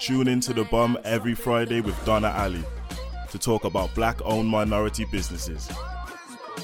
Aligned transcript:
Tune 0.00 0.28
into 0.28 0.52
The 0.52 0.62
Bomb 0.62 0.96
every 1.02 1.34
Friday 1.34 1.80
with 1.80 2.04
Donna 2.04 2.32
Ali 2.36 2.62
to 3.32 3.38
talk 3.38 3.64
about 3.64 3.92
black 3.96 4.20
owned 4.24 4.48
minority 4.48 5.04
businesses. 5.10 5.68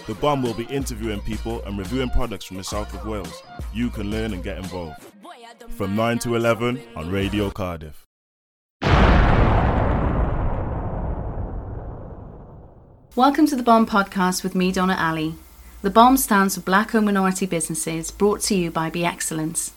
The 0.06 0.14
Bomb 0.14 0.40
will 0.40 0.54
be 0.54 0.66
interviewing 0.66 1.20
people 1.20 1.60
and 1.64 1.76
reviewing 1.76 2.10
products 2.10 2.44
from 2.44 2.58
the 2.58 2.64
south 2.64 2.94
of 2.94 3.04
Wales. 3.04 3.42
You 3.72 3.90
can 3.90 4.08
learn 4.12 4.34
and 4.34 4.44
get 4.44 4.58
involved. 4.58 5.02
From 5.70 5.96
9 5.96 6.20
to 6.20 6.36
11 6.36 6.80
on 6.94 7.10
Radio 7.10 7.50
Cardiff. 7.50 8.04
Welcome 13.16 13.46
to 13.48 13.56
the 13.56 13.64
Bomb 13.64 13.86
podcast 13.86 14.44
with 14.44 14.54
me, 14.54 14.70
Donna 14.70 14.96
Ali. 14.96 15.34
The 15.82 15.90
Bomb 15.90 16.18
stands 16.18 16.54
for 16.54 16.60
Black 16.60 16.94
owned 16.94 17.06
minority 17.06 17.46
businesses 17.46 18.12
brought 18.12 18.42
to 18.42 18.54
you 18.54 18.70
by 18.70 18.90
Be 18.90 19.04
Excellence. 19.04 19.72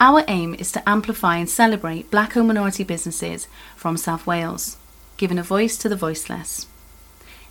Our 0.00 0.22
aim 0.28 0.54
is 0.54 0.70
to 0.72 0.88
amplify 0.88 1.38
and 1.38 1.50
celebrate 1.50 2.08
black 2.08 2.36
owned 2.36 2.46
minority 2.46 2.84
businesses 2.84 3.48
from 3.74 3.96
South 3.96 4.28
Wales, 4.28 4.76
giving 5.16 5.38
a 5.38 5.42
voice 5.42 5.76
to 5.78 5.88
the 5.88 5.96
voiceless. 5.96 6.68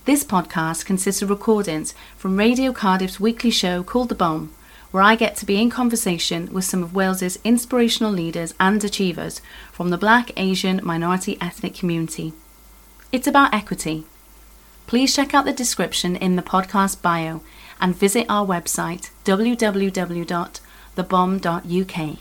This 0.06 0.24
podcast 0.24 0.86
consists 0.86 1.22
of 1.22 1.30
recordings 1.30 1.94
from 2.16 2.38
Radio 2.38 2.72
Cardiff's 2.72 3.20
weekly 3.20 3.52
show 3.52 3.84
called 3.84 4.08
The 4.08 4.16
Bomb, 4.16 4.54
where 4.92 5.04
I 5.04 5.18
get 5.18 5.36
to 5.38 5.46
be 5.46 5.62
in 5.62 5.70
conversation 5.70 6.54
with 6.54 6.64
some 6.64 6.82
of 6.82 6.96
Wales's 6.96 7.38
inspirational 7.44 8.14
leaders 8.14 8.54
and 8.62 8.82
achievers 8.82 9.42
from 9.74 9.90
the 9.90 9.98
black, 9.98 10.32
Asian, 10.38 10.80
minority 10.82 11.38
ethnic 11.42 11.76
community. 11.76 12.32
It's 13.12 13.28
about 13.28 13.54
equity. 13.54 14.06
Please 14.86 15.14
check 15.14 15.34
out 15.34 15.44
the 15.44 15.52
description 15.52 16.16
in 16.16 16.38
the 16.38 16.42
podcast 16.42 17.02
bio 17.02 17.42
and 17.82 17.94
visit 17.94 18.26
our 18.30 18.48
website 18.48 19.10
www.thebomb.uk. 19.26 22.18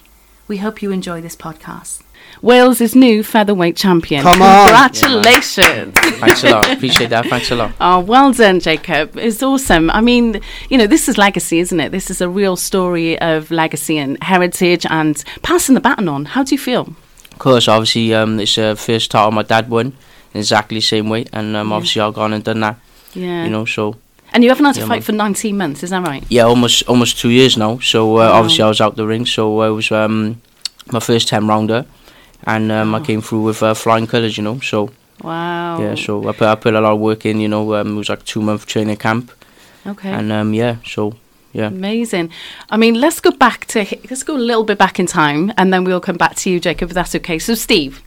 We 0.48 0.58
hope 0.58 0.80
you 0.82 0.92
enjoy 0.92 1.20
this 1.20 1.34
podcast. 1.34 2.02
Wales' 2.40 2.80
is 2.80 2.94
new 2.94 3.22
featherweight 3.22 3.76
champion. 3.76 4.22
Come 4.22 4.42
on. 4.42 4.68
Congratulations. 4.68 5.94
Thanks 5.94 6.44
a 6.44 6.50
lot. 6.50 6.72
Appreciate 6.72 7.10
that. 7.10 7.26
Thanks 7.26 7.50
a 7.50 7.56
lot. 7.56 7.72
Oh, 7.80 8.00
well 8.00 8.32
done, 8.32 8.60
Jacob. 8.60 9.16
It's 9.16 9.42
awesome. 9.42 9.90
I 9.90 10.00
mean, 10.00 10.40
you 10.68 10.78
know, 10.78 10.86
this 10.86 11.08
is 11.08 11.18
legacy, 11.18 11.58
isn't 11.60 11.78
it? 11.80 11.90
This 11.90 12.10
is 12.10 12.20
a 12.20 12.28
real 12.28 12.56
story 12.56 13.18
of 13.20 13.50
legacy 13.50 13.98
and 13.98 14.22
heritage 14.22 14.86
and 14.88 15.22
passing 15.42 15.74
the 15.74 15.80
baton 15.80 16.08
on. 16.08 16.24
How 16.26 16.42
do 16.42 16.54
you 16.54 16.58
feel? 16.58 16.94
Of 17.32 17.38
course, 17.38 17.68
obviously, 17.68 18.14
um, 18.14 18.38
it's 18.40 18.54
the 18.54 18.76
first 18.76 19.10
title 19.10 19.30
my 19.30 19.42
dad 19.42 19.68
won 19.68 19.86
in 20.32 20.38
exactly 20.40 20.78
the 20.78 20.82
same 20.82 21.08
way, 21.08 21.26
and 21.32 21.56
um, 21.56 21.72
obviously 21.72 22.02
I've 22.02 22.14
gone 22.14 22.32
and 22.32 22.42
done 22.44 22.60
that. 22.60 22.78
Yeah. 23.14 23.44
You 23.44 23.50
know, 23.50 23.64
so 23.64 23.96
and 24.36 24.44
you 24.44 24.50
haven't 24.50 24.66
had 24.66 24.74
to 24.74 24.80
Yeah, 24.82 24.86
fight 24.92 25.00
man. 25.00 25.02
for 25.02 25.12
19 25.12 25.56
months, 25.56 25.82
is 25.82 25.90
that 25.90 26.06
right? 26.06 26.22
yeah, 26.28 26.44
almost 26.44 26.82
almost 26.88 27.18
two 27.18 27.30
years 27.30 27.56
now. 27.56 27.78
So 27.80 28.00
uh, 28.16 28.18
Wow. 28.18 28.32
obviously 28.38 28.64
I 28.64 28.68
was 28.68 28.80
out 28.82 28.94
the 28.96 29.06
ring, 29.06 29.24
so 29.26 29.62
uh, 29.62 29.68
it 29.68 29.74
was 29.74 29.90
um, 29.90 30.40
my 30.92 31.00
first 31.00 31.28
ten 31.28 31.48
rounder, 31.48 31.84
and 32.44 32.70
um, 32.70 32.94
I 32.94 33.00
came 33.00 33.22
through 33.22 33.42
with 33.48 33.62
uh, 33.62 33.72
flying 33.74 34.06
colours. 34.06 34.36
You 34.36 34.44
know, 34.44 34.60
so 34.60 34.90
Wow. 35.22 35.80
yeah, 35.80 35.94
so 35.96 36.28
I 36.28 36.32
put 36.32 36.46
I 36.48 36.54
put 36.54 36.74
a 36.74 36.80
lot 36.80 36.92
of 36.92 37.00
work 37.00 37.24
in. 37.24 37.40
You 37.40 37.48
know, 37.48 37.74
um, 37.74 37.94
it 37.94 37.98
was 37.98 38.08
like 38.08 38.24
two 38.24 38.42
month 38.42 38.66
training 38.66 38.98
camp, 38.98 39.30
Okay. 39.86 40.10
and 40.12 40.30
um, 40.32 40.52
yeah, 40.54 40.76
so 40.84 41.12
yeah. 41.52 41.68
Amazing. 41.68 42.28
I 42.68 42.76
mean, 42.76 43.00
let's 43.00 43.20
go 43.20 43.30
back 43.30 43.64
to 43.72 43.78
let's 44.10 44.22
go 44.24 44.36
a 44.36 44.44
little 44.50 44.64
bit 44.64 44.76
back 44.78 44.98
in 45.00 45.06
time, 45.06 45.52
and 45.56 45.72
then 45.72 45.84
we'll 45.84 46.00
come 46.00 46.18
back 46.18 46.34
to 46.36 46.50
you, 46.50 46.60
Jacob. 46.60 46.90
If 46.90 46.94
that's 46.94 47.14
okay. 47.14 47.38
So, 47.38 47.54
Steve, 47.54 48.02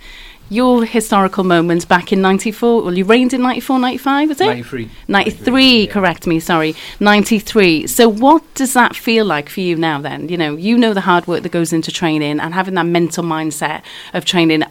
your 0.49 0.85
historical 0.85 1.43
moments 1.43 1.85
back 1.85 2.11
in 2.11 2.21
'94. 2.21 2.83
Well, 2.83 2.97
you 2.97 3.05
reigned 3.05 3.33
in 3.33 3.41
'94, 3.41 3.79
'95, 3.79 4.29
was 4.29 4.41
it? 4.41 4.45
93. 4.45 4.89
93, 5.07 5.81
yeah. 5.85 5.91
correct 5.91 6.27
me, 6.27 6.39
sorry. 6.39 6.75
93. 6.99 7.87
So, 7.87 8.09
what 8.09 8.43
does 8.55 8.73
that 8.73 8.95
feel 8.95 9.25
like 9.25 9.49
for 9.49 9.61
you 9.61 9.75
now 9.75 9.99
then? 10.01 10.29
You 10.29 10.37
know, 10.37 10.55
you 10.55 10.77
know 10.77 10.93
the 10.93 11.01
hard 11.01 11.27
work 11.27 11.43
that 11.43 11.51
goes 11.51 11.73
into 11.73 11.91
training 11.91 12.39
and 12.39 12.53
having 12.53 12.73
that 12.75 12.85
mental 12.85 13.23
mindset 13.23 13.83
of 14.13 14.25
training. 14.25 14.63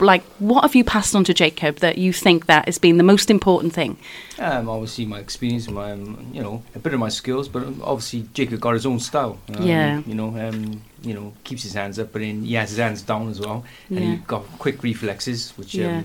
Like, 0.00 0.22
what 0.38 0.62
have 0.62 0.74
you 0.74 0.84
passed 0.84 1.14
on 1.14 1.24
to 1.24 1.34
Jacob 1.34 1.76
that 1.76 1.98
you 1.98 2.12
think 2.12 2.46
that 2.46 2.66
has 2.66 2.78
been 2.78 2.96
the 2.96 3.04
most 3.04 3.30
important 3.30 3.72
thing? 3.72 3.98
Um, 4.38 4.68
obviously, 4.68 5.06
my 5.06 5.18
experience, 5.18 5.68
my 5.70 5.92
um, 5.92 6.28
you 6.32 6.42
know, 6.42 6.62
a 6.74 6.78
bit 6.78 6.92
of 6.92 7.00
my 7.00 7.08
skills, 7.08 7.48
but 7.48 7.62
obviously 7.82 8.28
Jacob 8.34 8.60
got 8.60 8.74
his 8.74 8.84
own 8.86 8.98
style. 9.00 9.38
Um, 9.54 9.66
Yeah. 9.66 10.02
You 10.06 10.14
know, 10.14 10.28
um, 10.38 10.82
you 11.02 11.14
know, 11.14 11.32
keeps 11.44 11.62
his 11.62 11.72
hands 11.72 11.98
up, 11.98 12.12
but 12.12 12.20
then 12.20 12.42
he 12.42 12.54
has 12.54 12.68
his 12.70 12.78
hands 12.78 13.02
down 13.02 13.30
as 13.30 13.40
well, 13.40 13.64
and 13.88 13.98
Yeah. 14.00 14.10
he 14.12 14.16
got 14.26 14.44
quick 14.58 14.82
reflexes, 14.82 15.52
which 15.56 15.74
Yeah. 15.74 16.02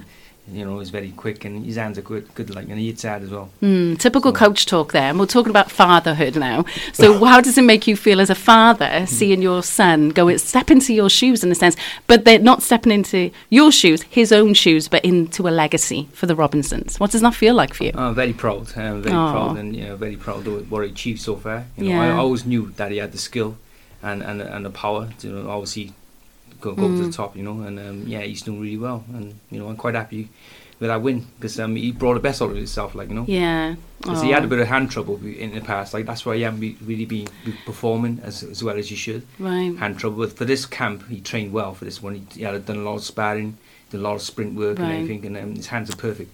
You 0.52 0.66
know 0.66 0.80
is 0.80 0.90
very 0.90 1.12
quick, 1.12 1.46
and 1.46 1.66
his 1.66 1.76
hands 1.76 1.98
are 1.98 2.02
good, 2.02 2.34
good 2.36 2.54
like, 2.54 2.68
and 2.68 2.78
he 2.80 2.88
hits 2.88 3.04
hard 3.04 3.24
as 3.24 3.30
well. 3.30 3.50
Mm, 3.62 3.98
typical 4.00 4.32
So- 4.32 4.38
coach 4.40 4.66
talk 4.66 4.92
there. 4.92 5.10
And 5.10 5.20
we're 5.20 5.26
talking 5.28 5.50
about 5.50 5.70
fatherhood 5.72 6.36
now. 6.36 6.66
So, 6.94 7.24
how 7.26 7.42
does 7.42 7.58
it 7.58 7.64
make 7.64 7.88
you 7.88 7.96
feel 7.96 8.20
as 8.20 8.30
a 8.30 8.36
father 8.36 9.06
seeing 9.08 9.42
your 9.42 9.62
son 9.64 10.10
go 10.10 10.28
it 10.28 10.40
step 10.40 10.72
into 10.72 10.94
your 10.94 11.10
shoes 11.10 11.44
in 11.44 11.52
a 11.52 11.56
sense, 11.56 11.76
but 12.08 12.26
they're 12.26 12.40
not 12.40 12.64
stepping 12.64 12.92
into 12.92 13.30
your 13.50 13.72
shoes, 13.72 14.02
his 14.04 14.32
own 14.32 14.54
shoes, 14.54 14.88
but 14.88 15.04
into 15.06 15.48
a 15.48 15.52
legacy 15.52 16.10
for 16.14 16.26
the 16.26 16.36
Robinsons? 16.36 17.00
What 17.00 17.12
does 17.12 17.22
that 17.22 17.36
feel 17.36 17.54
like 17.56 17.74
for 17.74 17.84
you? 17.86 17.92
I'm 17.96 18.16
very 18.16 18.34
proud, 18.34 18.76
I'm 18.78 19.02
very 19.04 19.16
Aw. 19.16 19.32
proud, 19.32 19.58
and 19.58 19.76
you 19.76 19.86
know, 19.86 19.96
very 19.96 20.18
proud 20.18 20.48
of 20.48 20.70
what 20.72 20.84
he 20.86 20.92
achieved 20.92 21.22
so 21.22 21.36
far. 21.36 21.66
You 21.78 21.86
know, 21.86 21.90
Yeah. 21.92 22.16
I 22.16 22.18
always 22.18 22.46
knew 22.46 22.72
that 22.78 22.92
he 22.92 22.98
had 22.98 23.12
the 23.12 23.18
skill 23.20 23.58
and 24.04 24.22
and, 24.24 24.42
and 24.42 24.66
the 24.66 24.70
power 24.72 25.10
to 25.20 25.28
you 25.28 25.34
know, 25.34 25.50
obviously 25.50 25.94
go, 26.62 26.74
go 26.74 26.88
to 26.88 26.94
Mm. 26.94 27.06
the 27.08 27.12
top. 27.12 27.36
You 27.36 27.44
know, 27.44 27.62
and 27.62 27.80
um, 27.80 28.04
yeah, 28.08 28.22
he's 28.22 28.42
doing 28.44 28.62
really 28.62 28.78
well, 28.78 29.04
and 29.14 29.36
you 29.50 29.60
know, 29.60 29.68
I'm 29.68 29.76
quite 29.78 29.96
happy 29.96 30.30
with 30.80 30.90
that 30.90 31.02
win 31.02 31.26
because 31.38 31.60
um, 31.60 31.76
he 31.76 31.92
brought 31.92 32.16
the 32.16 32.20
best 32.20 32.42
out 32.42 32.50
of 32.52 32.56
himself. 32.56 32.96
Like 32.96 33.10
you 33.10 33.16
know, 33.16 33.26
Yeah. 33.28 33.76
because 34.00 34.22
he 34.22 34.32
had 34.32 34.44
a 34.44 34.48
bit 34.48 34.60
of 34.60 34.68
hand 34.68 34.90
trouble 34.92 35.20
in 35.26 35.54
the 35.54 35.62
past. 35.62 35.94
Like 35.94 36.06
that's 36.06 36.26
why 36.26 36.36
he 36.38 36.42
hasn't 36.44 36.62
be, 36.62 36.78
really 36.86 37.06
been 37.06 37.28
performing 37.66 38.20
as 38.24 38.44
as 38.44 38.64
well 38.64 38.78
as 38.78 38.90
he 38.90 38.96
should. 38.96 39.24
Right. 39.40 39.76
Hand 39.78 40.00
trouble, 40.00 40.18
but 40.20 40.34
for 40.38 40.46
this 40.46 40.66
camp, 40.66 41.08
he 41.10 41.20
trained 41.22 41.52
well 41.54 41.74
for 41.74 41.86
this 41.86 42.02
one. 42.02 42.16
He, 42.16 42.24
he 42.40 42.44
had 42.44 42.66
done 42.66 42.78
a 42.78 42.84
lot 42.84 42.96
of 42.96 43.04
sparring, 43.04 43.58
did 43.90 44.00
a 44.00 44.04
lot 44.04 44.16
of 44.16 44.22
sprint 44.22 44.56
work 44.56 44.80
Right. 44.80 44.86
and 44.86 44.94
everything, 45.04 45.26
and 45.26 45.38
um, 45.38 45.56
his 45.56 45.68
hands 45.68 45.90
are 45.92 45.96
perfect. 45.98 46.32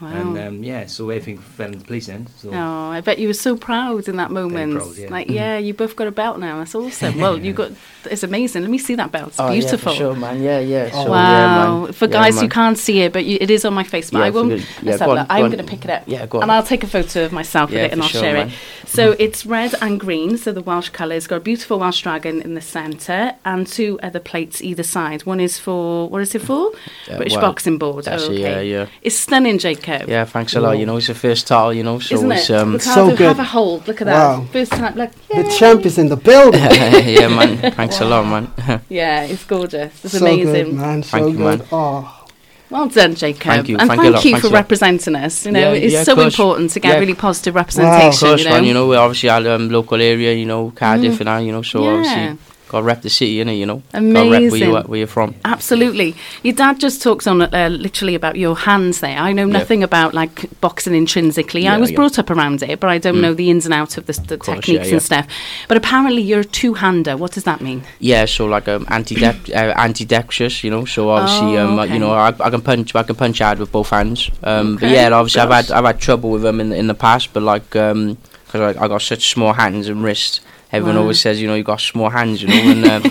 Wow. 0.00 0.08
And 0.08 0.38
um, 0.38 0.62
yeah, 0.62 0.84
so 0.86 1.08
everything 1.08 1.38
fell 1.38 1.72
into 1.72 1.86
place 1.86 2.08
then. 2.08 2.26
So. 2.36 2.50
Oh, 2.52 2.90
I 2.90 3.00
bet 3.00 3.18
you 3.18 3.28
were 3.28 3.34
so 3.34 3.56
proud 3.56 4.08
in 4.08 4.16
that 4.16 4.30
moment. 4.30 4.74
proud, 4.74 4.94
yeah. 4.94 5.08
Like, 5.08 5.30
yeah, 5.30 5.56
you 5.66 5.72
both 5.72 5.96
got 5.96 6.06
a 6.06 6.10
belt 6.10 6.38
now. 6.38 6.58
That's 6.58 6.74
awesome. 6.74 7.18
Well, 7.18 7.38
you 7.38 7.54
got. 7.54 7.72
It's 8.10 8.22
amazing. 8.22 8.62
Let 8.62 8.70
me 8.70 8.76
see 8.76 8.94
that 8.96 9.10
belt. 9.10 9.28
It's 9.28 9.40
Oh, 9.40 9.50
beautiful. 9.50 9.92
Yeah, 9.92 9.98
for 9.98 10.04
sure, 10.04 10.14
man. 10.14 10.42
Yeah, 10.42 10.58
yeah. 10.60 10.90
Oh, 10.92 11.10
wow. 11.10 11.16
Yeah, 11.16 11.82
man. 11.84 11.92
For 11.92 12.04
Yeah, 12.04 12.12
guys 12.12 12.40
who 12.40 12.48
can't 12.48 12.78
see 12.78 13.00
it, 13.00 13.12
but 13.14 13.24
you, 13.24 13.38
it 13.40 13.50
is 13.50 13.64
on 13.64 13.72
my 13.72 13.84
face. 13.84 14.10
But 14.10 14.18
Yeah, 14.18 14.24
I 14.24 14.30
won't. 14.30 14.66
Yeah, 14.82 14.98
go 14.98 15.10
on, 15.10 15.16
go 15.16 15.26
I'm 15.30 15.46
going 15.46 15.58
to 15.58 15.64
pick 15.64 15.84
it 15.84 15.90
up. 15.90 16.02
Yeah, 16.06 16.26
go 16.26 16.38
on. 16.38 16.42
And 16.42 16.52
I'll 16.52 16.62
take 16.62 16.84
a 16.84 16.86
photo 16.86 17.24
of 17.24 17.32
myself 17.32 17.70
with 17.70 17.80
it 17.80 17.92
and 17.92 18.02
I'll 18.02 18.08
sure, 18.08 18.20
share 18.20 18.34
man. 18.34 18.48
it. 18.48 18.54
So 18.86 19.16
it's 19.18 19.44
red 19.44 19.74
and 19.80 19.98
green, 19.98 20.36
so 20.36 20.52
the 20.52 20.62
Welsh 20.62 20.90
colours. 20.90 21.26
Got 21.26 21.36
a 21.36 21.40
beautiful 21.40 21.78
Welsh 21.78 22.02
dragon 22.02 22.40
in 22.42 22.54
the 22.54 22.60
centre 22.60 23.34
and 23.44 23.66
two 23.66 23.98
other 24.02 24.20
plates 24.20 24.62
either 24.62 24.82
side. 24.82 25.24
One 25.24 25.40
is 25.40 25.58
for, 25.58 26.08
what 26.08 26.20
is 26.22 26.34
it 26.34 26.42
for? 26.42 26.72
Yeah, 27.08 27.16
British 27.16 27.32
well, 27.32 27.42
boxing 27.42 27.78
board. 27.78 28.04
that's 28.04 28.24
oh, 28.24 28.32
okay. 28.32 28.40
yeah, 28.40 28.60
yeah. 28.60 28.86
It's 29.02 29.16
stunning, 29.16 29.58
Jacob. 29.86 30.08
Yeah, 30.08 30.24
thanks 30.24 30.54
a 30.56 30.60
lot. 30.60 30.78
You 30.78 30.86
know, 30.86 30.96
it's 30.96 31.06
the 31.06 31.14
first 31.14 31.46
title, 31.46 31.72
you 31.72 31.82
know, 31.82 31.98
so 31.98 32.14
Isn't 32.16 32.32
it's 32.32 32.50
it? 32.50 32.56
um 32.56 32.72
Ricardo, 32.74 33.08
So 33.10 33.16
good. 33.16 33.26
have 33.28 33.38
a 33.38 33.44
hold. 33.44 33.86
Look 33.88 34.00
at 34.00 34.06
that. 34.06 34.38
Wow. 34.38 34.44
First 34.52 34.72
time, 34.72 34.94
look. 34.96 35.10
The 35.28 35.54
champ 35.58 35.86
is 35.86 35.98
in 35.98 36.08
the 36.08 36.16
building. 36.16 36.60
yeah, 37.16 37.28
man. 37.28 37.72
Thanks 37.72 38.00
a 38.00 38.04
lot, 38.04 38.24
man. 38.26 38.80
Yeah, 38.88 39.22
it's 39.24 39.44
gorgeous. 39.44 40.04
It's 40.04 40.18
so 40.18 40.24
amazing. 40.26 40.70
good, 40.70 40.74
man. 40.74 41.02
So 41.02 41.10
Thank 41.18 41.32
you, 41.32 41.36
good. 41.38 41.58
man. 41.60 41.68
Oh, 41.72 42.24
Well 42.70 42.88
done, 42.88 43.14
Jacob. 43.14 43.42
Thank 43.42 43.68
you, 43.68 43.76
And 43.78 43.88
thank 43.88 44.00
thank, 44.02 44.24
you 44.24 44.30
you 44.32 44.40
for 44.40 44.48
a 44.48 44.50
lot. 44.50 44.56
representing 44.62 45.14
us. 45.14 45.46
You 45.46 45.52
know, 45.52 45.72
Yeah, 45.72 45.84
it's 45.84 45.92
yeah, 45.94 46.02
so 46.02 46.18
important 46.20 46.70
to 46.72 46.80
get 46.80 46.94
Yeah. 46.94 46.98
really 46.98 47.14
positive 47.14 47.52
of 47.52 47.56
representation. 47.62 48.28
course, 48.28 48.40
you 48.42 48.48
know, 48.48 48.54
man. 48.56 48.64
You 48.64 48.74
know, 48.74 48.86
we're 48.88 48.98
obviously 48.98 49.28
had 49.28 49.46
um, 49.46 49.68
local 49.70 50.00
area, 50.00 50.32
you 50.32 50.46
know, 50.46 50.72
Cardiff 50.74 51.20
and 51.20 51.28
that, 51.28 51.38
you 51.46 51.52
know, 51.52 51.62
so 51.62 51.82
Yeah. 51.84 51.90
obviously 51.94 52.38
got 52.76 52.80
to 52.80 52.86
rep 52.86 53.02
the 53.02 53.10
city, 53.10 53.36
innit, 53.42 53.58
you 53.58 53.66
know. 53.66 53.82
Got 53.92 54.00
to 54.00 54.06
rep 54.06 54.14
where, 54.30 54.40
you, 54.40 54.48
Amazing. 54.48 54.72
where 54.90 54.98
you're 54.98 55.06
from. 55.06 55.34
Absolutely. 55.44 56.14
Your 56.42 56.54
dad 56.54 56.78
just 56.78 57.02
talks 57.02 57.26
on 57.26 57.40
uh, 57.42 57.68
literally 57.70 58.14
about 58.14 58.36
your 58.36 58.54
hands 58.56 59.00
there. 59.00 59.18
I 59.18 59.32
know 59.32 59.46
Yeah. 59.46 59.58
nothing 59.58 59.82
about 59.82 60.12
like 60.14 60.48
boxing 60.60 60.94
intrinsically. 60.94 61.66
I 61.66 61.78
was 61.78 61.90
yeah. 61.90 61.96
brought 61.96 62.18
up 62.18 62.28
around 62.30 62.62
it, 62.62 62.80
but 62.80 62.90
I 62.90 62.98
don't 62.98 63.16
Mm. 63.16 63.20
know 63.22 63.34
the 63.34 63.48
ins 63.50 63.64
and 63.64 63.72
outs 63.74 63.96
of 63.98 64.06
the, 64.06 64.12
the 64.12 64.36
course, 64.38 64.58
techniques 64.58 64.84
yeah, 64.86 64.88
yeah. 64.88 64.92
and 64.92 65.02
stuff. 65.02 65.26
But 65.68 65.76
apparently 65.78 66.22
you're 66.22 66.40
a 66.40 66.44
two-hander. 66.44 67.16
What 67.16 67.32
does 67.32 67.44
that 67.44 67.60
mean? 67.60 67.82
Yeah, 67.98 68.26
so 68.26 68.44
like 68.46 68.68
um, 68.68 68.84
anti-dep- 68.90 69.48
uh, 69.54 69.72
ambidextrous, 69.76 70.62
you 70.64 70.70
know. 70.70 70.84
So 70.84 71.08
obviously, 71.10 71.56
Oh, 71.56 71.66
um, 71.68 71.78
okay. 71.78 71.92
you 71.94 71.98
know, 71.98 72.12
I, 72.12 72.28
I 72.28 72.50
can 72.50 72.60
punch, 72.60 72.94
I 72.94 73.02
can 73.02 73.16
punch 73.16 73.38
hard 73.38 73.58
with 73.58 73.72
both 73.72 73.90
hands. 73.90 74.30
Um, 74.42 74.74
Okay, 74.76 74.86
But 74.86 74.90
yeah, 74.94 75.08
obviously, 75.10 75.40
I've 75.40 75.50
had, 75.50 75.70
I've 75.70 75.84
had 75.84 76.00
trouble 76.00 76.30
with 76.30 76.42
them 76.42 76.60
in 76.60 76.72
in 76.72 76.86
the 76.86 76.94
past. 76.94 77.32
But 77.32 77.42
like, 77.42 77.74
um 77.76 78.18
'cause 78.48 78.60
I, 78.76 78.84
I 78.84 78.88
got 78.88 79.02
such 79.02 79.30
small 79.30 79.52
hands 79.54 79.88
and 79.88 80.02
wrists. 80.04 80.40
Everyone 80.72 80.96
Wow. 80.96 81.02
always 81.02 81.20
says, 81.20 81.40
you 81.40 81.46
know, 81.46 81.54
you 81.54 81.62
got 81.62 81.80
small 81.80 82.10
hands, 82.10 82.42
you 82.42 82.48
know. 82.48 82.54
And, 82.72 82.84
um, 82.84 83.02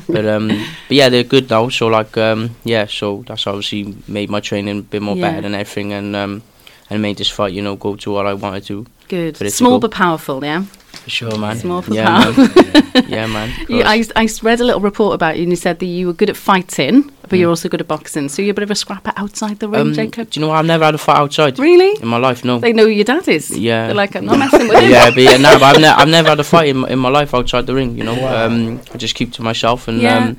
but 0.08 0.24
um, 0.26 0.48
but 0.48 0.96
yeah, 0.96 1.08
they're 1.10 1.22
good 1.22 1.50
now. 1.50 1.68
So 1.68 1.86
like, 1.88 2.16
um, 2.16 2.56
yeah, 2.64 2.86
so 2.86 3.22
that's 3.26 3.46
obviously 3.46 3.94
made 4.08 4.30
my 4.30 4.40
training 4.40 4.78
a 4.78 4.82
bit 4.82 5.02
more 5.02 5.14
Yeah. 5.16 5.30
better 5.30 5.42
than 5.42 5.54
everything, 5.54 5.92
and 5.92 6.16
um, 6.16 6.42
and 6.90 7.02
made 7.02 7.18
this 7.18 7.28
fight, 7.30 7.52
you 7.52 7.60
know, 7.62 7.76
go 7.76 7.96
to 7.96 8.10
what 8.10 8.26
I 8.26 8.34
wanted 8.34 8.64
to. 8.66 8.86
Good. 9.08 9.36
Small 9.52 9.78
but 9.78 9.90
powerful, 9.90 10.42
yeah? 10.42 10.62
For 11.04 11.10
sure, 11.10 11.38
man. 11.38 11.56
Small 11.58 11.82
for 11.82 11.92
yeah, 11.92 12.06
power. 12.06 12.32
man. 12.32 13.04
yeah, 13.08 13.26
man. 13.26 13.52
You. 13.68 13.82
I, 13.82 14.02
I 14.16 14.26
read 14.42 14.60
a 14.60 14.64
little 14.64 14.80
report 14.80 15.14
about 15.14 15.36
you 15.36 15.42
and 15.42 15.52
you 15.52 15.56
said 15.56 15.78
that 15.80 15.86
you 15.86 16.06
were 16.06 16.14
good 16.14 16.30
at 16.30 16.36
fighting, 16.36 17.10
but 17.28 17.36
Mm. 17.36 17.40
you're 17.40 17.50
also 17.50 17.68
good 17.68 17.80
at 17.80 17.88
boxing. 17.88 18.28
So 18.28 18.42
you're 18.42 18.52
a 18.52 18.54
bit 18.54 18.62
of 18.62 18.70
a 18.70 18.74
scrapper 18.74 19.12
outside 19.16 19.58
the 19.58 19.68
ring, 19.68 19.80
Um, 19.80 19.94
Jacob? 19.94 20.30
Do 20.30 20.38
you 20.40 20.44
know 20.46 20.50
what? 20.50 20.58
I've 20.58 20.66
never 20.66 20.84
had 20.84 20.94
a 20.94 20.98
fight 20.98 21.16
outside 21.16 21.58
Really? 21.58 22.00
in 22.00 22.08
my 22.08 22.16
life. 22.18 22.44
No. 22.44 22.58
They 22.58 22.72
know 22.72 22.84
who 22.84 22.90
your 22.90 23.04
dad 23.04 23.26
is. 23.28 23.50
Yeah. 23.50 23.86
They're 23.86 23.94
like, 23.94 24.14
I'm 24.16 24.26
not 24.26 24.38
messing 24.44 24.68
with 24.68 24.78
him. 24.78 24.90
yeah, 24.90 25.10
but 25.10 25.22
yeah, 25.22 25.36
no, 25.36 25.58
but 25.58 25.76
I've, 25.76 25.80
ne- 25.80 25.88
I've 26.00 26.08
never 26.08 26.28
had 26.30 26.40
a 26.40 26.44
fight 26.44 26.68
in 26.68 26.78
my, 26.78 26.88
in 26.88 26.98
my 26.98 27.08
life 27.08 27.34
outside 27.34 27.66
the 27.66 27.74
ring. 27.74 27.96
You 27.98 28.04
know, 28.04 28.14
Wow. 28.14 28.46
um, 28.46 28.80
I 28.92 28.96
just 28.98 29.14
keep 29.14 29.32
to 29.34 29.42
myself, 29.42 29.88
and 29.88 30.00
Yeah. 30.00 30.18
um, 30.18 30.36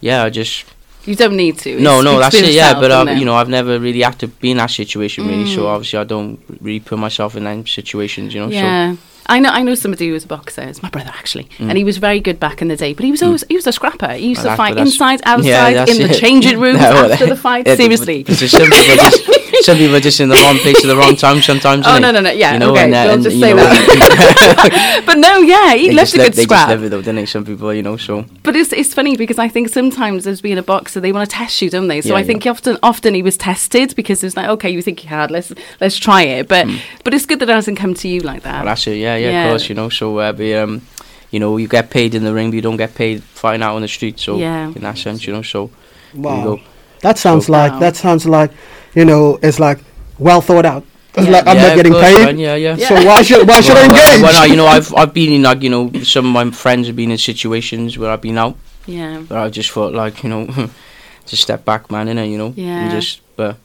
yeah, 0.00 0.24
I 0.24 0.30
just 0.30 0.64
You 1.04 1.16
don't 1.16 1.36
need 1.36 1.58
to. 1.58 1.80
No, 1.80 1.98
It 2.00 2.04
no, 2.04 2.10
speaks 2.12 2.20
that's 2.22 2.38
for 2.38 2.44
it. 2.44 2.54
Yeah, 2.54 2.66
itself, 2.66 2.80
but 2.82 2.88
doesn't 2.88 3.08
I've, 3.08 3.16
it? 3.16 3.18
you 3.20 3.24
know, 3.24 3.34
I've 3.34 3.48
never 3.48 3.78
really 3.80 4.02
had 4.02 4.18
to 4.20 4.28
be 4.28 4.52
in 4.52 4.58
that 4.58 4.70
situation 4.70 5.26
really. 5.26 5.46
So 5.52 5.62
Mm. 5.62 5.66
obviously, 5.74 5.98
I 5.98 6.04
don't 6.04 6.38
really 6.60 6.78
put 6.80 6.98
myself 6.98 7.34
in 7.36 7.42
them 7.44 7.66
situations. 7.66 8.32
You 8.34 8.40
know. 8.42 8.48
Yeah. 8.48 8.94
I 9.32 9.38
know. 9.38 9.48
I 9.50 9.62
know 9.62 9.74
somebody 9.74 10.06
who 10.08 10.12
was 10.12 10.24
a 10.24 10.28
boxer. 10.28 10.62
It's 10.62 10.82
my 10.82 10.90
brother 10.90 11.10
actually, 11.14 11.48
and 11.58 11.76
he 11.78 11.84
was 11.84 11.96
very 11.98 12.20
good 12.20 12.38
back 12.38 12.60
in 12.62 12.68
the 12.68 12.76
day. 12.76 12.92
But 12.94 13.04
he 13.04 13.10
was 13.10 13.22
always 13.22 13.44
he 13.48 13.56
was 13.56 13.66
a 13.66 13.72
scrapper. 13.72 14.12
He 14.12 14.28
used 14.28 14.42
Mm. 14.42 14.44
Well, 14.44 14.52
to 14.52 14.56
fight 14.56 14.76
inside, 14.78 15.20
outside, 15.24 15.74
that's 15.74 15.90
in 15.92 15.98
the 16.06 16.10
it. 16.14 16.18
changing 16.18 16.58
rooms 16.60 16.80
No, 16.92 17.10
after 17.10 17.26
the 17.26 17.36
fight. 17.36 17.66
yeah, 17.66 17.76
Seriously. 17.76 18.24
but- 18.24 18.38
but 18.38 19.38
some 19.60 19.76
people 19.76 19.94
just 19.94 20.00
are 20.00 20.00
just 20.00 20.20
in 20.20 20.28
the 20.28 20.34
wrong 20.36 20.56
place 20.58 20.82
at 20.84 20.88
the 20.88 20.96
wrong 20.96 21.14
time 21.16 21.40
sometimes. 21.42 21.86
Oh 21.86 21.98
no 21.98 22.10
no 22.10 22.20
no 22.20 22.30
yeah 22.30 22.54
You 22.54 22.58
know, 22.60 22.72
okay 22.72 22.84
and, 22.84 22.94
uh, 22.94 23.02
we'll 23.04 23.14
and, 23.14 23.22
just 23.22 23.38
say 23.40 23.50
know, 23.52 23.56
that. 23.56 25.02
but 25.06 25.18
no 25.18 25.38
yeah 25.40 25.74
he 25.74 25.88
they 25.88 25.94
loved 25.94 26.10
just 26.10 26.14
a 26.14 26.18
live- 26.18 26.26
good 26.28 26.32
They 26.34 26.42
just 26.46 26.48
scrap. 26.48 26.68
live 26.68 26.84
it 26.84 26.88
though, 26.90 27.02
don't 27.02 27.14
they? 27.16 27.26
Some 27.26 27.44
people, 27.44 27.72
you 27.74 27.82
know. 27.82 27.96
So 27.96 28.24
But 28.42 28.56
it's 28.56 28.72
it's 28.72 28.94
funny 28.94 29.16
because 29.16 29.38
I 29.38 29.48
think 29.48 29.68
sometimes 29.68 30.26
as 30.26 30.40
being 30.40 30.58
a 30.58 30.62
boxer 30.62 31.00
they 31.00 31.12
want 31.12 31.28
to 31.28 31.36
test 31.36 31.60
you, 31.62 31.70
don't 31.70 31.88
they? 31.88 32.00
So 32.00 32.10
Yeah, 32.10 32.16
I 32.20 32.24
think 32.24 32.46
often 32.46 32.78
often 32.82 33.14
he 33.14 33.22
was 33.22 33.36
tested 33.36 33.94
because 33.96 34.24
it's 34.24 34.36
like 34.36 34.48
okay 34.48 34.70
you 34.70 34.82
think 34.82 35.02
you're 35.04 35.10
hard 35.10 35.30
let's 35.30 35.52
let's 35.80 35.96
try 35.96 36.22
it, 36.22 36.48
but 36.48 36.66
but 37.04 37.14
it's 37.14 37.26
good 37.26 37.38
that 37.40 37.48
it 37.48 37.54
hasn't 37.54 37.78
come 37.78 37.94
to 37.94 38.08
you 38.08 38.20
like 38.20 38.42
that. 38.42 38.56
Well, 38.64 38.66
that's 38.66 38.86
it. 38.86 38.96
Yeah, 38.96 39.16
yeah, 39.16 39.30
Yeah. 39.30 39.44
of 39.44 39.50
course. 39.50 39.68
You 39.68 39.74
know. 39.74 39.88
So, 39.88 40.18
uh, 40.18 40.32
but, 40.32 40.52
um, 40.54 40.82
you 41.30 41.40
know, 41.40 41.56
you 41.56 41.68
get 41.68 41.90
paid 41.90 42.14
in 42.14 42.24
the 42.24 42.32
ring, 42.34 42.50
but 42.50 42.56
you 42.56 42.62
don't 42.62 42.76
get 42.76 42.94
paid 42.94 43.22
fighting 43.22 43.62
out 43.62 43.74
on 43.76 43.82
the 43.82 43.88
street. 43.88 44.18
So 44.20 44.36
Yeah. 44.38 44.66
in 44.74 44.82
that 44.82 44.98
sense, 44.98 45.26
you 45.26 45.32
know. 45.32 45.42
So 45.42 45.70
there 46.14 46.36
you 46.36 46.44
Wow. 46.50 46.60
Go. 47.02 47.08
That 47.08 47.18
sounds 47.18 47.46
So- 47.46 47.52
like 47.52 47.72
Wow. 47.72 47.78
that 47.80 47.96
sounds 47.96 48.26
like 48.26 48.50
you 48.94 49.04
know 49.04 49.38
it's 49.42 49.58
like 49.58 49.78
well 50.18 50.40
thought 50.40 50.64
out. 50.66 50.84
It's 51.14 51.26
Yeah. 51.26 51.32
like 51.32 51.46
I'm 51.46 51.56
yeah, 51.56 51.66
not 51.66 51.76
getting 51.76 51.92
course, 51.92 52.04
paid, 52.04 52.24
man, 52.24 52.38
Yeah, 52.38 52.54
yeah. 52.56 52.76
so 52.88 52.94
why 53.04 53.20
should 53.22 53.46
why 53.46 53.60
should 53.60 53.76
I 53.76 53.86
well, 53.86 53.90
engage? 53.90 54.22
Well, 54.22 54.32
no, 54.32 54.44
you 54.44 54.56
know, 54.56 54.66
I've 54.66 54.94
I've 54.94 55.12
been 55.12 55.32
in 55.32 55.42
like 55.42 55.62
you 55.62 55.68
know 55.70 55.90
some 56.04 56.24
of 56.26 56.32
my 56.32 56.50
friends 56.50 56.86
have 56.86 56.96
been 56.96 57.10
in 57.10 57.18
situations 57.18 57.98
where 57.98 58.10
I've 58.10 58.22
been 58.22 58.38
out, 58.38 58.56
yeah. 58.86 59.20
but 59.28 59.36
I 59.36 59.50
just 59.50 59.70
thought 59.72 59.92
like 59.92 60.22
you 60.24 60.30
know, 60.30 60.46
just 61.26 61.42
step 61.42 61.64
back, 61.66 61.90
man, 61.90 62.06
innit, 62.08 62.30
you 62.30 62.38
know, 62.38 62.52
Yeah. 62.56 62.80
and 62.80 62.90
just 62.90 63.20
but. 63.36 63.56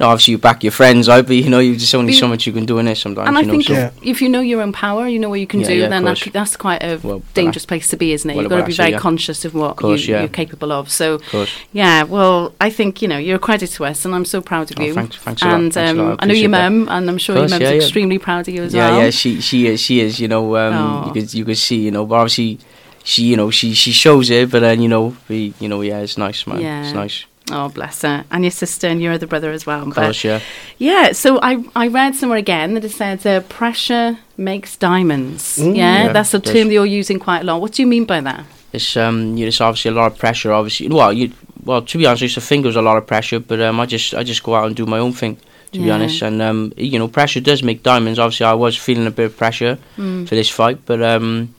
No, 0.00 0.08
obviously 0.08 0.32
you 0.32 0.38
back 0.38 0.64
your 0.64 0.72
friends 0.72 1.08
out, 1.08 1.26
but 1.28 1.36
you 1.36 1.48
know, 1.48 1.60
you 1.60 1.76
just 1.76 1.94
only 1.94 2.12
so 2.12 2.26
much 2.26 2.48
you 2.48 2.52
can 2.52 2.66
do 2.66 2.78
in 2.78 2.88
it 2.88 2.96
sometimes. 2.96 3.28
And 3.28 3.38
I 3.38 3.42
you 3.42 3.46
know, 3.46 3.52
think 3.52 3.64
so, 3.64 3.72
Yeah. 3.74 3.86
if, 3.98 4.02
if 4.02 4.22
you 4.22 4.28
know 4.28 4.40
your 4.40 4.60
own 4.60 4.72
power, 4.72 5.06
you 5.06 5.20
know 5.20 5.28
what 5.28 5.38
you 5.38 5.46
can 5.46 5.60
Yeah, 5.60 5.66
do, 5.68 5.74
yeah, 5.74 5.88
then 5.88 6.02
that, 6.04 6.18
that's 6.32 6.56
quite 6.56 6.82
a 6.82 6.98
Well, 7.00 7.20
but 7.20 7.34
dangerous 7.34 7.64
place 7.64 7.86
to 7.90 7.96
be, 7.96 8.12
isn't 8.12 8.28
it? 8.28 8.34
well, 8.34 8.42
You've 8.42 8.50
got 8.50 8.60
to 8.62 8.66
be 8.66 8.72
very 8.72 8.90
yeah. 8.90 8.98
conscious 8.98 9.44
of 9.44 9.54
what 9.54 9.76
course, 9.76 10.04
you, 10.06 10.14
yeah. 10.14 10.20
you're 10.22 10.28
capable 10.28 10.72
of. 10.72 10.90
So, 10.90 11.20
of 11.32 11.48
yeah, 11.72 12.02
well, 12.02 12.52
I 12.60 12.70
think, 12.70 13.02
you 13.02 13.06
know, 13.08 13.18
you're 13.18 13.36
a 13.36 13.38
credit 13.38 13.68
to 13.70 13.84
us, 13.84 14.04
and 14.04 14.14
I'm 14.16 14.24
so 14.24 14.40
proud 14.40 14.72
of 14.72 14.80
Oh, 14.80 14.82
you. 14.82 14.94
thanks- 14.94 15.16
thanks 15.16 15.42
and 15.44 15.72
thanks 15.72 15.96
a 15.98 16.02
lot, 16.02 16.08
I 16.08 16.12
um, 16.12 16.16
I 16.20 16.26
know 16.26 16.34
your 16.34 16.48
mum, 16.50 16.88
and 16.90 17.08
I'm 17.08 17.18
sure 17.18 17.36
course, 17.36 17.50
your 17.52 17.60
mum's 17.60 17.70
yeah, 17.70 17.76
yeah. 17.76 17.82
extremely 17.84 18.18
proud 18.18 18.48
of 18.48 18.54
you 18.54 18.62
as 18.64 18.74
yeah, 18.74 18.88
well. 18.90 18.98
yeah, 18.98 19.04
yeah, 19.04 19.10
she 19.10 19.40
she 19.40 19.66
is, 19.68 19.80
she 19.80 20.00
is. 20.00 20.18
You 20.18 20.26
know, 20.26 20.56
um, 20.56 21.06
you 21.06 21.12
could 21.12 21.32
you 21.32 21.44
could 21.44 21.58
see, 21.58 21.82
you 21.84 21.92
know, 21.92 22.04
but 22.04 22.16
obviously 22.16 22.58
she, 23.04 23.22
you 23.24 23.36
know, 23.36 23.50
she 23.52 23.74
she 23.74 23.92
shows 23.92 24.28
it, 24.30 24.50
but 24.50 24.58
then 24.60 24.82
you 24.82 24.88
know, 24.88 25.16
we, 25.28 25.54
you 25.60 25.68
know, 25.68 25.82
yeah, 25.82 26.00
it's 26.00 26.18
nice, 26.18 26.46
man. 26.48 26.60
It's 26.84 26.92
nice. 26.94 27.26
Oh, 27.50 27.68
bless 27.68 28.02
her. 28.02 28.24
And 28.30 28.42
your 28.42 28.50
sister 28.50 28.86
and 28.86 29.02
your 29.02 29.12
other 29.12 29.26
brother 29.26 29.50
as 29.52 29.66
well. 29.66 29.82
Of 29.82 29.94
But 29.94 30.04
course, 30.04 30.24
yeah. 30.24 30.40
Yeah, 30.78 31.12
so 31.12 31.38
I, 31.42 31.62
I 31.76 31.88
read 31.88 32.14
somewhere 32.14 32.38
again 32.38 32.72
that 32.74 32.84
it 32.84 32.90
said 32.92 33.26
uh, 33.26 33.40
pressure 33.40 34.18
makes 34.38 34.76
diamonds. 34.78 35.58
Mm. 35.58 35.76
yeah, 35.76 36.04
Yeah, 36.04 36.12
that's 36.12 36.32
a 36.32 36.40
term 36.40 36.68
that 36.68 36.72
you're 36.72 36.86
using 36.86 37.18
quite 37.18 37.40
a 37.40 37.44
lot. 37.44 37.60
What 37.60 37.72
do 37.72 37.82
you 37.82 37.86
mean 37.86 38.06
by 38.06 38.20
that? 38.22 38.44
It's 38.72 38.96
um, 38.96 39.36
yeah, 39.36 39.46
it's 39.48 39.60
obviously 39.60 39.90
a 39.90 39.94
lot 39.94 40.10
of 40.12 40.18
pressure. 40.18 40.52
Obviously, 40.52 40.88
well, 40.88 41.12
you 41.12 41.32
well, 41.64 41.82
to 41.82 41.98
be 41.98 42.06
honest, 42.06 42.22
I 42.22 42.24
used 42.24 42.34
to 42.34 42.40
think 42.40 42.64
it 42.64 42.66
was 42.68 42.76
a 42.76 42.82
lot 42.82 42.96
of 42.96 43.06
pressure, 43.06 43.38
but 43.40 43.60
um, 43.60 43.78
I 43.78 43.86
just 43.86 44.14
I 44.14 44.24
just 44.24 44.42
go 44.42 44.54
out 44.54 44.66
and 44.66 44.74
do 44.74 44.84
my 44.86 44.98
own 44.98 45.12
thing. 45.12 45.36
To 45.72 45.80
be 45.80 45.90
honest, 45.90 46.22
and 46.22 46.40
um, 46.40 46.72
you 46.76 46.98
know, 47.00 47.08
pressure 47.08 47.40
does 47.40 47.62
make 47.64 47.82
diamonds. 47.82 48.18
Obviously, 48.20 48.46
I 48.46 48.52
was 48.54 48.76
feeling 48.76 49.06
a 49.08 49.10
bit 49.10 49.26
of 49.26 49.36
pressure 49.36 49.76
Mm. 49.98 50.26
for 50.28 50.34
this 50.36 50.48
fight, 50.48 50.78
but 50.86 51.02
um, 51.02 51.52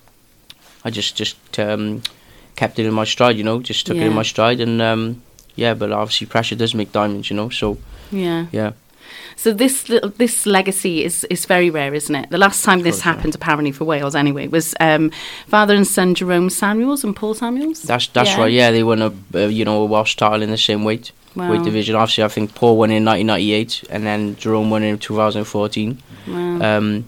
I 0.85 0.89
just 0.89 1.15
just 1.17 1.37
um, 1.59 2.01
kept 2.55 2.79
it 2.79 2.85
in 2.85 2.93
my 2.93 3.03
stride. 3.03 3.35
You 3.37 3.43
know, 3.43 3.61
just 3.61 3.85
took 3.85 3.97
it 3.97 4.03
in 4.03 4.13
my 4.13 4.23
stride, 4.23 4.61
and 4.61 4.81
um, 4.81 5.21
yeah, 5.56 5.74
but 5.74 5.92
obviously, 5.92 6.28
pressure 6.28 6.56
does 6.56 6.74
make 6.75 6.92
diamonds. 6.92 7.30
You 7.30 7.36
know, 7.38 7.50
so 7.50 7.78
Yeah. 8.12 8.46
yeah. 8.52 8.72
So 9.38 9.52
this 9.54 9.84
this 10.18 10.46
legacy 10.46 11.04
is 11.04 11.25
is 11.30 11.46
very 11.46 11.69
rare, 11.69 11.94
isn't 11.94 12.16
it? 12.16 12.30
The 12.30 12.38
last 12.38 12.63
time 12.63 12.80
this 12.81 12.96
course, 12.96 13.06
yeah. 13.06 13.13
happened, 13.13 13.36
apparently 13.36 13.72
for 13.72 13.84
Wales 13.86 14.16
anyway, 14.16 14.48
was 14.48 14.74
um, 14.80 15.12
father 15.48 15.75
and 15.75 15.86
son 15.88 16.16
Jerome 16.16 16.50
Samuels 16.50 17.04
and 17.04 17.16
Paul 17.16 17.34
Samuels. 17.34 17.81
That's 17.84 18.07
that's 18.07 18.30
Yeah. 18.31 18.40
right. 18.42 18.52
Yeah, 18.54 18.72
they 18.72 18.84
won 18.84 19.02
a 19.02 19.12
uh, 19.36 19.48
you 19.48 19.66
know 19.66 19.81
a 19.84 19.86
Welsh 19.86 20.16
title 20.16 20.42
in 20.42 20.50
the 20.52 20.57
same 20.57 20.84
weight 20.86 21.12
Wow. 21.36 21.52
weight 21.52 21.63
division. 21.63 21.96
Obviously, 21.96 22.24
I 22.24 22.30
think 22.30 22.56
Paul 22.56 22.78
won 22.78 22.92
in 22.92 23.04
1998, 23.04 23.84
and 23.90 24.06
then 24.06 24.38
Jerome 24.38 24.69
won 24.69 24.84
in 24.84 24.98
2014. 24.98 25.98
Wow. 26.28 26.78
Um, 26.78 27.06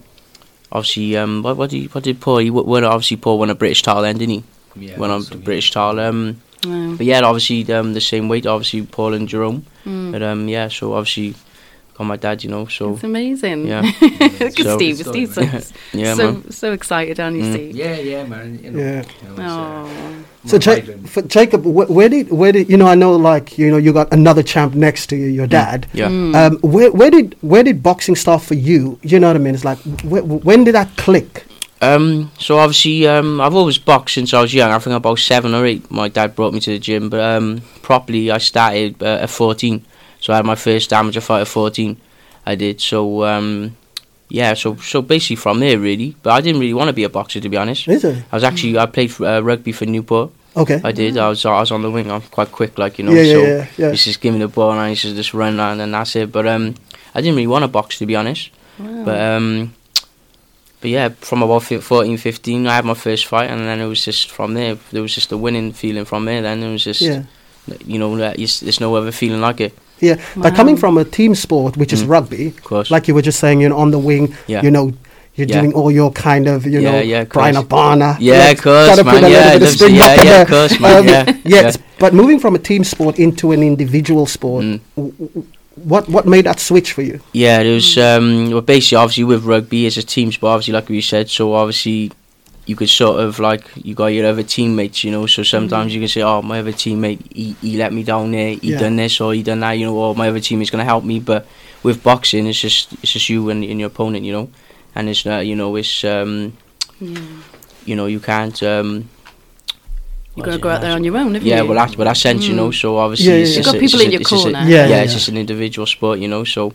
obviously, 0.70 1.16
um, 1.16 1.42
what, 1.42 1.56
what 1.56 1.70
did 1.70 1.94
what 1.94 2.04
did 2.04 2.20
Paul? 2.20 2.38
He 2.38 2.50
won 2.50 2.84
obviously 2.84 3.16
Paul 3.16 3.38
won 3.38 3.48
a 3.50 3.54
British 3.54 3.82
title, 3.82 4.02
then 4.02 4.18
didn't 4.18 4.34
he? 4.34 4.44
Yeah, 4.76 4.98
won 4.98 5.10
a 5.10 5.22
so, 5.22 5.30
the 5.30 5.38
yeah. 5.38 5.44
British 5.44 5.70
title. 5.70 6.00
Um, 6.00 6.42
wow. 6.64 6.94
but 6.96 7.06
yeah, 7.06 7.20
obviously 7.20 7.72
um, 7.72 7.94
the 7.94 8.00
same 8.00 8.28
weight. 8.28 8.46
Obviously 8.46 8.82
Paul 8.82 9.14
and 9.14 9.28
Jerome. 9.28 9.64
Mm. 9.84 10.12
But 10.12 10.22
um, 10.22 10.48
yeah, 10.48 10.68
so 10.68 10.92
obviously 10.94 11.34
got 11.94 12.04
my 12.04 12.16
dad, 12.16 12.44
you 12.44 12.50
know. 12.50 12.66
So 12.66 12.94
It's 12.94 13.04
amazing. 13.04 13.66
yeah, 13.66 13.82
Look 14.00 14.02
at 14.40 14.56
So- 14.58 14.76
Steve. 14.76 14.98
Story, 14.98 15.26
Steve's 15.26 15.36
man. 15.36 15.60
so, 15.62 15.74
yeah, 15.92 16.14
so, 16.14 16.32
man. 16.32 16.50
so 16.50 16.72
excited, 16.72 17.18
aren't 17.20 17.36
you, 17.36 17.42
Mm. 17.44 17.52
Steve? 17.54 17.76
Yeah, 17.76 17.96
yeah, 17.96 18.24
man. 18.24 18.58
You 18.62 18.70
know, 18.70 18.78
Yeah. 18.78 19.02
you 19.22 19.28
know, 19.28 19.32
it's, 19.32 19.40
uh, 19.40 19.88
Oh. 19.88 20.24
So 20.46 20.56
Ja- 20.58 21.22
Jacob, 21.26 21.64
wh- 21.64 21.90
where 21.90 22.08
did 22.08 22.30
where 22.30 22.52
did 22.52 22.70
you 22.70 22.76
know? 22.76 22.86
I 22.86 22.94
know, 22.94 23.14
like 23.16 23.58
you 23.58 23.70
know, 23.70 23.76
you 23.76 23.92
got 23.92 24.10
another 24.12 24.42
champ 24.42 24.74
next 24.74 25.08
to 25.08 25.16
you, 25.16 25.26
your 25.26 25.46
dad. 25.48 25.86
Yeah. 25.92 26.08
Mm. 26.08 26.34
Um, 26.34 26.58
where 26.62 26.90
where 26.92 27.10
did 27.10 27.36
where 27.42 27.62
did 27.64 27.82
boxing 27.82 28.14
start 28.16 28.42
for 28.42 28.54
you? 28.54 28.98
You 29.02 29.18
know 29.20 29.26
what 29.26 29.36
I 29.36 29.40
mean? 29.40 29.54
It's 29.54 29.64
like 29.64 29.78
wh- 30.08 30.22
wh- 30.24 30.44
when 30.46 30.64
did 30.64 30.74
that 30.76 30.88
click? 30.96 31.44
Um, 31.80 32.30
so 32.38 32.58
obviously, 32.58 33.06
um, 33.06 33.40
I've 33.40 33.54
always 33.54 33.78
boxed 33.78 34.14
since 34.14 34.34
I 34.34 34.40
was 34.40 34.52
young. 34.52 34.70
I 34.70 34.78
think 34.78 34.96
about 34.96 35.18
seven 35.18 35.54
or 35.54 35.64
eight. 35.64 35.90
My 35.90 36.08
dad 36.08 36.34
brought 36.34 36.52
me 36.52 36.60
to 36.60 36.70
the 36.70 36.78
gym, 36.78 37.08
but 37.08 37.20
um, 37.20 37.62
properly 37.82 38.30
I 38.30 38.38
started 38.38 39.02
uh, 39.02 39.18
at 39.22 39.30
14. 39.30 39.84
So 40.20 40.32
I 40.32 40.36
had 40.36 40.44
my 40.46 40.56
first 40.56 40.92
amateur 40.92 41.20
fight 41.20 41.42
at 41.42 41.48
14. 41.48 41.96
I 42.46 42.54
did. 42.54 42.80
So 42.80 43.24
um, 43.24 43.76
yeah. 44.28 44.54
So 44.54 44.76
so 44.76 45.02
basically 45.02 45.36
from 45.36 45.60
there 45.60 45.78
really. 45.78 46.16
But 46.22 46.30
I 46.30 46.40
didn't 46.40 46.60
really 46.60 46.74
want 46.74 46.88
to 46.88 46.92
be 46.94 47.04
a 47.04 47.08
boxer 47.08 47.40
to 47.40 47.48
be 47.48 47.56
honest. 47.56 47.86
Is 47.86 48.04
it 48.04 48.24
I 48.32 48.36
was 48.36 48.44
actually 48.44 48.78
I 48.78 48.86
played 48.86 49.12
uh, 49.20 49.42
rugby 49.42 49.72
for 49.72 49.86
Newport. 49.86 50.32
okay? 50.56 50.80
I 50.82 50.92
did. 50.92 51.16
I 51.16 51.28
was 51.28 51.44
I 51.44 51.60
was 51.60 51.70
on 51.70 51.82
the 51.82 51.90
wing. 51.90 52.10
I'm 52.10 52.22
quite 52.22 52.50
quick, 52.50 52.78
like 52.78 52.98
you 52.98 53.04
know. 53.04 53.12
yeah, 53.12 53.22
yeah, 53.22 53.32
so 53.32 53.42
yeah, 53.42 53.66
yeah. 53.76 53.90
He's 53.90 54.04
just 54.04 54.20
give 54.20 54.34
me 54.34 54.40
the 54.40 54.48
ball 54.48 54.72
and 54.72 54.80
I 54.80 54.94
to 54.94 55.14
just 55.14 55.34
run 55.34 55.60
and 55.60 55.94
that's 55.94 56.16
it. 56.16 56.32
But 56.32 56.46
um, 56.46 56.74
I 57.14 57.20
didn't 57.20 57.36
really 57.36 57.46
want 57.46 57.62
to 57.62 57.68
box 57.68 57.98
to 57.98 58.06
be 58.06 58.16
honest. 58.16 58.50
Wow. 58.78 59.04
But 59.04 59.20
um, 59.20 59.74
but 60.80 60.90
yeah, 60.90 61.08
from 61.20 61.42
about 61.42 61.62
fif- 61.64 61.82
14, 61.84 62.16
15, 62.16 62.66
I 62.66 62.74
had 62.76 62.84
my 62.84 62.94
first 62.94 63.26
fight, 63.26 63.50
and 63.50 63.60
then 63.66 63.80
it 63.80 63.86
was 63.86 64.04
just 64.04 64.30
from 64.30 64.54
there. 64.54 64.76
There 64.92 65.02
was 65.02 65.14
just 65.14 65.32
a 65.32 65.36
winning 65.36 65.72
feeling 65.72 66.04
from 66.04 66.24
there. 66.24 66.40
Then 66.42 66.62
it 66.62 66.70
was 66.72 66.84
just, 66.84 67.00
yeah. 67.00 67.22
you 67.84 67.98
know, 67.98 68.16
there's 68.16 68.80
no 68.80 68.94
other 68.94 69.12
feeling 69.12 69.40
like 69.40 69.60
it. 69.60 69.72
Yeah, 70.00 70.16
but 70.36 70.54
coming 70.54 70.76
from 70.76 70.96
a 70.96 71.04
team 71.04 71.34
sport, 71.34 71.76
which 71.76 71.92
is 71.92 72.04
Mm. 72.04 72.08
rugby, 72.08 72.46
Of 72.48 72.62
course. 72.62 72.90
like 72.90 73.08
you 73.08 73.14
were 73.14 73.22
just 73.22 73.40
saying, 73.40 73.60
you 73.60 73.68
know, 73.68 73.76
on 73.78 73.90
the 73.90 73.98
wing, 73.98 74.32
yeah. 74.46 74.62
you 74.62 74.70
know, 74.70 74.92
you're 75.34 75.48
Yeah. 75.48 75.60
doing 75.60 75.72
all 75.72 75.90
your 75.90 76.12
kind 76.12 76.46
of, 76.46 76.64
you 76.66 76.78
Yeah, 76.80 76.90
know, 76.92 77.00
yeah, 77.00 77.20
of 77.22 77.28
Brian. 77.30 77.56
Abana. 77.56 78.16
yeah, 78.20 78.50
of 78.50 78.62
course, 78.62 78.88
gotta 78.90 79.02
put 79.04 79.14
man. 79.22 79.24
a 79.24 79.28
Yeah, 79.28 79.58
bit 79.58 79.74
of 79.74 79.80
loves 79.80 79.92
yeah, 79.92 80.22
yeah, 80.22 80.42
of 80.42 80.48
course, 80.48 80.78
man. 80.80 80.98
Um, 80.98 81.08
yeah, 81.08 81.36
Yes, 81.44 81.78
but 81.98 82.14
moving 82.14 82.38
from 82.38 82.54
a 82.54 82.58
team 82.60 82.84
sport 82.84 83.18
into 83.18 83.50
an 83.50 83.62
individual 83.64 84.26
sport, 84.26 84.64
Mm. 84.64 84.80
w- 84.96 85.12
w- 85.18 85.44
what 85.84 86.08
what 86.08 86.26
made 86.26 86.46
that 86.46 86.60
switch 86.60 86.92
for 86.92 87.02
you? 87.02 87.20
Yeah, 87.32 87.60
it 87.60 87.72
was 87.74 87.96
um 87.98 88.50
well 88.50 88.60
basically 88.60 88.96
obviously 88.96 89.24
with 89.24 89.44
rugby 89.44 89.86
it's 89.86 89.96
a 89.96 90.02
team 90.02 90.32
sport 90.32 90.50
obviously 90.52 90.74
like 90.74 90.88
we 90.88 91.00
said 91.00 91.28
so 91.30 91.52
obviously 91.54 92.12
you 92.66 92.76
could 92.76 92.88
sort 92.90 93.18
of 93.20 93.38
like 93.38 93.64
you 93.76 93.94
got 93.94 94.08
your 94.08 94.26
other 94.26 94.42
teammates 94.42 95.02
you 95.02 95.10
know 95.10 95.24
so 95.26 95.42
sometimes 95.42 95.94
you 95.94 96.00
can 96.00 96.08
say 96.08 96.20
oh 96.22 96.42
my 96.42 96.58
other 96.60 96.72
teammate 96.72 97.20
he, 97.32 97.52
he 97.62 97.78
let 97.78 97.92
me 97.94 98.02
down 98.02 98.30
there 98.32 98.50
he 98.50 98.72
Yeah. 98.72 98.78
done 98.80 98.96
this 98.96 99.20
or 99.22 99.32
he 99.32 99.42
done 99.42 99.60
that 99.60 99.72
you 99.72 99.86
know 99.86 99.96
or 99.96 100.14
my 100.14 100.28
other 100.28 100.40
teammate's 100.40 100.68
gonna 100.70 100.84
help 100.84 101.02
me 101.04 101.18
but 101.18 101.46
with 101.82 102.02
boxing 102.02 102.46
it's 102.46 102.60
just 102.60 102.92
it's 103.02 103.12
just 103.12 103.28
you 103.30 103.48
and, 103.48 103.64
and 103.64 103.80
your 103.80 103.86
opponent 103.88 104.24
you 104.24 104.32
know 104.32 104.50
and 104.94 105.08
it's 105.08 105.24
not 105.24 105.46
you 105.46 105.56
know 105.56 105.74
it's 105.76 106.04
um 106.04 106.52
yeah. 107.00 107.20
you 107.86 107.96
know 107.96 108.04
you 108.06 108.20
can't 108.20 108.62
um 108.62 109.08
You've 110.38 110.46
what 110.46 110.52
got 110.52 110.56
to 110.56 110.62
go 110.62 110.68
out 110.70 110.80
there 110.80 110.92
on 110.92 111.04
your 111.04 111.16
own, 111.16 111.34
haven't 111.34 111.46
yeah, 111.46 111.62
you? 111.62 111.68
well, 111.68 111.74
that's, 111.78 111.96
well, 111.96 112.06
that 112.06 112.16
sense, 112.16 112.46
you 112.46 112.54
know. 112.54 112.68
Mm. 112.70 112.80
So 112.80 112.96
obviously, 112.96 113.26
Yeah, 113.26 113.34
yeah, 113.34 113.40
it's 113.42 113.50
yeah. 113.50 113.56
You've 113.56 113.64
got 113.66 113.74
a- 113.74 113.76
it's 113.78 113.80
people 113.92 113.98
just 113.98 114.04
in 114.04 114.08
a- 114.08 114.12
your 114.12 114.20
it's 114.20 114.32
a- 114.32 114.34
corner. 114.36 114.58
Yeah, 114.60 114.66
yeah, 114.66 114.86
yeah, 114.88 115.02
it's 115.02 115.12
just 115.14 115.28
an 115.28 115.36
individual 115.36 115.86
sport, 115.86 116.18
you 116.18 116.28
know. 116.28 116.44
So 116.44 116.72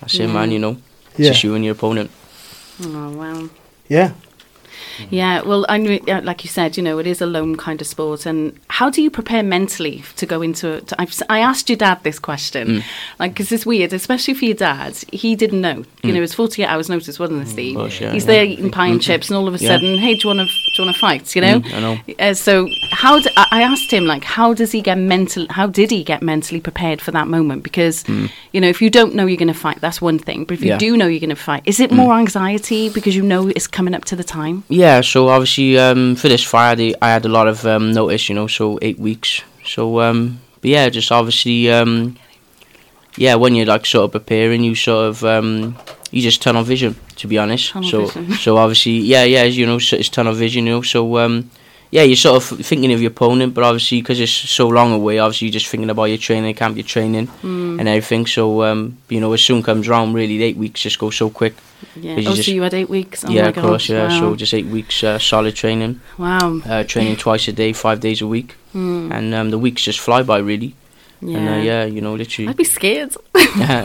that's 0.00 0.14
it, 0.14 0.20
Yeah. 0.22 0.26
man. 0.32 0.50
You 0.50 0.58
know, 0.58 0.76
it's 1.10 1.18
Yeah, 1.20 1.28
just 1.30 1.44
you 1.44 1.54
and 1.54 1.64
your 1.64 1.72
opponent. 1.72 2.10
Oh, 2.84 3.10
wow. 3.10 3.48
yeah. 3.88 4.12
Yeah, 5.10 5.40
well, 5.42 5.64
I 5.70 5.78
knew, 5.78 6.00
yeah, 6.06 6.20
like 6.22 6.44
you 6.44 6.50
said, 6.50 6.76
you 6.76 6.82
know, 6.82 6.98
it 6.98 7.06
is 7.06 7.22
a 7.22 7.26
lone 7.26 7.56
kind 7.56 7.80
of 7.80 7.86
sport. 7.86 8.26
And 8.26 8.58
how 8.68 8.90
do 8.90 9.00
you 9.00 9.10
prepare 9.10 9.42
mentally 9.42 10.04
to 10.16 10.26
go 10.26 10.42
into 10.42 10.68
it? 10.70 10.92
I've, 10.98 11.08
s- 11.08 11.22
I 11.30 11.38
asked 11.38 11.70
your 11.70 11.78
dad 11.78 12.00
this 12.02 12.18
question, 12.18 12.68
Mm. 12.68 12.82
like, 13.18 13.32
because 13.32 13.50
it's 13.52 13.64
weird, 13.64 13.92
especially 13.94 14.34
for 14.34 14.44
your 14.44 14.54
dad. 14.54 14.94
He 15.10 15.34
didn't 15.34 15.62
know. 15.62 15.84
You 16.02 16.10
Mm. 16.10 16.12
know, 16.12 16.18
it 16.18 16.20
was 16.20 16.34
48 16.34 16.66
hours 16.66 16.88
notice, 16.90 17.18
wasn't 17.18 17.42
it, 17.42 17.48
Steve? 17.50 17.74
course, 17.76 18.00
yeah, 18.00 18.12
He's 18.12 18.24
yeah. 18.24 18.32
there 18.32 18.44
eating 18.44 18.70
pie 18.70 18.88
and 18.88 19.00
chips, 19.00 19.28
and 19.30 19.36
all 19.36 19.48
of 19.48 19.54
a 19.54 19.58
Yeah. 19.58 19.68
sudden, 19.70 19.98
hey, 19.98 20.14
do 20.14 20.28
you 20.28 20.34
want 20.34 20.48
to 20.48 20.56
do 20.74 20.82
you 20.82 20.86
want 20.86 20.96
to 20.96 21.00
fight? 21.00 21.34
You 21.36 21.42
know. 21.42 21.60
Mm, 21.60 21.74
I 21.74 21.80
know. 21.80 21.98
Uh, 22.18 22.34
so 22.34 22.68
how 22.90 23.20
I 23.50 23.62
asked 23.62 23.90
him 23.90 24.04
like 24.06 24.24
how 24.24 24.54
does 24.54 24.72
he 24.72 24.80
get 24.80 24.96
mental 24.98 25.46
how 25.50 25.66
did 25.66 25.90
he 25.90 26.02
get 26.02 26.22
mentally 26.22 26.60
prepared 26.60 27.00
for 27.00 27.10
that 27.12 27.28
moment 27.28 27.62
because 27.62 28.04
you 28.52 28.60
know 28.60 28.68
if 28.68 28.80
you 28.82 28.90
don't 28.90 29.14
know 29.14 29.26
you're 29.26 29.36
going 29.36 29.48
to 29.48 29.54
fight 29.54 29.80
that's 29.80 30.00
one 30.00 30.18
thing 30.18 30.44
but 30.44 30.54
if 30.54 30.60
you 30.60 30.66
Mm. 30.66 30.68
Yeah. 30.72 30.76
Mm. 30.76 30.78
do 30.80 30.96
know 30.96 31.06
you're 31.06 31.20
going 31.20 31.30
to 31.30 31.44
fight 31.50 31.62
is 31.66 31.80
it 31.80 31.90
more 31.92 32.14
anxiety 32.14 32.88
because 32.88 33.14
you 33.16 33.22
know 33.22 33.48
it's 33.48 33.66
coming 33.66 33.94
up 33.94 34.04
to 34.06 34.16
the 34.16 34.24
time 34.24 34.64
Yeah, 34.68 35.00
so 35.02 35.28
obviously 35.28 35.78
um, 35.78 36.16
for 36.16 36.28
this 36.28 36.42
fight, 36.44 36.78
I 36.80 36.84
had, 36.84 36.96
I 37.02 37.08
had 37.16 37.24
a 37.24 37.28
lot 37.28 37.48
of 37.48 37.64
um, 37.66 37.92
notice, 37.92 38.28
you 38.28 38.34
know, 38.34 38.46
so 38.46 38.78
eight 38.82 38.98
weeks. 38.98 39.42
So 39.64 40.00
um, 40.00 40.40
but 40.60 40.70
yeah, 40.70 40.88
just 40.88 41.10
obviously 41.12 41.70
um, 41.70 42.16
yeah, 43.16 43.34
when 43.34 43.54
you're 43.54 43.66
like 43.66 43.84
sort 43.86 44.04
of 44.06 44.12
preparing, 44.12 44.62
you 44.64 44.74
sort 44.74 45.06
of 45.10 45.24
um, 45.24 45.76
you 46.12 46.22
just 46.22 46.40
turn 46.42 46.54
on 46.56 46.64
vision. 46.64 46.94
To 47.16 47.26
be 47.26 47.38
honest, 47.38 47.70
Tunnel 47.72 47.88
so 47.90 48.06
vision. 48.06 48.32
so 48.34 48.56
obviously 48.56 48.92
yeah, 48.98 49.24
yeah, 49.24 49.42
you 49.44 49.66
know, 49.66 49.78
so 49.78 49.96
it's 49.96 50.08
tunnel 50.08 50.34
vision, 50.34 50.66
you 50.66 50.72
know. 50.74 50.82
So 50.82 51.18
um, 51.18 51.50
yeah, 51.90 52.02
you're 52.04 52.16
sort 52.16 52.36
of 52.42 52.64
thinking 52.66 52.92
of 52.92 53.02
your 53.02 53.10
opponent, 53.10 53.52
but 53.54 53.64
obviously 53.64 54.00
because 54.00 54.18
it's 54.20 54.32
so 54.32 54.68
long 54.68 54.92
away, 54.92 55.18
obviously 55.18 55.48
you're 55.48 55.52
just 55.52 55.66
thinking 55.66 55.90
about 55.90 56.04
your 56.04 56.18
training 56.18 56.54
camp, 56.54 56.76
your 56.76 56.84
training, 56.86 57.26
Mm. 57.42 57.78
and 57.80 57.88
everything. 57.88 58.26
So 58.26 58.62
um, 58.62 58.96
you 59.08 59.20
know, 59.20 59.32
as 59.32 59.42
soon 59.42 59.62
comes 59.62 59.88
round, 59.88 60.14
really, 60.14 60.38
the 60.38 60.44
eight 60.44 60.56
weeks 60.56 60.80
just 60.82 60.98
go 60.98 61.10
so 61.10 61.28
quick. 61.30 61.54
Yeah. 61.96 62.16
You 62.16 62.28
Oh, 62.30 62.34
just- 62.34 62.46
so 62.48 62.52
you 62.54 62.62
had 62.62 62.74
eight 62.74 62.88
weeks. 62.88 63.24
Oh 63.24 63.30
yeah, 63.30 63.48
of 63.48 63.56
course, 63.56 63.88
yeah. 63.88 64.08
Wow. 64.08 64.20
So 64.20 64.36
just 64.36 64.54
eight 64.54 64.66
weeks 64.66 65.02
uh, 65.04 65.18
solid 65.18 65.54
training, 65.54 66.00
wow. 66.16 66.60
uh, 66.64 66.84
training 66.84 67.16
twice 67.16 67.48
a 67.48 67.52
day, 67.52 67.72
five 67.72 68.00
days 68.00 68.22
a 68.22 68.26
week, 68.26 68.54
Mm. 68.74 69.10
and 69.12 69.34
um, 69.34 69.50
the 69.50 69.58
weeks 69.58 69.82
just 69.82 70.00
fly 70.00 70.22
by 70.22 70.38
really. 70.38 70.74
Yeah. 71.24 71.38
And 71.38 71.48
uh, 71.48 71.52
yeah, 71.62 71.84
you 71.84 72.00
know, 72.00 72.14
literally. 72.14 72.48
I'd 72.48 72.56
be 72.56 72.64
scared. 72.64 73.14
yeah, 73.56 73.84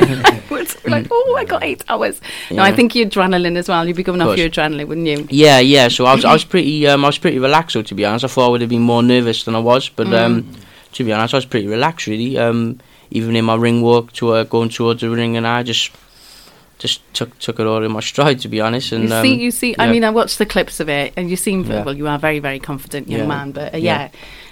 It's 0.49 0.85
like, 0.85 1.07
oh, 1.11 1.35
I 1.37 1.43
got 1.45 1.63
eight 1.63 1.83
hours. 1.87 2.19
No, 2.49 2.63
I 2.63 2.71
think 2.71 2.95
your 2.95 3.05
adrenaline 3.07 3.55
as 3.57 3.69
well. 3.69 3.85
You'd 3.87 3.95
be 3.95 4.03
going 4.03 4.21
off 4.21 4.37
your 4.37 4.49
adrenaline, 4.49 4.87
wouldn't 4.87 5.07
you? 5.07 5.27
yeah, 5.29 5.59
yeah. 5.59 5.87
So 5.87 6.05
I 6.05 6.15
was, 6.15 6.25
I 6.25 6.33
was 6.33 6.43
pretty, 6.53 6.87
um, 6.87 7.05
I 7.05 7.09
was 7.09 7.17
pretty 7.17 7.39
relaxed. 7.39 7.73
So 7.73 7.81
to 7.83 7.95
be 7.95 8.05
honest, 8.05 8.25
I 8.25 8.27
thought 8.27 8.47
I 8.47 8.49
would 8.49 8.61
have 8.61 8.69
been 8.69 8.81
more 8.81 9.03
nervous 9.03 9.43
than 9.43 9.55
I 9.55 9.59
was, 9.59 9.87
but 9.89 10.07
um, 10.13 10.43
Mm. 10.43 10.55
to 10.93 11.03
be 11.03 11.13
honest, 11.13 11.33
I 11.33 11.37
was 11.37 11.45
pretty 11.45 11.67
relaxed 11.67 12.07
really. 12.07 12.37
Um, 12.37 12.79
even 13.11 13.35
in 13.35 13.45
my 13.45 13.55
ring 13.55 13.81
walk 13.81 14.11
to 14.13 14.31
uh, 14.33 14.43
going 14.43 14.69
towards 14.69 15.01
the 15.01 15.09
ring, 15.09 15.37
and 15.37 15.45
I 15.47 15.63
just, 15.63 15.91
just 16.79 17.01
took 17.13 17.37
took 17.39 17.59
it 17.59 17.67
all 17.67 17.83
in 17.83 17.91
my 17.91 17.99
stride. 18.01 18.39
To 18.41 18.47
be 18.49 18.59
honest, 18.61 18.91
and 18.91 19.07
you 19.09 19.15
um, 19.15 19.21
see, 19.23 19.35
you 19.35 19.51
see. 19.51 19.75
I 19.79 19.89
mean, 19.91 20.03
I 20.03 20.09
watched 20.09 20.39
the 20.39 20.45
clips 20.45 20.79
of 20.79 20.89
it, 20.89 21.13
and 21.15 21.29
you 21.29 21.35
seem 21.37 21.63
Yeah. 21.63 21.83
well. 21.83 21.95
You 21.95 22.07
are 22.07 22.19
very, 22.19 22.39
very 22.39 22.59
confident 22.59 23.07
young 23.07 23.21
Yeah. 23.21 23.27
man. 23.27 23.51
But 23.51 23.73
uh, 23.75 23.77
Yeah. 23.77 24.09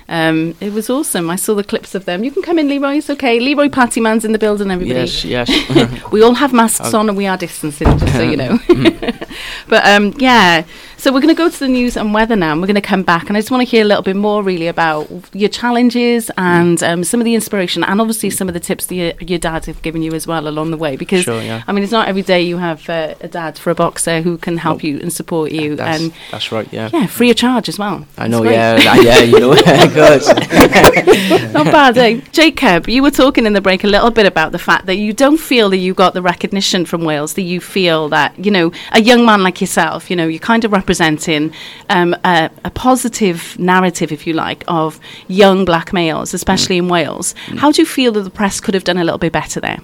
Um, 0.07 0.55
it 0.61 0.71
was 0.71 0.89
awesome. 0.89 1.29
I 1.29 1.35
saw 1.35 1.55
the 1.55 1.63
clips 1.63 1.95
of 1.95 2.05
them. 2.05 2.23
You 2.23 2.31
can 2.31 2.43
come 2.43 2.59
in, 2.59 2.67
Leroy. 2.67 2.97
It's 2.97 3.09
okay. 3.09 3.39
Leroy 3.39 3.69
Patty 3.69 3.99
Man's 3.99 4.23
in 4.23 4.33
the 4.33 4.39
building. 4.39 4.69
Everybody. 4.69 4.99
yes, 4.99 5.25
yes. 5.25 6.03
we 6.11 6.21
all 6.21 6.35
have 6.35 6.53
masks 6.53 6.93
on 6.93 7.09
and 7.09 7.17
we 7.17 7.25
are 7.25 7.37
distancing, 7.37 7.97
just 7.97 8.13
so 8.13 8.21
you 8.21 8.37
know. 8.43 8.59
but 9.67 9.85
um, 9.87 10.13
yeah, 10.17 10.63
so 10.97 11.11
we're 11.11 11.21
going 11.21 11.33
to 11.33 11.37
go 11.37 11.49
to 11.49 11.59
the 11.59 11.67
news 11.67 11.97
and 11.97 12.13
weather 12.13 12.35
now, 12.35 12.51
and 12.51 12.61
we're 12.61 12.67
going 12.67 12.75
to 12.75 12.81
come 12.81 13.03
back, 13.03 13.27
and 13.27 13.37
I 13.37 13.41
just 13.41 13.51
want 13.51 13.61
to 13.61 13.69
hear 13.69 13.83
a 13.83 13.87
little 13.87 14.03
bit 14.03 14.15
more, 14.15 14.43
really, 14.43 14.67
about 14.67 15.09
your 15.33 15.49
challenges 15.49 16.31
and 16.37 16.81
um, 16.83 17.03
some 17.03 17.19
of 17.19 17.25
the 17.25 17.35
inspiration, 17.35 17.83
and 17.83 18.01
obviously 18.01 18.29
some 18.29 18.47
of 18.47 18.53
the 18.53 18.59
tips 18.59 18.87
that 18.87 18.95
your, 18.95 19.13
your 19.19 19.39
dad 19.39 19.65
have 19.65 19.81
given 19.81 20.01
you 20.01 20.13
as 20.13 20.27
well 20.27 20.47
along 20.47 20.71
the 20.71 20.77
way. 20.77 20.95
Because 20.95 21.23
Sure, 21.23 21.41
yeah. 21.41 21.63
I 21.67 21.71
mean, 21.71 21.83
it's 21.83 21.91
not 21.91 22.07
every 22.07 22.21
day 22.21 22.41
you 22.41 22.57
have 22.57 22.89
uh, 22.89 23.15
a 23.21 23.27
dad 23.27 23.57
for 23.57 23.71
a 23.71 23.75
boxer 23.75 24.21
who 24.21 24.37
can 24.37 24.57
help 24.57 24.83
you 24.83 24.99
and 24.99 25.11
support 25.11 25.51
you, 25.51 25.75
that's, 25.75 26.01
and 26.01 26.13
that's 26.31 26.51
right. 26.51 26.71
Yeah. 26.71 26.89
yeah, 26.91 27.05
free 27.07 27.29
of 27.29 27.37
charge 27.37 27.69
as 27.69 27.77
well. 27.77 28.05
I 28.17 28.27
know, 28.27 28.43
yeah, 28.43 28.77
yeah, 29.01 29.19
you 29.19 29.39
know, 29.39 29.55
good. 29.93 30.21
Not 31.53 31.65
bad, 31.67 31.97
eh? 31.97 32.21
Jacob, 32.31 32.87
you 32.87 33.01
were 33.01 33.11
talking 33.11 33.45
in 33.45 33.53
the 33.53 33.61
break 33.61 33.83
a 33.83 33.87
little 33.87 34.11
bit 34.11 34.25
about 34.25 34.51
the 34.51 34.59
fact 34.59 34.85
that 34.85 34.95
you 34.95 35.13
don't 35.13 35.37
feel 35.37 35.69
that 35.69 35.77
you 35.77 35.93
got 35.93 36.13
the 36.13 36.21
recognition 36.21 36.85
from 36.85 37.03
Wales, 37.03 37.33
that 37.35 37.43
you 37.43 37.61
feel 37.61 38.09
that, 38.09 38.37
you 38.43 38.51
know, 38.51 38.71
a 38.91 39.01
young 39.01 39.25
man 39.25 39.43
like 39.43 39.61
yourself, 39.61 40.09
you 40.09 40.15
know, 40.15 40.27
you're 40.27 40.39
kind 40.39 40.65
of 40.65 40.71
representing 40.99 41.53
um, 41.89 42.15
a, 42.23 42.49
a 42.63 42.69
positive 42.71 43.57
narrative, 43.59 44.11
if 44.11 44.25
you 44.27 44.33
like, 44.33 44.63
of 44.67 44.99
young 45.27 45.65
black 45.65 45.93
males, 45.93 46.33
especially 46.33 46.77
in 46.77 46.87
Wales. 46.87 47.35
How 47.57 47.71
do 47.71 47.81
you 47.81 47.85
feel 47.85 48.11
that 48.13 48.21
the 48.23 48.29
press 48.29 48.59
could 48.59 48.73
have 48.73 48.83
done 48.83 48.97
a 48.97 49.03
little 49.03 49.17
bit 49.19 49.33
better 49.33 49.59
there? 49.59 49.79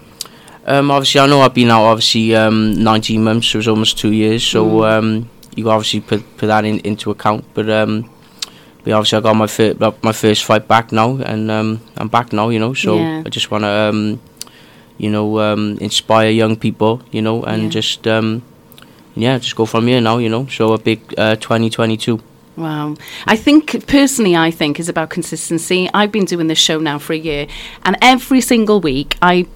Um, 0.66 0.90
obviously, 0.90 1.20
I 1.20 1.26
know 1.26 1.40
I've 1.40 1.54
been 1.54 1.70
out 1.70 1.84
obviously 1.84 2.34
um, 2.36 2.72
19 2.82 3.24
months, 3.24 3.48
so 3.48 3.56
it 3.56 3.60
was 3.60 3.68
almost 3.68 3.98
two 3.98 4.12
years. 4.12 4.44
So 4.44 4.64
Mm. 4.66 4.98
um, 4.98 5.28
you 5.56 5.68
obviously 5.70 6.00
put 6.00 6.22
put 6.38 6.46
that 6.46 6.64
in, 6.64 6.78
into 6.80 7.10
account. 7.10 7.44
But 7.52 7.68
um, 7.68 8.08
but 8.84 8.92
obviously, 8.92 9.18
I 9.18 9.20
got 9.22 9.36
my 9.36 9.46
first 9.48 9.80
my 10.02 10.12
first 10.12 10.44
fight 10.44 10.66
back 10.68 10.92
now, 10.92 11.16
and 11.16 11.50
um, 11.50 11.80
I'm 11.96 12.08
back 12.08 12.32
now. 12.32 12.48
You 12.50 12.60
know, 12.60 12.74
so 12.74 12.96
Yeah. 12.96 13.22
I 13.26 13.28
just 13.28 13.50
want 13.50 13.64
to 13.64 13.68
um, 13.90 14.20
you 14.98 15.10
know 15.10 15.40
um, 15.40 15.78
inspire 15.80 16.30
young 16.30 16.56
people. 16.56 17.02
You 17.10 17.22
know, 17.22 17.42
and 17.42 17.64
Yeah. 17.64 17.68
just 17.80 18.06
um, 18.06 18.42
yeah, 19.14 19.38
just 19.38 19.56
go 19.56 19.66
from 19.66 19.86
here 19.86 20.00
now. 20.00 20.18
You 20.18 20.28
know, 20.28 20.46
show 20.46 20.72
a 20.72 20.78
big 20.78 21.00
uh, 21.18 21.36
2022. 21.36 22.20
Wow. 22.56 22.96
I 23.26 23.36
think, 23.36 23.86
personally, 23.86 24.36
I 24.36 24.50
think 24.50 24.78
is 24.78 24.90
about 24.90 25.08
consistency. 25.08 25.88
I've 25.94 26.12
been 26.12 26.26
doing 26.26 26.48
this 26.48 26.58
show 26.58 26.78
now 26.78 26.98
for 26.98 27.14
a 27.14 27.18
year, 27.18 27.46
and 27.84 27.96
every 28.02 28.42
single 28.42 28.80
week, 28.80 29.16
I 29.22 29.46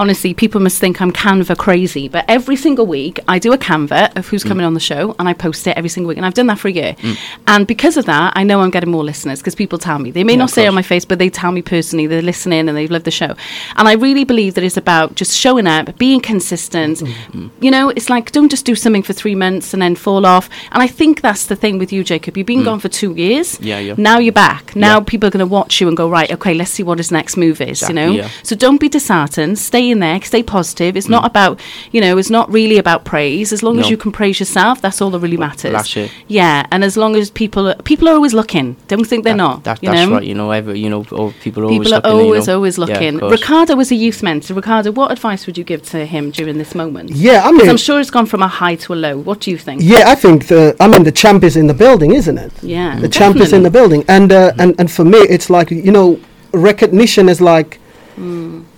honestly, 0.00 0.32
people 0.32 0.62
must 0.62 0.78
think 0.78 1.00
I'm 1.02 1.12
Canva 1.12 1.58
crazy, 1.58 2.08
but 2.08 2.24
every 2.26 2.56
single 2.56 2.86
week 2.86 3.20
I 3.28 3.38
do 3.38 3.52
a 3.52 3.58
Canva 3.58 4.16
of 4.16 4.26
who's 4.26 4.42
mm. 4.42 4.48
coming 4.48 4.64
on 4.64 4.72
the 4.72 4.80
show 4.80 5.14
and 5.18 5.28
I 5.28 5.34
post 5.34 5.66
it 5.66 5.76
every 5.76 5.90
single 5.90 6.08
week. 6.08 6.16
And 6.16 6.24
I've 6.24 6.32
done 6.32 6.46
that 6.46 6.58
for 6.58 6.68
a 6.68 6.72
year. 6.72 6.94
Mm. 6.94 7.18
And 7.46 7.66
because 7.66 7.98
of 7.98 8.06
that, 8.06 8.32
I 8.34 8.42
know 8.42 8.62
I'm 8.62 8.70
getting 8.70 8.90
more 8.90 9.04
listeners 9.04 9.40
because 9.40 9.54
people 9.54 9.78
tell 9.78 9.98
me. 9.98 10.10
They 10.10 10.24
may 10.24 10.32
Yeah, 10.32 10.38
not 10.38 10.50
say 10.50 10.66
on 10.66 10.74
my 10.74 10.80
face, 10.80 11.04
but 11.04 11.18
they 11.18 11.28
tell 11.28 11.52
me 11.52 11.60
personally 11.60 12.06
they're 12.06 12.22
listening 12.22 12.66
and 12.66 12.76
they've 12.76 12.90
loved 12.90 13.04
the 13.04 13.10
show. 13.10 13.34
And 13.76 13.86
I 13.88 13.92
really 13.92 14.24
believe 14.24 14.54
that 14.54 14.64
it's 14.64 14.78
about 14.78 15.16
just 15.16 15.36
showing 15.36 15.66
up, 15.66 15.98
being 15.98 16.20
consistent. 16.20 17.00
Mm-hmm. 17.00 17.48
You 17.60 17.70
know, 17.70 17.90
it's 17.90 18.08
like 18.08 18.32
don't 18.32 18.48
just 18.48 18.64
do 18.64 18.74
something 18.74 19.02
for 19.02 19.12
three 19.12 19.34
months 19.34 19.74
and 19.74 19.82
then 19.82 19.96
fall 19.96 20.24
off. 20.24 20.48
And 20.72 20.82
I 20.82 20.86
think 20.86 21.20
that's 21.20 21.44
the 21.46 21.56
thing 21.56 21.76
with 21.78 21.92
you, 21.92 22.02
Jacob. 22.04 22.38
You've 22.38 22.46
been 22.46 22.60
mm. 22.60 22.64
gone 22.64 22.80
for 22.80 22.88
two 22.88 23.14
years. 23.14 23.60
Yeah, 23.60 23.78
yeah. 23.78 23.96
Now 23.98 24.18
you're 24.18 24.32
back. 24.32 24.74
Now 24.74 24.98
Yeah. 24.98 25.04
people 25.04 25.26
are 25.28 25.30
going 25.30 25.46
to 25.46 25.52
watch 25.52 25.78
you 25.78 25.88
and 25.88 25.96
go, 25.96 26.08
right, 26.08 26.30
okay, 26.32 26.54
let's 26.54 26.70
see 26.70 26.82
what 26.82 26.96
his 26.96 27.12
next 27.12 27.36
move 27.36 27.60
is, 27.60 27.82
Exactly, 27.82 28.00
you 28.00 28.06
know? 28.06 28.12
yeah. 28.14 28.30
So 28.42 28.56
don't 28.56 28.80
be 28.80 28.88
disheartened. 28.88 29.58
Stay 29.58 29.89
in 29.90 29.98
there. 29.98 30.20
Stay 30.22 30.42
positive. 30.42 30.96
It's 30.96 31.08
not 31.08 31.24
about, 31.26 31.60
you 31.92 32.00
know, 32.00 32.16
it's 32.18 32.30
not 32.30 32.50
really 32.52 32.78
about 32.78 33.04
praise. 33.04 33.52
As 33.52 33.62
long 33.62 33.78
as 33.78 33.86
Mm. 33.86 33.90
You 33.90 33.96
can 33.96 34.12
praise 34.12 34.38
yourself, 34.40 34.80
that's 34.80 35.00
all 35.02 35.10
that 35.10 35.18
really 35.20 35.36
matters. 35.36 35.72
that's 35.72 35.96
it. 35.96 36.10
Yeah, 36.28 36.66
and 36.72 36.84
as 36.84 36.96
long 36.96 37.16
as 37.16 37.30
people 37.30 37.74
people 37.84 38.08
are 38.08 38.14
always 38.14 38.34
looking. 38.34 38.76
Don't 38.88 39.04
think 39.06 39.24
they're 39.24 39.32
That- 39.34 39.48
not. 39.48 39.64
That, 39.64 39.82
you 39.82 39.90
that's 39.90 40.08
know? 40.08 40.14
right. 40.16 40.24
You 40.24 40.34
know, 40.34 40.50
every, 40.52 40.78
you 40.78 40.88
know, 40.88 41.02
people 41.44 41.62
are 41.64 41.66
always 41.66 41.90
are 41.92 41.96
looking. 41.96 42.10
you 42.18 42.24
always, 42.24 42.46
know. 42.46 42.54
always 42.56 42.78
looking. 42.78 43.18
course. 43.18 43.32
Ricardo 43.40 43.74
was 43.74 43.90
a 43.90 43.94
youth 43.96 44.22
mentor. 44.22 44.54
Ricardo, 44.54 44.92
what 44.92 45.10
advice 45.10 45.46
would 45.46 45.56
you 45.58 45.64
give 45.64 45.82
to 45.90 46.04
him 46.06 46.30
during 46.30 46.58
this 46.58 46.74
moment? 46.74 47.10
Yeah, 47.10 47.40
I 47.40 47.50
'Cause 47.50 47.58
mean, 47.58 47.70
I'm 47.70 47.76
sure 47.88 47.98
it's 48.00 48.10
gone 48.10 48.26
from 48.26 48.42
a 48.42 48.48
high 48.48 48.76
to 48.76 48.92
a 48.94 48.98
low. 49.06 49.16
What 49.18 49.40
do 49.40 49.50
you 49.50 49.58
think? 49.58 49.82
yeah, 49.82 50.04
I 50.12 50.14
think 50.14 50.46
the 50.46 50.76
I 50.78 50.86
mean 50.88 51.02
the 51.04 51.12
champ 51.22 51.42
is 51.44 51.56
in 51.56 51.66
the 51.66 51.74
building, 51.74 52.12
isn't 52.14 52.38
it? 52.38 52.52
Yeah, 52.62 52.98
the 53.00 53.08
champ 53.08 53.36
is 53.36 53.52
in 53.52 53.62
the 53.64 53.70
building, 53.70 54.04
and 54.08 54.32
uh, 54.32 54.52
and 54.62 54.74
and 54.78 54.88
for 54.90 55.04
me, 55.04 55.18
it's 55.18 55.48
like 55.50 55.70
you 55.70 55.90
know, 55.90 56.18
recognition 56.52 57.28
is 57.28 57.40
like 57.40 57.79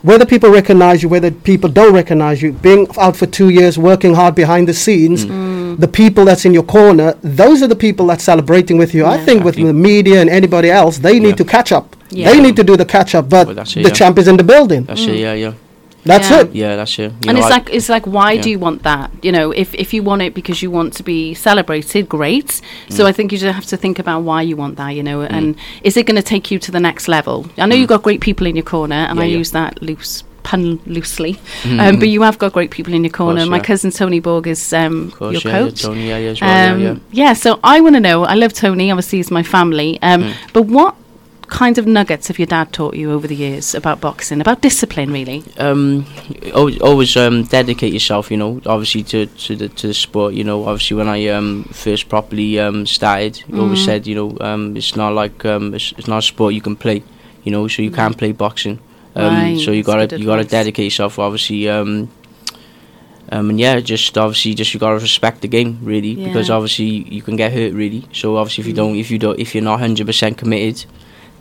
whether 0.02 0.26
people 0.26 0.50
recognize 0.50 1.02
you, 1.02 1.08
whether 1.08 1.30
people 1.30 1.70
don't 1.70 1.94
recognize 1.94 2.42
you. 2.42 2.52
Being 2.52 2.86
out 2.98 3.16
for 3.16 3.26
two 3.26 3.48
years, 3.48 3.78
working 3.78 4.14
hard 4.14 4.34
behind 4.34 4.68
the 4.68 4.74
scenes, 4.74 5.24
mm. 5.24 5.78
the 5.78 5.88
people 5.88 6.24
that's 6.24 6.44
in 6.44 6.52
your 6.54 6.62
corner, 6.64 7.14
those 7.22 7.62
are 7.62 7.68
the 7.68 7.76
people 7.76 8.06
that's 8.06 8.24
celebrating 8.24 8.78
with 8.78 8.94
you. 8.94 9.04
I 9.04 9.16
Yeah. 9.16 9.24
think 9.24 9.44
with 9.44 9.56
the 9.56 9.72
media 9.72 10.20
and 10.20 10.28
anybody 10.30 10.70
else, 10.70 10.98
they 10.98 11.18
need 11.18 11.36
Yeah. 11.36 11.44
to 11.44 11.44
catch 11.44 11.72
up. 11.72 11.96
Yeah. 12.10 12.30
They 12.30 12.40
need 12.40 12.56
to 12.56 12.64
do 12.64 12.76
the 12.76 12.84
catch 12.84 13.14
up, 13.14 13.28
but 13.28 13.46
Well, 13.46 13.56
that's 13.56 13.74
the 13.74 13.90
champ 13.90 14.18
is 14.18 14.28
in 14.28 14.36
the 14.36 14.44
building. 14.44 14.84
That's 14.84 15.06
it. 15.06 15.16
Yeah, 15.16 15.34
yeah, 15.34 15.52
That's 16.04 16.30
Yeah. 16.30 16.40
it. 16.40 16.54
yeah. 16.54 16.76
That's 16.76 16.98
it. 16.98 17.02
You 17.02 17.28
and 17.28 17.34
know, 17.38 17.38
it's 17.38 17.46
I- 17.46 17.56
like 17.58 17.70
it's 17.72 17.88
like 17.88 18.06
why 18.06 18.36
do 18.36 18.50
you 18.50 18.58
want 18.58 18.82
that 18.82 19.10
you 19.22 19.30
know 19.32 19.50
if 19.52 19.72
if 19.74 19.94
you 19.94 20.02
want 20.02 20.22
it 20.22 20.34
because 20.34 20.60
you 20.62 20.70
want 20.70 20.92
to 20.94 21.02
be 21.02 21.32
celebrated 21.34 22.08
great 22.08 22.60
Mm. 22.88 22.92
so 22.96 23.06
i 23.06 23.12
think 23.12 23.30
you 23.32 23.38
just 23.38 23.54
have 23.54 23.66
to 23.66 23.76
think 23.76 23.98
about 23.98 24.20
why 24.22 24.42
you 24.42 24.56
want 24.56 24.76
that 24.76 24.90
you 24.90 25.02
know 25.02 25.22
and 25.22 25.54
is 25.82 25.96
it 25.96 26.04
going 26.06 26.16
to 26.16 26.22
take 26.34 26.50
you 26.50 26.58
to 26.58 26.70
the 26.72 26.80
next 26.80 27.06
level 27.08 27.46
i 27.58 27.66
know 27.66 27.76
you've 27.76 27.88
got 27.88 28.02
great 28.02 28.20
people 28.20 28.46
in 28.46 28.56
your 28.56 28.64
corner 28.64 28.96
and 29.08 29.16
Mm. 29.18 29.22
Yeah, 29.22 29.26
i 29.26 29.28
yeah. 29.32 29.38
use 29.38 29.50
that 29.52 29.80
loose 29.82 30.24
pun 30.42 30.80
loosely 30.86 31.38
um, 31.78 31.98
but 32.00 32.08
you 32.08 32.22
have 32.22 32.36
got 32.36 32.52
great 32.52 32.70
people 32.72 32.92
in 32.94 33.04
your 33.04 33.12
corner 33.12 33.40
course, 33.42 33.48
my 33.50 33.58
yeah. 33.58 33.62
cousin 33.62 33.90
tony 33.92 34.18
borg 34.20 34.46
is 34.48 34.72
um, 34.72 35.06
of 35.08 35.14
course, 35.14 35.32
your 35.34 35.42
yeah, 35.52 35.58
yeah, 35.60 35.64
coach 35.68 35.82
Tony, 35.82 36.08
yeah, 36.08 36.18
yeah, 36.18 36.30
as 36.30 36.40
well, 36.40 36.74
um, 36.74 36.80
yeah, 36.80 36.88
yeah. 36.92 36.98
yeah, 37.12 37.32
so 37.34 37.60
I 37.62 37.80
want 37.80 37.94
to 37.94 38.00
know. 38.00 38.24
I 38.24 38.34
love 38.34 38.52
Tony. 38.52 38.90
Obviously, 38.90 39.18
he's 39.20 39.30
my 39.30 39.44
family. 39.44 39.90
Um, 40.02 40.22
Mm. 40.22 40.32
But 40.52 40.62
what 40.76 40.94
kind 41.52 41.78
of 41.78 41.86
nuggets 41.86 42.28
have 42.28 42.38
your 42.38 42.46
dad 42.46 42.72
taught 42.72 42.94
you 42.96 43.12
over 43.12 43.26
the 43.28 43.36
years 43.36 43.74
about 43.74 44.00
boxing, 44.00 44.40
about 44.40 44.62
discipline, 44.62 45.12
really? 45.12 45.42
um, 45.58 46.04
always, 46.54 46.80
always 46.80 47.16
um, 47.16 47.44
dedicate 47.44 47.92
yourself. 47.92 48.30
You 48.30 48.38
know, 48.38 48.60
obviously 48.66 49.02
to 49.12 49.26
to 49.26 49.56
the 49.56 49.68
to 49.68 49.86
the 49.88 49.94
sport. 49.94 50.34
You 50.34 50.44
know, 50.44 50.64
obviously 50.64 50.96
when 50.96 51.08
I 51.08 51.28
um, 51.28 51.64
first 51.84 52.08
properly 52.08 52.58
um, 52.58 52.86
started, 52.86 53.36
he 53.36 53.58
always 53.58 53.80
said, 53.84 54.06
you 54.06 54.14
know, 54.14 54.28
um, 54.40 54.76
it's 54.76 54.96
not 54.96 55.12
like 55.22 55.44
um, 55.44 55.74
it's, 55.74 55.92
it's 55.98 56.08
not 56.08 56.18
a 56.18 56.26
sport 56.32 56.54
you 56.54 56.62
can 56.62 56.76
play. 56.76 57.02
You 57.44 57.52
know, 57.52 57.68
so 57.68 57.82
you 57.82 57.90
can't 57.90 58.16
play 58.16 58.32
boxing. 58.32 58.78
Um, 59.14 59.24
Right, 59.34 59.58
so 59.60 59.70
you 59.72 59.82
gotta 59.82 60.18
you 60.18 60.26
gotta 60.26 60.44
dedicate 60.44 60.84
yourself. 60.84 61.18
Obviously. 61.18 61.68
Um, 61.68 62.08
um, 63.30 63.48
and 63.50 63.58
yeah, 63.58 63.80
just 63.80 64.18
obviously, 64.18 64.52
just 64.54 64.74
you 64.74 64.80
gotta 64.80 64.98
respect 65.00 65.40
the 65.40 65.48
game 65.48 65.78
really, 65.82 66.14
because 66.16 66.50
obviously 66.50 66.84
you 67.16 67.22
can 67.22 67.36
get 67.36 67.52
hurt 67.52 67.72
really. 67.72 68.04
So 68.12 68.36
obviously, 68.36 68.62
if 68.62 68.66
you 68.68 68.74
Mm. 68.74 68.76
don't, 68.76 68.96
if 68.96 69.10
you 69.10 69.18
don't, 69.18 69.38
if 69.38 69.54
you're 69.54 69.64
not 69.64 69.80
hundred 69.80 70.06
percent 70.06 70.36
committed, 70.36 70.84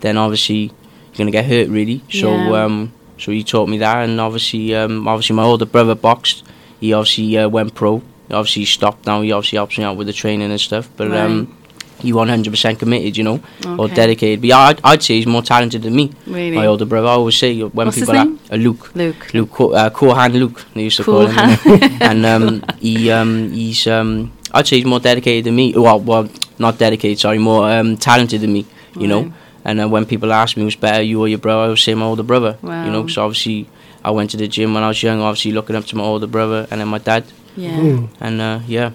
then 0.02 0.16
obviously 0.18 0.64
you're 0.66 1.18
gonna 1.18 1.30
get 1.30 1.46
hurt 1.46 1.68
really. 1.68 2.02
So 2.10 2.30
Yeah. 2.36 2.64
um, 2.64 2.92
so 3.18 3.32
he 3.32 3.42
taught 3.44 3.68
me 3.68 3.78
that, 3.78 4.04
and 4.08 4.20
obviously, 4.20 4.74
um, 4.74 5.06
obviously 5.08 5.36
my 5.36 5.44
older 5.44 5.64
brother 5.66 5.94
boxed. 5.94 6.42
He 6.80 6.92
obviously 6.92 7.38
uh, 7.38 7.48
went 7.48 7.74
pro. 7.74 8.02
Obviously, 8.30 8.62
he 8.62 8.66
stopped 8.66 9.06
now. 9.06 9.20
He 9.22 9.30
obviously 9.30 9.56
helps 9.56 9.78
me 9.78 9.84
out 9.84 9.96
with 9.96 10.06
the 10.08 10.12
training 10.12 10.50
and 10.50 10.60
stuff. 10.60 10.88
But 10.96 11.12
um, 11.12 11.54
he 12.00 12.12
100% 12.12 12.78
committed, 12.80 13.16
you 13.16 13.22
know, 13.22 13.40
or 13.78 13.86
dedicated. 13.88 14.40
But 14.40 14.48
yeah, 14.48 14.58
I'd, 14.58 14.80
I'd 14.82 15.02
say 15.02 15.16
he's 15.16 15.26
more 15.26 15.42
talented 15.42 15.82
than 15.82 15.94
me. 15.94 16.10
Really? 16.26 16.56
My 16.56 16.66
older 16.66 16.84
brother. 16.86 17.06
I 17.06 17.12
always 17.12 17.36
say 17.36 17.60
when 17.60 17.86
What's 17.86 17.98
people 18.00 18.16
are 18.16 18.26
uh, 18.50 18.56
Luke. 18.56 18.92
Luke. 18.96 19.32
Luke, 19.34 19.52
Co- 19.52 19.72
uh, 19.72 19.90
Cool 19.90 20.14
Hand 20.14 20.34
Luke, 20.34 20.64
they 20.74 20.82
used 20.84 20.96
to 20.96 21.04
Cool 21.04 21.26
call 21.28 21.46
him. 21.46 21.58
and 22.00 22.26
um, 22.26 22.64
he, 22.80 23.10
um, 23.12 23.52
he's, 23.52 23.86
um, 23.86 24.32
I'd 24.50 24.66
say 24.66 24.76
he's 24.78 24.86
more 24.86 24.98
dedicated 25.00 25.44
than 25.44 25.54
me. 25.54 25.74
Well, 25.76 26.00
well, 26.00 26.28
not 26.58 26.78
dedicated, 26.78 27.20
sorry, 27.20 27.38
more 27.38 27.70
um, 27.70 27.96
talented 27.96 28.40
than 28.40 28.52
me. 28.52 28.66
You 28.98 29.06
know, 29.06 29.32
And 29.64 29.78
then 29.78 29.90
when 29.90 30.04
people 30.06 30.32
ask 30.32 30.56
me 30.56 30.62
who's 30.64 30.76
better, 30.76 31.02
you 31.02 31.20
or 31.20 31.28
your 31.28 31.38
brother, 31.38 31.62
I 31.64 31.68
would 31.68 31.78
say 31.78 31.94
my 31.94 32.06
older 32.06 32.22
brother. 32.24 32.58
Wow. 32.62 32.84
You 32.84 32.90
know, 32.90 33.06
so 33.06 33.24
obviously 33.24 33.68
I 34.04 34.10
went 34.10 34.30
to 34.30 34.36
the 34.36 34.48
gym 34.48 34.74
when 34.74 34.82
I 34.82 34.88
was 34.88 35.02
young, 35.02 35.20
obviously 35.20 35.52
looking 35.52 35.76
up 35.76 35.84
to 35.86 35.96
my 35.96 36.02
older 36.04 36.26
brother 36.26 36.66
and 36.70 36.80
then 36.80 36.88
my 36.88 36.98
dad. 36.98 37.24
Yeah. 37.56 37.70
Mm. 37.78 38.08
And 38.20 38.40
uh, 38.40 38.60
yeah, 38.66 38.90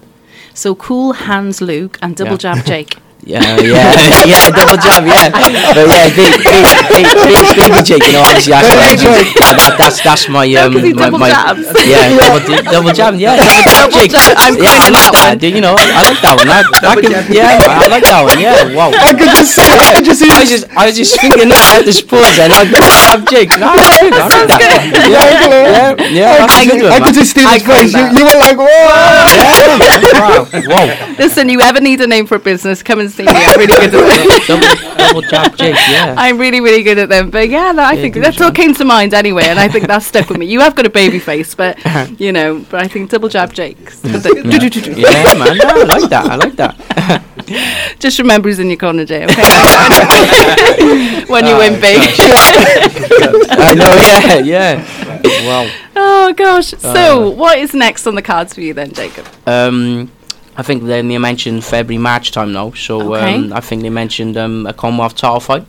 So 0.53 0.75
cool 0.75 1.13
hands, 1.13 1.61
Luke 1.61 1.97
and 2.01 2.15
double 2.15 2.31
Yeah. 2.31 2.37
jab 2.55 2.65
Jake. 2.65 2.95
yeah, 3.25 3.59
yeah, 3.59 4.25
yeah, 4.25 4.49
double 4.53 4.77
jab, 4.79 5.03
yeah. 5.05 5.27
But 5.33 5.87
yeah, 5.89 6.07
big, 6.15 6.31
big, 6.37 6.63
big, 6.87 7.07
big, 7.11 7.55
baby 7.57 7.79
Jake, 7.83 8.05
you 8.07 8.13
know, 8.13 8.23
obviously 8.23 8.53
that's, 8.55 9.03
Baby 9.03 9.33
that, 9.35 9.55
that, 9.57 9.73
that's, 9.77 9.99
that's 10.03 10.29
my, 10.29 10.47
No, 10.47 10.67
um, 10.67 10.73
'cause 10.79 10.93
my, 10.95 11.09
my, 11.11 11.29
jabs. 11.33 11.67
yeah, 11.83 12.07
double, 12.23 12.39
di- 12.47 12.63
double 12.71 12.93
jab, 12.95 13.13
yeah, 13.19 13.35
double 13.35 13.63
jab 13.67 13.89
Double 13.91 13.99
Jake. 13.99 14.11
jab, 14.15 14.31
I'm 14.37 14.55
yeah, 14.55 14.79
I 14.79 14.89
like 14.93 15.11
that 15.11 15.11
that, 15.27 15.35
dude, 15.43 15.55
you 15.55 15.61
know, 15.65 15.75
I 15.75 16.01
like 16.07 16.19
that 16.23 16.35
one. 16.39 16.47
I, 16.47 16.61
I 16.87 16.93
can, 17.01 17.11
yeah, 17.33 17.57
I 17.59 17.87
like 17.91 18.03
that 18.07 18.21
one, 18.23 18.39
yeah, 18.39 18.63
wow. 18.71 18.91
I 18.95 19.11
could 19.11 19.27
just 19.33 19.51
see, 19.59 19.65
I 19.67 19.91
could 19.97 20.05
just 20.07 20.19
see. 20.23 20.29
I 20.31 20.39
was 20.39 20.49
just, 20.49 20.65
I 20.77 20.81
was 20.87 20.95
just 20.95 21.11
thinking 21.19 21.49
that 21.51 21.79
at 21.79 21.83
this 21.83 21.99
pause, 21.99 22.37
and 22.39 22.53
like 22.53 22.71
double 22.71 22.95
jab 22.95 23.27
Jake. 23.27 23.49
No, 23.59 23.75
that's 23.75 23.97
good. 23.99 24.13
I 24.15 24.23
like 24.29 24.47
that. 24.55 24.87
Yeah, 25.09 25.99
yeah, 25.99 26.07
yeah. 26.07 26.31
That's 26.47 26.55
I, 26.55 26.63
a 26.63 26.79
good 26.79 26.91
I 26.91 26.99
could 27.03 27.15
just 27.17 27.33
see 27.35 27.43
Steven's 27.43 27.63
I 27.63 27.67
got 27.67 27.75
face. 27.81 27.91
You, 27.91 28.05
you 28.13 28.23
were 28.23 28.39
like, 28.39 28.55
whoa. 28.55 28.67
Wow, 30.13 30.45
whoa. 30.45 31.15
Listen, 31.17 31.49
you 31.49 31.59
ever 31.61 31.81
need 31.81 31.99
a 32.01 32.07
name 32.07 32.25
for 32.27 32.35
a 32.35 32.39
business, 32.39 32.83
come 32.83 32.99
and 32.99 33.06
I'm 33.19 33.59
really 33.59 33.67
good 33.67 33.95
at 33.95 34.47
them. 34.47 34.59
double, 34.59 34.97
double 34.97 35.21
jab 35.21 35.57
Jake. 35.57 35.75
Yeah. 35.75 36.15
I'm 36.17 36.37
really, 36.37 36.61
really 36.61 36.83
good 36.83 36.97
at 36.97 37.09
them. 37.09 37.29
But 37.29 37.49
yeah, 37.49 37.71
no, 37.71 37.83
I 37.83 37.95
think 37.95 38.13
good 38.13 38.23
that's 38.23 38.39
what 38.39 38.47
job. 38.47 38.55
came 38.55 38.73
to 38.75 38.85
mind 38.85 39.13
anyway, 39.13 39.45
and 39.45 39.59
I 39.59 39.67
think 39.67 39.87
that's 39.87 40.05
stuck 40.05 40.29
with 40.29 40.37
me. 40.37 40.45
You 40.45 40.59
have 40.61 40.75
got 40.75 40.85
a 40.85 40.89
baby 40.89 41.19
face, 41.19 41.55
but 41.55 41.77
uh-huh. 41.85 42.07
you 42.17 42.31
know, 42.31 42.65
but 42.69 42.83
I 42.83 42.87
think 42.87 43.09
double 43.09 43.29
jab 43.29 43.53
Jake's. 43.53 44.01
Mm. 44.01 44.97
yeah, 44.97 45.33
man. 45.33 45.57
No, 45.57 45.65
I 45.65 45.83
like 45.83 46.09
that. 46.09 46.25
I 46.25 46.35
like 46.35 46.55
that. 46.55 47.95
Just 47.99 48.19
remember 48.19 48.49
who's 48.49 48.59
in 48.59 48.67
your 48.67 48.77
corner, 48.77 49.05
Jay. 49.05 49.23
Okay. 49.23 49.41
when 51.27 51.45
you 51.45 51.57
win 51.57 51.75
oh, 51.75 51.81
big. 51.81 51.99
I 53.49 53.73
know. 53.73 53.95
Yeah, 54.43 54.83
yeah. 54.83 55.47
Wow. 55.47 55.69
oh 55.95 56.33
gosh. 56.33 56.67
So, 56.77 57.27
uh, 57.27 57.29
what 57.31 57.57
is 57.57 57.73
next 57.73 58.05
on 58.07 58.15
the 58.15 58.21
cards 58.21 58.53
for 58.53 58.61
you 58.61 58.73
then, 58.73 58.91
Jacob? 58.91 59.25
Um, 59.45 60.11
I 60.59 60.63
think 60.63 60.83
they, 60.83 61.01
mentioned 61.03 61.63
February, 61.63 62.01
March 62.01 62.31
time 62.31 62.51
now. 62.51 62.71
So 62.71 63.13
Okay. 63.13 63.35
um, 63.35 63.53
I 63.53 63.59
think 63.61 63.83
they 63.83 63.91
mentioned 63.91 64.35
um, 64.37 64.65
a 64.65 64.73
Commonwealth 64.73 65.15
title 65.15 65.39
fight. 65.39 65.65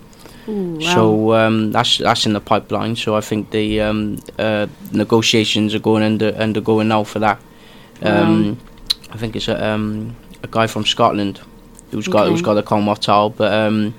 Ooh, 0.48 0.78
wow. 0.80 0.94
So 0.94 1.34
um, 1.34 1.72
that's 1.72 1.98
that's 1.98 2.24
in 2.24 2.32
the 2.32 2.40
pipeline. 2.40 2.96
So 2.96 3.14
I 3.14 3.20
think 3.20 3.50
the 3.50 3.82
um, 3.82 4.18
uh, 4.38 4.66
negotiations 4.92 5.74
are 5.74 5.78
going 5.78 6.02
under 6.02 6.28
undergoing 6.30 6.88
now 6.88 7.04
for 7.04 7.18
that. 7.18 7.38
Um, 8.02 8.58
I 9.12 9.16
think 9.18 9.36
it's 9.36 9.48
a 9.48 9.62
um, 9.62 10.16
a 10.42 10.46
guy 10.46 10.66
from 10.66 10.84
Scotland 10.86 11.40
who's 11.90 12.08
got 12.08 12.28
who's 12.28 12.40
Okay. 12.40 12.44
got 12.46 12.54
the 12.54 12.62
Commonwealth 12.62 13.00
title. 13.00 13.30
But 13.30 13.52
um, 13.52 13.92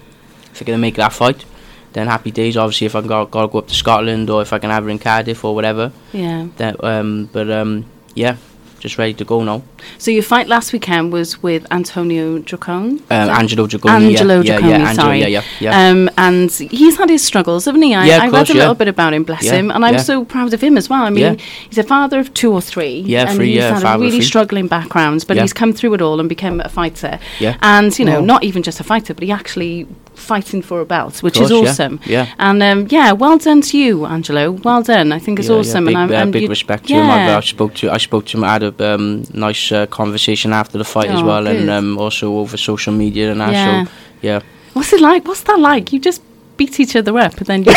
if 0.52 0.58
they're 0.60 0.66
gonna 0.66 0.80
make 0.80 0.96
that 0.96 1.14
fight, 1.14 1.46
then 1.94 2.08
happy 2.08 2.32
days. 2.32 2.58
Obviously, 2.58 2.88
if 2.88 2.96
I 2.96 3.02
got 3.02 3.30
got 3.30 3.42
to 3.44 3.48
go 3.50 3.60
up 3.60 3.68
to 3.68 3.76
Scotland 3.76 4.30
or 4.32 4.42
if 4.42 4.52
I 4.54 4.58
can 4.58 4.72
have 4.72 4.84
her 4.86 4.90
in 4.90 4.98
Cardiff 4.98 5.46
or 5.46 5.54
whatever. 5.54 5.92
yeah. 6.14 6.48
Then 6.58 6.76
um, 6.80 7.30
but 7.32 7.52
um, 7.52 7.86
yeah, 8.16 8.38
just 8.80 8.98
ready 8.98 9.14
to 9.14 9.26
go 9.26 9.44
now. 9.44 9.62
So 9.98 10.12
your 10.12 10.24
fight 10.24 10.48
last 10.48 10.74
weekend 10.74 11.12
was 11.12 11.42
with 11.44 11.66
Antonio 11.72 12.40
Dragone. 12.40 13.00
Um, 13.12 13.30
Angelo 13.30 13.68
Dragone. 13.68 13.90
Angelo 13.90 14.40
yeah, 14.42 14.54
yeah, 14.54 14.60
Dragone, 14.60 14.70
yeah, 14.70 14.76
Angelo, 14.90 15.04
sorry. 15.04 15.20
yeah, 15.20 15.28
yeah, 15.28 15.44
yeah. 15.60 15.90
Um, 15.90 16.10
and 16.18 16.52
he's 16.52 16.98
had 16.98 17.10
his 17.10 17.24
struggles, 17.24 17.66
haven't 17.66 17.82
he? 17.82 17.94
I, 17.94 18.06
Yeah, 18.06 18.18
of 18.18 18.24
I 18.24 18.30
course, 18.30 18.50
read 18.50 18.56
a 18.56 18.58
yeah. 18.58 18.64
little 18.64 18.76
bit 18.76 18.88
about 18.88 19.14
him, 19.14 19.24
bless 19.24 19.44
Yeah, 19.44 19.54
him, 19.54 19.72
and 19.72 19.86
I'm 19.86 19.96
yeah. 19.96 20.02
so 20.02 20.26
proud 20.26 20.54
of 20.54 20.62
him 20.62 20.78
as 20.78 20.90
well. 20.90 21.04
I 21.04 21.10
mean, 21.10 21.24
Yeah. 21.36 21.36
he's 21.70 21.78
a 21.78 21.84
father 21.84 22.20
of 22.20 22.34
two 22.34 22.52
or 22.54 22.62
three, 22.62 23.02
Yeah, 23.06 23.28
and 23.30 23.36
three, 23.38 23.48
he's 23.50 23.58
yeah, 23.58 23.80
had 23.80 23.96
a 23.96 24.00
really 24.00 24.22
struggling 24.22 24.68
background, 24.68 25.26
but 25.28 25.36
Yeah. 25.38 25.44
he's 25.44 25.54
come 25.54 25.74
through 25.74 25.94
it 25.96 26.02
all 26.02 26.20
and 26.20 26.30
became 26.30 26.62
a 26.62 26.70
fighter. 26.70 27.20
Yeah. 27.40 27.58
And 27.62 27.98
you 28.00 28.06
know, 28.06 28.22
not 28.22 28.44
even 28.44 28.64
just 28.64 28.80
a 28.80 28.84
fighter, 28.84 29.14
but 29.14 29.24
he 29.24 29.32
actually 29.32 29.88
fighting 30.20 30.62
for 30.62 30.82
a 30.82 30.86
belt, 30.86 31.24
which 31.24 31.40
is 31.40 31.50
course, 31.50 31.64
yeah, 31.64 31.70
awesome. 31.70 32.00
yeah. 32.06 32.34
And 32.38 32.62
um, 32.64 32.88
yeah, 32.90 33.12
well 33.14 33.38
done 33.38 33.62
to 33.62 33.78
you, 33.78 34.06
Angelo. 34.06 34.52
Well 34.52 34.84
done. 34.84 35.12
I 35.12 35.20
think 35.20 35.40
it's 35.40 35.48
Yeah, 35.48 35.56
yeah, 35.56 35.60
awesome. 35.62 35.86
big, 35.86 35.96
and 35.96 36.14
I'm 36.14 36.30
uh, 36.30 36.32
big 36.32 36.44
you- 36.44 36.50
respect 36.50 36.88
to 36.88 36.94
him. 36.94 37.10
I, 37.10 37.26
yeah. 37.28 37.38
I 37.38 37.42
spoke 37.42 37.74
to 37.76 37.90
I 37.92 37.98
spoke 37.98 38.26
to 38.28 38.38
him. 38.38 38.44
I 38.44 38.54
had 38.54 38.64
a 38.64 38.94
um, 38.94 39.24
nice 39.34 39.72
uh, 39.72 39.86
conversation 39.88 40.54
after 40.54 40.78
the 40.78 40.84
fight 40.86 41.10
as 41.10 41.22
Oh, 41.22 41.26
well, 41.26 41.44
good. 41.44 41.56
and 41.56 41.70
um, 41.70 41.98
also 41.98 42.38
over 42.38 42.58
social 42.58 42.94
media 42.94 43.32
and 43.32 43.40
that. 43.42 43.52
Yeah. 43.54 43.86
So 43.86 43.92
yeah, 44.22 44.40
What's 44.74 44.94
it 44.94 45.02
like? 45.02 45.26
What's 45.28 45.42
that 45.44 45.60
like? 45.60 45.92
You 45.94 46.00
just 46.00 46.22
beat 46.58 46.80
each 46.80 46.96
other 46.96 47.18
up, 47.18 47.38
and 47.38 47.48
then 47.48 47.64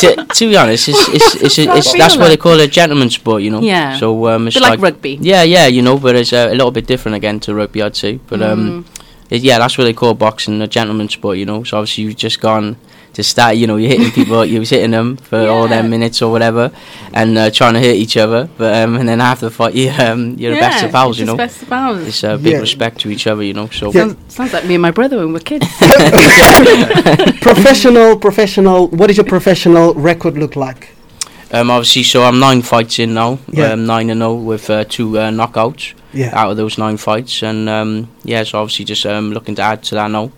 to, 0.00 0.26
to 0.34 0.48
be 0.48 0.56
honest, 0.56 0.88
it's 0.88 1.08
it's, 1.08 1.34
it's, 1.36 1.58
it's, 1.58 1.92
that's 1.96 2.16
what 2.16 2.28
they 2.28 2.36
call 2.36 2.60
a 2.60 2.66
gentleman's 2.66 3.14
sport, 3.14 3.42
you 3.42 3.50
know. 3.50 3.60
Yeah. 3.60 3.96
So 3.98 4.28
um, 4.28 4.46
it's 4.46 4.56
bit 4.56 4.62
like 4.62 4.80
rugby. 4.80 5.18
Yeah, 5.20 5.42
yeah, 5.42 5.66
you 5.66 5.82
know, 5.82 5.98
but 5.98 6.14
it's 6.16 6.32
uh, 6.32 6.48
a 6.50 6.54
little 6.54 6.70
bit 6.70 6.86
different 6.86 7.16
again 7.16 7.40
to 7.40 7.54
rugby, 7.54 7.82
I'd 7.82 7.96
say. 7.96 8.18
But 8.28 8.42
um, 8.42 8.56
Mm. 8.56 8.84
It, 9.30 9.42
yeah, 9.42 9.58
that's 9.58 9.76
what 9.78 9.84
they 9.84 9.92
call 9.92 10.14
boxing, 10.14 10.60
a 10.62 10.66
gentleman's 10.68 11.12
sport, 11.14 11.38
you 11.38 11.44
know. 11.46 11.64
So 11.64 11.78
obviously 11.78 12.04
you've 12.04 12.16
just 12.16 12.40
gone 12.40 12.76
to 13.14 13.22
start, 13.22 13.56
you 13.56 13.66
know, 13.66 13.76
you're 13.76 13.88
hitting 13.90 14.10
people, 14.12 14.44
you 14.52 14.58
was 14.60 14.68
hitting 14.70 14.90
them 14.90 15.16
for 15.16 15.48
all 15.48 15.66
their 15.68 15.82
minutes 15.82 16.20
or 16.20 16.30
whatever, 16.30 16.70
and 17.14 17.36
uh, 17.38 17.50
trying 17.50 17.72
to 17.74 17.80
hit 17.80 17.96
each 17.96 18.16
other. 18.16 18.48
But 18.58 18.74
um, 18.82 18.96
and 18.96 19.08
then 19.08 19.20
after 19.20 19.46
the 19.46 19.50
fight, 19.50 19.74
you 19.74 19.90
um, 19.90 20.34
you're 20.38 20.54
the 20.54 20.60
best 20.60 20.84
of 20.84 20.92
pals, 20.92 21.18
you 21.18 21.24
know. 21.24 21.36
Best 21.36 21.62
of 21.62 21.68
pals. 21.68 22.06
It's 22.06 22.22
uh, 22.22 22.36
big 22.36 22.52
Yeah. 22.52 22.58
respect 22.60 23.00
to 23.00 23.10
each 23.10 23.26
other, 23.26 23.42
you 23.42 23.54
know. 23.54 23.68
So 23.68 23.86
Yeah. 23.86 24.00
Sounds, 24.08 24.34
sounds 24.34 24.52
like 24.52 24.64
me 24.66 24.74
and 24.74 24.82
my 24.82 24.90
brother 24.90 25.18
when 25.18 25.32
we're 25.32 25.40
kids. 25.40 25.66
professional, 27.40 28.16
professional. 28.18 28.88
What 28.88 29.08
does 29.08 29.16
your 29.16 29.26
professional 29.26 29.94
record 29.94 30.36
look 30.38 30.56
like? 30.56 30.90
um, 31.52 31.70
obviously, 31.70 32.02
so 32.02 32.22
I'm 32.24 32.38
nine 32.38 32.60
fights 32.62 32.98
in 32.98 33.14
now, 33.14 33.38
Yeah. 33.50 33.72
um, 33.72 33.86
nine 33.86 34.10
and 34.10 34.20
zero 34.20 34.34
with 34.34 34.68
uh, 34.68 34.84
two 34.84 35.16
uh, 35.18 35.30
knockouts. 35.30 35.94
Yeah. 36.16 36.32
out 36.34 36.50
of 36.50 36.56
those 36.56 36.78
nine 36.78 36.96
fights, 36.96 37.42
and 37.42 37.68
um, 37.68 38.08
yeah, 38.24 38.42
so 38.44 38.58
obviously 38.60 38.84
just 38.86 39.04
um, 39.06 39.32
looking 39.32 39.54
to 39.56 39.62
add 39.62 39.82
to 39.84 39.94
that 39.96 40.10
now, 40.10 40.30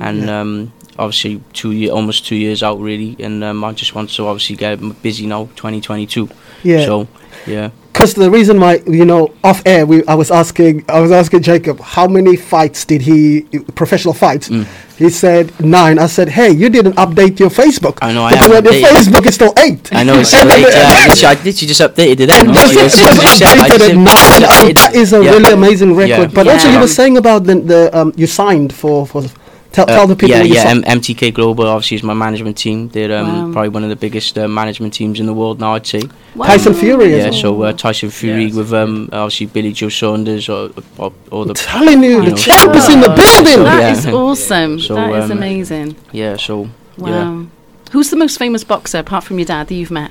and 0.00 0.22
Yeah. 0.24 0.40
um, 0.40 0.72
obviously 0.98 1.40
two 1.52 1.72
year, 1.72 1.90
almost 1.92 2.26
two 2.26 2.36
years 2.36 2.62
out 2.62 2.78
really, 2.80 3.16
and 3.18 3.42
um, 3.44 3.64
I 3.64 3.72
just 3.72 3.94
want 3.94 4.10
to 4.10 4.26
obviously 4.28 4.56
get 4.56 4.78
busy 5.02 5.26
now, 5.26 5.44
2022. 5.56 6.28
Yeah. 6.64 6.84
So 6.86 7.06
yeah, 7.46 7.70
Because 7.92 8.14
the 8.14 8.30
reason 8.30 8.58
why 8.58 8.80
you 8.86 9.04
know 9.04 9.34
off 9.44 9.60
air, 9.66 9.84
we 9.86 10.02
I 10.06 10.14
was 10.14 10.30
asking 10.30 10.84
I 10.88 11.00
was 11.00 11.12
asking 11.12 11.42
Jacob 11.42 11.78
how 11.80 12.06
many 12.08 12.36
fights 12.36 12.84
did 12.84 13.02
he 13.02 13.42
professional 13.74 14.14
fights. 14.14 14.48
Mm. 14.48 14.66
He 14.96 15.10
said 15.10 15.50
nine. 15.60 15.98
I 15.98 16.06
said, 16.06 16.28
hey, 16.28 16.50
you 16.52 16.68
didn't 16.70 16.94
update 17.04 17.40
your 17.40 17.50
Facebook. 17.50 17.98
I 18.00 18.12
know, 18.12 18.22
I 18.24 18.30
because 18.30 18.50
on 18.52 18.64
your. 18.64 18.72
Facebook 18.74 19.26
it's 19.26 19.34
still 19.34 19.52
eight. 19.58 19.92
I 19.92 20.04
know 20.04 20.18
it's 20.20 20.30
then- 20.30 20.46
Uh, 20.46 20.54
literally, 20.54 21.26
I 21.26 21.34
literally 21.34 21.52
just 21.74 21.80
updated 21.80 22.20
it 22.20 22.28
then. 22.28 22.46
Just- 22.46 22.58
honestly, 22.60 22.82
as 22.82 22.92
soon 22.94 23.08
as 23.08 23.16
you 23.18 23.38
just 23.40 23.42
updated 23.42 23.78
just 23.78 23.90
at 23.90 23.96
nine. 23.96 24.42
updated 24.42 24.70
it. 24.70 24.74
that 24.76 24.94
is 24.94 25.12
a 25.12 25.22
Yeah. 25.24 25.30
really 25.32 25.52
amazing 25.52 25.96
record. 25.96 26.30
Yeah. 26.30 26.34
But 26.38 26.46
also, 26.46 26.68
you 26.70 26.78
were 26.78 26.86
saying 27.00 27.16
about 27.16 27.42
the, 27.44 27.56
the 27.56 27.80
um, 27.98 28.12
you 28.16 28.28
signed 28.28 28.72
for 28.72 29.04
for 29.04 29.22
tell, 29.74 29.86
tell 29.86 30.06
the 30.06 30.16
people 30.16 30.36
Uh, 30.36 30.42
yeah, 30.42 30.64
yeah. 30.64 30.70
M- 30.70 30.82
MTK 30.98 31.32
Global 31.34 31.66
obviously 31.66 31.96
is 31.96 32.02
my 32.02 32.14
management 32.14 32.56
team. 32.64 32.88
They're 32.88 33.14
um, 33.18 33.26
Wow. 33.26 33.52
probably 33.52 33.68
one 33.76 33.82
of 33.84 33.90
the 33.90 33.96
biggest 34.06 34.38
uh, 34.38 34.48
management 34.48 34.94
teams 34.94 35.20
in 35.20 35.26
the 35.26 35.34
world 35.34 35.60
now. 35.60 35.74
I'd 35.74 35.86
say. 35.86 36.02
Wow. 36.34 36.46
Tyson 36.46 36.74
Fury 36.74 37.14
as 37.14 37.18
Yeah. 37.18 37.24
well. 37.30 37.40
So 37.40 37.62
uh, 37.62 37.72
Tyson 37.72 38.10
Fury 38.10 38.44
Yes. 38.46 38.54
with 38.54 38.72
um, 38.72 39.08
obviously 39.12 39.46
Billy 39.46 39.72
Joe 39.72 39.88
Saunders 39.90 40.48
or, 40.48 40.70
or, 40.98 41.12
or 41.30 41.44
the 41.46 41.54
telling 41.54 42.02
you, 42.02 42.10
you 42.10 42.24
the 42.24 42.30
know. 42.30 42.36
champ 42.36 42.74
is 42.74 42.88
in 42.88 43.00
the 43.00 43.08
building. 43.08 43.64
That 43.64 43.80
Yeah. 43.82 43.92
is 43.92 44.06
awesome. 44.06 44.78
So, 44.86 44.94
that 44.94 45.12
is 45.24 45.30
um, 45.30 45.36
amazing. 45.38 45.96
yeah. 46.12 46.36
So 46.36 46.68
Wow. 46.98 47.08
yeah, 47.08 47.44
Who's 47.92 48.10
the 48.10 48.16
most 48.16 48.38
famous 48.38 48.64
boxer 48.64 48.98
apart 48.98 49.24
from 49.24 49.38
your 49.38 49.46
dad 49.46 49.68
that 49.68 49.74
you've 49.74 49.90
met? 49.90 50.10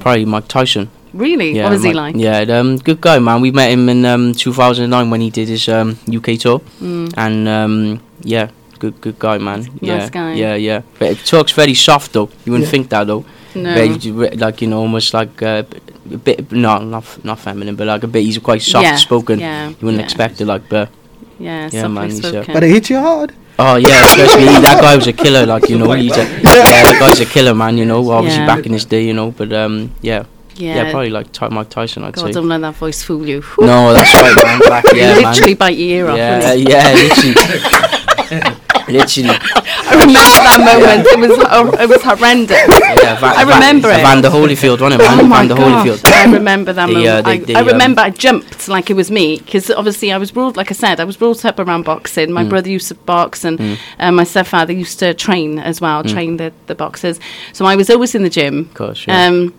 probably 0.00 0.24
Mike 0.24 0.48
Tyson. 0.48 0.90
Really? 1.12 1.52
Yeah, 1.54 1.64
what 1.64 1.72
was 1.72 1.82
he 1.84 1.92
Mike- 1.92 2.14
like? 2.14 2.16
Yeah, 2.16 2.58
um, 2.58 2.78
good 2.78 3.00
guy, 3.00 3.18
man. 3.20 3.40
We 3.40 3.50
met 3.52 3.70
him 3.70 3.88
in 3.88 4.04
um, 4.04 4.32
2009 4.34 5.10
when 5.10 5.20
he 5.20 5.30
did 5.30 5.46
his 5.48 5.68
um, 5.68 5.96
UK 6.08 6.36
tour, 6.38 6.60
Mm. 6.82 7.14
and 7.16 7.48
um, 7.48 8.00
yeah, 8.22 8.48
good 8.84 9.00
good 9.00 9.18
guy, 9.18 9.38
man. 9.38 9.60
yeah, 9.80 10.08
guy. 10.10 10.32
yeah, 10.34 10.54
yeah. 10.68 10.80
But 10.98 11.08
it 11.12 11.18
talks 11.24 11.52
very 11.52 11.74
soft 11.74 12.12
though. 12.12 12.28
You 12.44 12.52
wouldn't 12.52 12.66
Yeah. 12.68 12.70
think 12.76 12.88
that 12.90 13.06
though. 13.06 13.24
No. 13.54 13.72
Very, 13.74 13.94
like 14.44 14.60
you 14.62 14.68
know, 14.68 14.80
almost 14.80 15.14
like 15.14 15.40
uh, 15.42 15.62
a 16.12 16.16
bit 16.26 16.50
no, 16.52 16.78
not 16.78 17.04
not 17.24 17.38
feminine, 17.38 17.76
but 17.76 17.86
like 17.86 18.02
a 18.02 18.08
bit. 18.08 18.22
He's 18.24 18.38
quite 18.38 18.62
soft 18.62 18.84
Yeah, 18.84 18.96
spoken. 18.96 19.38
yeah, 19.38 19.68
You 19.68 19.76
wouldn't 19.82 20.00
yeah. 20.00 20.04
expect 20.08 20.40
it, 20.40 20.46
like, 20.46 20.68
but 20.68 20.88
Yeah, 21.38 21.68
Yeah, 21.72 21.86
man, 21.88 22.10
he's, 22.10 22.24
uh. 22.24 22.44
But 22.52 22.62
it 22.64 22.70
hit 22.70 22.90
you 22.90 22.98
hard. 22.98 23.30
oh 23.58 23.76
yeah, 23.76 24.02
especially 24.04 24.46
he, 24.50 24.58
that 24.66 24.78
guy 24.82 24.94
was 24.96 25.06
a 25.06 25.12
killer. 25.12 25.46
Like 25.46 25.68
you 25.70 25.78
know, 25.78 25.90
he's 26.02 26.16
a 26.16 26.24
yeah, 26.24 26.82
that 26.86 26.96
guy's 27.00 27.20
a 27.20 27.26
killer, 27.34 27.54
man. 27.54 27.78
You 27.78 27.84
know, 27.90 28.00
obviously 28.10 28.40
Yeah. 28.42 28.52
back 28.54 28.66
in 28.66 28.72
his 28.72 28.84
day, 28.84 29.04
you 29.06 29.14
know, 29.14 29.30
but 29.30 29.52
um, 29.52 29.74
yeah, 30.02 30.24
yeah. 30.56 30.74
yeah, 30.76 30.90
probably 30.90 31.10
like 31.10 31.30
Ty- 31.32 31.48
Mike 31.56 31.70
Tyson, 31.70 32.02
I'd 32.04 32.14
God, 32.14 32.26
say. 32.26 32.32
don't 32.32 32.48
let 32.48 32.60
that 32.66 32.74
voice 32.74 33.02
fool 33.06 33.24
you. 33.32 33.40
No, 33.60 33.94
that's 33.94 34.12
right, 34.14 34.36
man. 34.44 34.58
Back, 34.66 34.84
yeah, 34.94 35.14
man. 35.14 35.22
literally 35.30 35.54
bite 35.54 35.76
your 35.78 35.88
ear 35.96 36.06
off. 36.10 36.16
Yeah, 36.18 36.52
yeah, 36.54 36.92
literally. 37.02 38.54
literally. 38.88 39.30
I 39.86 39.92
remember 39.92 40.12
that 40.44 40.60
moment. 40.64 41.06
It 41.06 41.18
was 41.18 41.36
hor- 41.38 41.80
it 41.80 41.88
was 41.88 42.02
horrendous. 42.02 42.56
Yeah, 43.02 43.18
Van, 43.20 43.36
I 43.36 43.42
remember 43.42 43.88
Van, 43.88 43.98
it. 43.98 44.02
Evander 44.02 44.28
Holyfield, 44.30 44.80
wasn't 44.80 45.00
it, 45.02 45.04
man? 45.04 45.20
Oh 45.20 45.22
my 45.26 45.46
Van 45.46 45.56
gosh, 45.56 45.86
Holyfield. 45.86 46.04
I 46.12 46.32
remember 46.32 46.72
that 46.72 46.86
The, 46.86 46.92
moment. 46.92 47.08
uh, 47.08 47.22
the- 47.22 47.28
I, 47.30 47.38
the, 47.38 47.54
I 47.56 47.60
um, 47.60 47.66
remember 47.66 48.00
I 48.02 48.10
jumped 48.10 48.68
like 48.68 48.90
it 48.90 48.94
was 48.94 49.10
me 49.10 49.38
because 49.38 49.70
obviously 49.70 50.12
I 50.12 50.18
was 50.18 50.30
brought, 50.30 50.56
like 50.56 50.70
I 50.70 50.74
said, 50.74 51.00
I 51.00 51.04
was 51.04 51.16
brought 51.16 51.44
up 51.44 51.58
around 51.58 51.84
boxing. 51.84 52.28
Mm. 52.28 52.32
My 52.32 52.44
brother 52.44 52.68
used 52.70 52.88
to 52.88 52.94
box, 52.94 53.44
and 53.44 53.78
uh, 53.98 54.12
my 54.12 54.24
stepfather 54.24 54.72
used 54.72 54.98
to 55.00 55.14
train 55.14 55.58
as 55.58 55.80
well, 55.80 56.02
train 56.04 56.36
the 56.38 56.52
the 56.66 56.74
boxers. 56.74 57.20
So 57.52 57.66
I 57.66 57.76
was 57.76 57.90
always 57.90 58.14
in 58.14 58.22
the 58.22 58.30
gym. 58.30 58.60
Of 58.60 58.74
course, 58.74 59.06
yeah. 59.06 59.26
Um, 59.26 59.54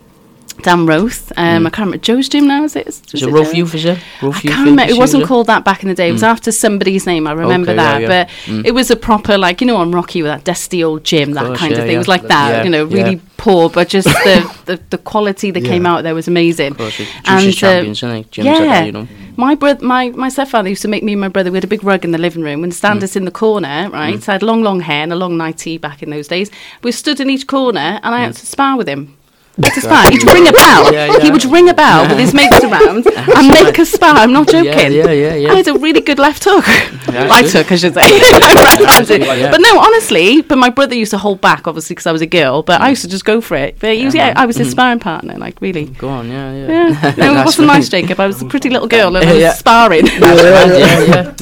Dan 0.62 0.86
Roth. 0.86 1.32
Um, 1.38 1.68
I 1.68 1.70
can't 1.70 1.86
remember 1.88 1.98
Joe's 1.98 2.28
gym 2.30 2.48
now. 2.48 2.64
Is 2.64 2.76
it? 2.76 2.88
Is, 2.88 3.02
it 3.14 3.18
Joe? 3.18 3.30
Roth 3.30 3.54
Youth, 3.54 3.76
is 3.76 3.86
it? 3.86 4.00
Roth 4.22 4.38
I 4.38 4.42
can't 4.42 4.70
remember. 4.70 4.92
It 4.94 4.98
wasn't 4.98 5.26
called 5.26 5.48
that 5.48 5.64
back 5.64 5.84
in 5.84 5.90
the 5.90 5.96
day. 5.96 6.10
It 6.10 6.14
was 6.14 6.24
after 6.24 6.52
somebody's 6.52 7.06
name. 7.06 7.28
I 7.28 7.34
remember 7.34 7.72
Okay, 7.72 7.78
that. 7.78 8.02
yeah. 8.02 8.08
But 8.08 8.30
Mm. 8.46 8.66
it 8.66 8.72
was 8.72 8.90
a 8.92 8.96
proper, 8.96 9.38
like, 9.38 9.62
you 9.62 9.68
know, 9.68 9.78
on 9.78 9.92
Rocky 9.92 10.22
with 10.22 10.32
that 10.32 10.44
dusty 10.44 10.84
old 10.84 11.04
gym, 11.04 11.34
that 11.34 11.56
kind 11.58 11.72
of 11.74 11.80
yeah, 11.80 11.86
thing. 11.86 11.96
It 11.96 11.98
was 11.98 12.08
like 12.08 12.24
that, 12.28 12.50
Yeah, 12.52 12.64
you 12.64 12.70
know, 12.70 12.88
yeah. 12.88 13.04
really 13.04 13.22
poor, 13.38 13.70
but 13.70 13.90
just 13.90 14.08
the, 14.08 14.56
the, 14.66 14.80
the 14.92 14.98
quality 14.98 15.52
that 15.52 15.64
came 15.64 15.86
out 15.86 16.04
there 16.04 16.16
was 16.16 16.28
amazing. 16.28 16.72
Of 16.72 16.78
course, 16.78 17.00
And, 17.26 17.48
uh, 17.48 17.52
champions, 17.52 17.98
isn't 18.00 18.10
it? 18.16 18.32
Gyms 18.32 18.46
like 18.46 18.60
yeah. 18.60 18.84
you 18.86 18.92
know. 18.92 19.08
My 19.38 19.54
brother, 19.56 19.86
my, 19.86 20.10
my 20.12 20.30
stepfather 20.30 20.70
used 20.70 20.82
to 20.84 20.88
make 20.88 21.04
me 21.04 21.12
and 21.14 21.22
my 21.22 21.28
brother. 21.28 21.52
We 21.52 21.58
had 21.58 21.64
a 21.66 21.68
big 21.68 21.84
rug 21.84 22.06
in 22.06 22.12
the 22.12 22.18
living 22.18 22.42
room 22.44 22.64
and 22.64 22.74
stand 22.74 23.02
Mm. 23.02 23.04
us 23.04 23.16
in 23.16 23.26
the 23.26 23.32
corner, 23.32 23.90
right? 23.92 24.22
So 24.24 24.32
I 24.32 24.36
had 24.36 24.44
long, 24.44 24.64
long 24.64 24.80
hair 24.80 25.04
and 25.04 25.12
a 25.12 25.16
long 25.18 25.36
nightie 25.38 25.78
back 25.78 26.02
in 26.02 26.10
those 26.10 26.28
days. 26.30 26.50
We 26.84 26.92
stood 26.94 27.20
in 27.20 27.30
each 27.30 27.46
corner 27.46 28.00
and 28.02 28.16
I 28.16 28.22
had 28.22 28.34
to 28.36 28.46
spar 28.46 28.78
with 28.78 28.88
him. 28.88 29.18
To 29.62 29.82
spar. 29.82 30.12
He'd 30.12 30.22
ring 30.34 30.48
a 30.48 30.52
bell. 30.52 30.86
Mm. 30.86 30.92
Yeah, 30.92 31.06
yeah. 31.14 31.20
He 31.22 31.32
would 31.32 31.46
ring 31.46 31.70
a 31.70 31.74
bell 31.74 32.08
with 32.10 32.20
his 32.20 32.34
mates 32.34 32.62
around 32.64 33.08
and 33.08 33.48
make 33.48 33.78
a 33.80 33.86
spar. 33.86 34.16
I'm 34.16 34.34
not 34.34 34.50
joking. 34.50 34.66
Yeah, 34.68 34.90
yeah, 34.90 35.12
yeah, 35.12 35.36
yeah. 35.36 35.52
I 35.54 35.56
had 35.56 35.68
a 35.70 35.74
really 35.76 36.02
good 36.02 36.20
left 36.20 36.44
hook. 36.46 36.66
Yeah, 37.14 37.28
right 37.28 37.50
hook, 37.50 37.72
I 37.72 37.76
should 37.78 37.94
say. 37.94 38.02
Yeah. 39.40 39.52
But 39.52 39.62
no, 39.62 39.80
honestly, 39.80 40.42
but 40.42 40.58
my 40.58 40.70
brother 40.70 40.96
used 40.96 41.12
to 41.12 41.18
hold 41.18 41.40
back, 41.40 41.68
obviously, 41.68 41.94
because 41.94 42.06
I 42.06 42.12
was 42.12 42.22
a 42.22 42.26
girl, 42.26 42.64
but 42.64 42.82
I 42.82 42.90
used 42.90 43.02
to 43.04 43.08
just 43.08 43.24
go 43.24 43.40
for 43.40 43.56
it. 43.56 43.78
But 43.80 43.96
he 43.96 44.04
was, 44.06 44.14
yeah. 44.14 44.34
I 44.36 44.46
was 44.46 44.58
his 44.58 44.68
Mhm. 44.68 44.72
sparring 44.72 45.00
partner, 45.00 45.38
like, 45.38 45.62
really. 45.62 45.86
Go 45.86 46.10
on, 46.10 46.30
yeah, 46.30 46.52
yeah. 46.54 46.68
Yeah. 46.68 47.16
No, 47.18 47.42
it 47.42 47.46
wasn't 47.46 47.68
nice. 47.68 47.88
Jacob. 47.90 48.20
I 48.20 48.28
was 48.28 48.42
a 48.42 48.46
pretty 48.46 48.70
little 48.70 48.88
girl 48.90 49.16
and 49.16 49.26
I 49.28 49.32
was 49.34 49.42
Yeah. 49.42 49.54
sparring. 49.54 50.06
yeah, 50.08 51.00
yeah. 51.06 51.34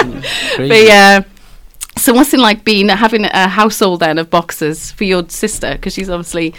But 0.58 0.84
yeah. 0.84 1.22
So 1.98 2.14
what's 2.14 2.34
it 2.34 2.40
like 2.40 2.64
being 2.64 2.90
having 2.90 3.26
a 3.26 3.48
household 3.48 4.00
then 4.02 4.18
of 4.18 4.30
boxers 4.30 4.92
for 4.92 5.04
your 5.04 5.28
sister? 5.30 5.74
Because 5.74 5.94
she's 5.94 6.10
obviously, 6.10 6.54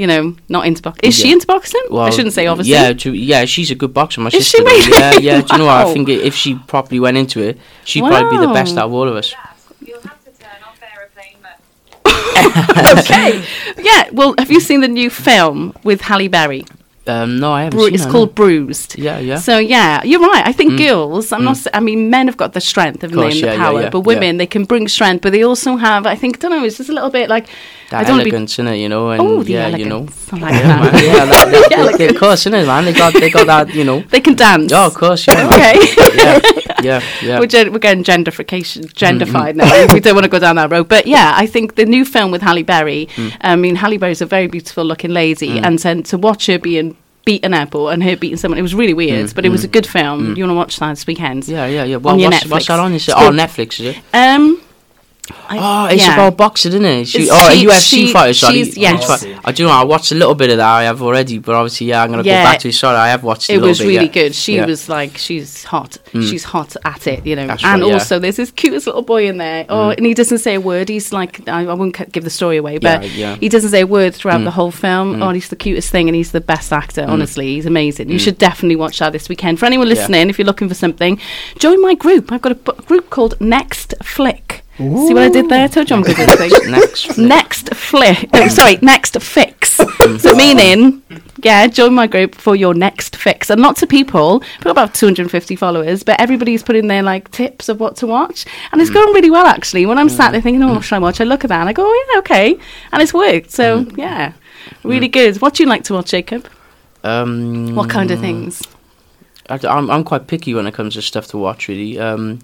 you 0.00 0.06
know, 0.06 0.34
not 0.48 0.66
into 0.66 0.80
boxing. 0.82 1.06
Is 1.08 1.14
she 1.18 1.30
into 1.30 1.46
boxing? 1.46 1.82
I 1.92 2.10
shouldn't 2.10 2.32
say 2.38 2.46
obviously. 2.46 2.72
Yeah, 2.72 2.92
to, 3.02 3.12
yeah, 3.12 3.44
she's 3.44 3.70
a 3.70 3.74
good 3.74 3.92
boxer. 3.92 4.20
My 4.22 4.28
Is 4.28 4.34
sister. 4.46 4.58
she 4.58 4.64
really? 4.64 4.90
Yeah, 4.98 5.18
yeah. 5.18 5.40
Do 5.42 5.48
you 5.52 5.58
know 5.58 5.66
what? 5.66 5.86
I 5.86 5.92
think 5.92 6.08
if 6.08 6.34
she 6.34 6.54
properly 6.72 7.00
went 7.00 7.16
into 7.18 7.38
it, 7.48 7.58
she'd 7.84 8.00
probably 8.10 8.38
be 8.38 8.46
the 8.46 8.52
best 8.52 8.76
out 8.78 8.86
of 8.86 8.92
all 8.94 9.06
of 9.08 9.14
us. 9.14 9.34
You'll 9.86 10.00
have 10.00 10.24
to 10.24 10.30
turn 10.44 10.60
off 10.66 10.80
aeroplane 10.82 11.36
mode. 11.44 12.98
okay. 13.04 13.44
Yeah. 13.78 14.08
Well, 14.12 14.34
have 14.38 14.50
you 14.50 14.60
seen 14.60 14.80
the 14.80 14.88
new 14.88 15.10
film 15.10 15.74
with 15.84 16.00
Halle 16.00 16.28
Berry? 16.28 16.64
Um, 17.06 17.40
no, 17.40 17.52
I 17.52 17.64
haven't 17.64 17.76
Bru- 17.78 17.86
seen 17.86 17.94
it's 17.94 18.04
her, 18.04 18.10
called 18.10 18.34
Bruised. 18.34 18.96
Yeah, 18.98 19.18
yeah. 19.18 19.36
So 19.38 19.58
yeah, 19.58 20.02
you're 20.04 20.20
right. 20.20 20.46
I 20.46 20.52
think 20.52 20.72
Mm. 20.74 20.78
girls. 20.86 21.32
I'm 21.32 21.44
not. 21.44 21.56
s- 21.56 21.66
I 21.74 21.80
mean, 21.80 22.08
men 22.10 22.26
have 22.28 22.36
got 22.36 22.52
the 22.52 22.60
strength, 22.60 23.02
haven't 23.02 23.16
Course, 23.18 23.34
they, 23.34 23.40
and 23.40 23.46
yeah, 23.48 23.52
the 23.56 23.58
power. 23.58 23.80
yeah, 23.82 23.90
but 23.90 23.98
yeah. 24.00 24.04
women, 24.12 24.36
they 24.36 24.46
can 24.46 24.64
bring 24.64 24.86
strength, 24.86 25.22
but 25.22 25.32
they 25.32 25.42
also 25.42 25.76
have. 25.76 26.06
I 26.06 26.14
think. 26.14 26.38
don't 26.40 26.50
know. 26.52 26.62
It's 26.64 26.76
just 26.76 26.88
a 26.90 26.92
little 26.92 27.10
bit 27.10 27.28
like. 27.28 27.46
That 27.90 28.06
don't 28.06 28.12
wanna 28.18 28.24
be- 28.24 28.30
elegance 28.30 28.58
in 28.58 28.66
it, 28.68 28.76
you 28.76 28.88
know, 28.88 29.10
and 29.10 29.20
Oh, 29.20 29.42
yeah, 29.42 29.64
elegance. 29.66 29.80
you 29.80 29.86
know. 29.88 30.08
I 30.32 30.36
like 30.38 30.54
Yeah, 30.54 30.62
that. 30.62 30.92
man. 30.92 31.04
Yeah, 31.04 31.24
that, 31.24 31.50
that, 31.50 31.68
Yeah, 31.70 31.84
they, 31.90 31.96
they, 31.98 32.08
of 32.08 32.16
course, 32.20 32.44
innit, 32.44 32.66
man. 32.66 32.84
They 32.84 32.92
got, 32.92 33.12
they 33.14 33.30
got 33.30 33.46
that, 33.46 33.74
you 33.74 33.84
know. 33.84 34.00
They 34.00 34.20
can 34.20 34.34
dance. 34.34 34.72
Oh, 34.72 34.86
of 34.86 34.94
course, 34.94 35.26
yeah. 35.26 35.46
Okay. 35.52 35.74
yeah, 36.16 36.40
yeah, 36.82 37.02
yeah. 37.22 37.38
We're, 37.40 37.46
gen- 37.46 37.72
we're 37.72 37.78
getting 37.80 38.04
genderification, 38.04 38.84
Mm-hmm. 38.94 39.56
now. 39.58 39.86
we 39.92 40.00
don't 40.00 40.14
want 40.14 40.24
to 40.24 40.30
go 40.30 40.38
down 40.38 40.56
that 40.56 40.70
road. 40.70 40.88
But 40.88 41.06
yeah, 41.06 41.32
I 41.36 41.46
think 41.46 41.74
the 41.74 41.84
new 41.84 42.04
film 42.04 42.30
with 42.30 42.42
Halle 42.42 42.62
Berry, 42.62 43.06
Mm. 43.16 43.36
I 43.40 43.56
mean, 43.56 43.74
Halle 43.76 43.96
Berry's 43.98 44.20
a 44.22 44.26
very 44.26 44.46
beautiful 44.46 44.84
looking 44.84 45.10
lady. 45.10 45.58
And 45.58 45.78
then 45.78 46.02
to 46.04 46.16
watch 46.18 46.46
her 46.46 46.58
being 46.58 46.96
beaten 47.24 47.52
up 47.52 47.74
or 47.74 47.92
and 47.92 48.02
her 48.04 48.16
beating 48.16 48.36
someone, 48.38 48.58
it 48.58 48.62
was 48.62 48.74
really 48.74 48.94
weird, 48.94 49.34
but 49.34 49.44
it 49.44 49.48
was 49.50 49.64
a 49.64 49.68
good 49.68 49.86
film. 49.86 50.36
You 50.36 50.44
want 50.44 50.50
to 50.50 50.54
watch 50.54 50.78
that 50.78 50.90
this 50.90 51.06
weekend? 51.06 51.42
Mm. 51.42 51.48
Yeah, 51.48 51.66
yeah, 51.66 51.84
yeah. 51.84 51.96
Well, 51.96 52.18
your 52.18 52.30
what's, 52.30 52.46
what's 52.46 52.64
Netflix. 52.64 52.68
that 52.68 52.80
on? 52.80 52.92
Is 52.94 53.08
it 53.08 53.14
on 53.14 53.34
Netflix, 53.34 53.80
is 53.80 53.96
it? 53.96 53.98
Um, 54.14 54.62
I- 55.48 55.58
ah, 55.58 55.88
Oh, 55.88 55.94
it's 55.94 56.02
yeah. 56.06 56.14
about 56.14 56.36
boxing, 56.36 56.70
isn't 56.72 56.84
it? 56.84 57.08
She, 57.08 57.28
oh, 57.30 57.50
she- 57.50 57.64
a 57.64 57.68
UFC 57.68 57.80
she- 58.06 58.12
fighter, 58.12 58.34
sorry. 58.34 58.62
yes. 58.62 59.06
Fight- 59.06 59.36
I 59.44 59.52
do 59.52 59.64
know, 59.64 59.70
I 59.70 59.84
watched 59.84 60.12
a 60.12 60.14
little 60.14 60.34
bit 60.34 60.50
of 60.50 60.58
that, 60.58 60.68
I 60.68 60.84
have 60.84 61.02
already, 61.02 61.38
but 61.38 61.54
obviously, 61.54 61.88
yeah, 61.88 62.02
I'm 62.02 62.10
going 62.12 62.22
to 62.22 62.28
Yeah. 62.28 62.44
go 62.44 62.50
back 62.50 62.60
to 62.60 62.68
it. 62.68 62.72
Sorry, 62.74 62.96
I 62.96 63.08
have 63.08 63.22
watched 63.24 63.50
it 63.50 63.54
It 63.54 63.60
was 63.60 63.78
bit, 63.78 63.86
really 63.86 64.06
yeah. 64.06 64.12
good. 64.12 64.34
She 64.34 64.60
was 64.60 64.88
like, 64.88 65.16
she's 65.18 65.64
hot. 65.64 65.98
Mm. 66.12 66.28
She's 66.28 66.44
hot 66.44 66.76
at 66.84 67.06
it, 67.06 67.26
you 67.26 67.36
know. 67.36 67.46
That's 67.46 67.64
and 67.64 67.82
right, 67.82 67.92
also, 67.92 68.18
there's 68.18 68.36
this 68.36 68.50
cutest 68.50 68.86
little 68.86 69.02
boy 69.02 69.28
in 69.28 69.38
there. 69.38 69.66
Oh, 69.68 69.88
mm. 69.88 69.96
and 69.96 70.06
he 70.06 70.14
doesn't 70.14 70.38
say 70.38 70.54
a 70.54 70.60
word. 70.60 70.88
He's 70.88 71.12
like, 71.12 71.48
I, 71.48 71.66
I 71.66 71.74
won't 71.74 72.12
give 72.12 72.24
the 72.24 72.30
story 72.30 72.56
away, 72.56 72.78
but 72.78 73.02
he 73.04 73.48
doesn't 73.48 73.70
say 73.70 73.80
a 73.80 73.86
word 73.86 74.14
throughout 74.14 74.40
mm. 74.40 74.44
the 74.44 74.50
whole 74.52 74.70
film. 74.70 75.22
Oh, 75.22 75.30
he's 75.30 75.48
the 75.48 75.56
cutest 75.56 75.90
thing, 75.90 76.08
and 76.08 76.16
he's 76.16 76.32
the 76.32 76.40
best 76.40 76.72
actor. 76.72 77.04
Honestly, 77.08 77.54
he's 77.54 77.66
amazing. 77.66 78.08
You 78.10 78.18
should 78.18 78.38
definitely 78.38 78.76
watch 78.76 78.98
that 78.98 79.12
this 79.12 79.28
weekend. 79.28 79.58
For 79.58 79.66
anyone 79.66 79.88
listening, 79.88 80.28
if 80.30 80.38
you're 80.38 80.46
looking 80.46 80.68
for 80.68 80.74
something, 80.74 81.18
join 81.58 81.80
my 81.82 81.94
group. 81.94 82.32
I've 82.32 82.42
got 82.42 82.52
a 82.52 82.82
group 82.82 83.10
called 83.10 83.40
Next 83.40 83.94
Flick. 84.02 84.62
See 84.80 85.12
what 85.12 85.24
I 85.24 85.28
did 85.28 85.50
there? 85.50 85.64
I 85.64 85.66
told 85.66 85.90
you 85.90 85.96
I'm 85.96 86.02
good 86.02 86.18
at 86.18 86.38
things. 86.38 86.66
Next. 86.66 87.18
Next 87.18 87.74
flick. 87.74 88.30
Oh, 88.32 88.48
sorry, 88.48 88.78
next 88.82 89.20
fix. 89.20 89.78
Mm. 90.00 90.18
so 90.18 90.34
meaning, 90.34 91.02
yeah, 91.42 91.66
join 91.66 91.92
my 91.92 92.06
group 92.06 92.34
for 92.34 92.56
your 92.56 92.72
next 92.72 93.16
fix. 93.16 93.50
And 93.50 93.60
lots 93.60 93.82
of 93.82 93.90
people, 93.90 94.42
got 94.60 94.70
about 94.70 94.94
250 94.94 95.56
followers, 95.56 96.02
but 96.02 96.18
everybody's 96.18 96.62
putting 96.62 96.86
their 96.86 97.02
like 97.02 97.30
tips 97.32 97.68
of 97.68 97.80
what 97.80 97.96
to 97.96 98.06
watch, 98.06 98.46
and 98.72 98.80
it's 98.80 98.90
mm. 98.90 98.94
going 98.94 99.12
really 99.12 99.30
well 99.30 99.44
actually. 99.44 99.84
When 99.84 99.98
I'm 99.98 100.08
sat 100.08 100.30
mm. 100.30 100.32
there 100.32 100.40
thinking, 100.40 100.62
oh, 100.62 100.72
what 100.72 100.84
should 100.84 100.96
I 100.96 101.00
watch? 101.00 101.20
I 101.20 101.24
look 101.24 101.44
at 101.44 101.48
that 101.48 101.60
and 101.60 101.68
I 101.68 101.74
go, 101.74 101.84
oh 101.84 102.06
yeah, 102.12 102.18
okay, 102.20 102.58
and 102.92 103.02
it's 103.02 103.12
worked. 103.12 103.50
So 103.50 103.86
yeah, 103.94 104.32
really 104.84 105.08
good. 105.08 105.40
What 105.42 105.54
do 105.54 105.62
you 105.62 105.68
like 105.68 105.84
to 105.84 105.92
watch, 105.92 106.10
Jacob? 106.12 106.48
Um, 107.04 107.74
What 107.74 107.90
kind 107.90 108.10
of 108.10 108.20
things? 108.20 108.62
I, 109.50 109.58
am 109.64 109.90
I'm 109.90 110.04
quite 110.04 110.28
picky 110.28 110.54
when 110.54 110.66
it 110.66 110.72
comes 110.72 110.94
to 110.94 111.02
stuff 111.02 111.26
to 111.28 111.38
watch, 111.38 111.68
really. 111.68 111.98
Um, 111.98 112.40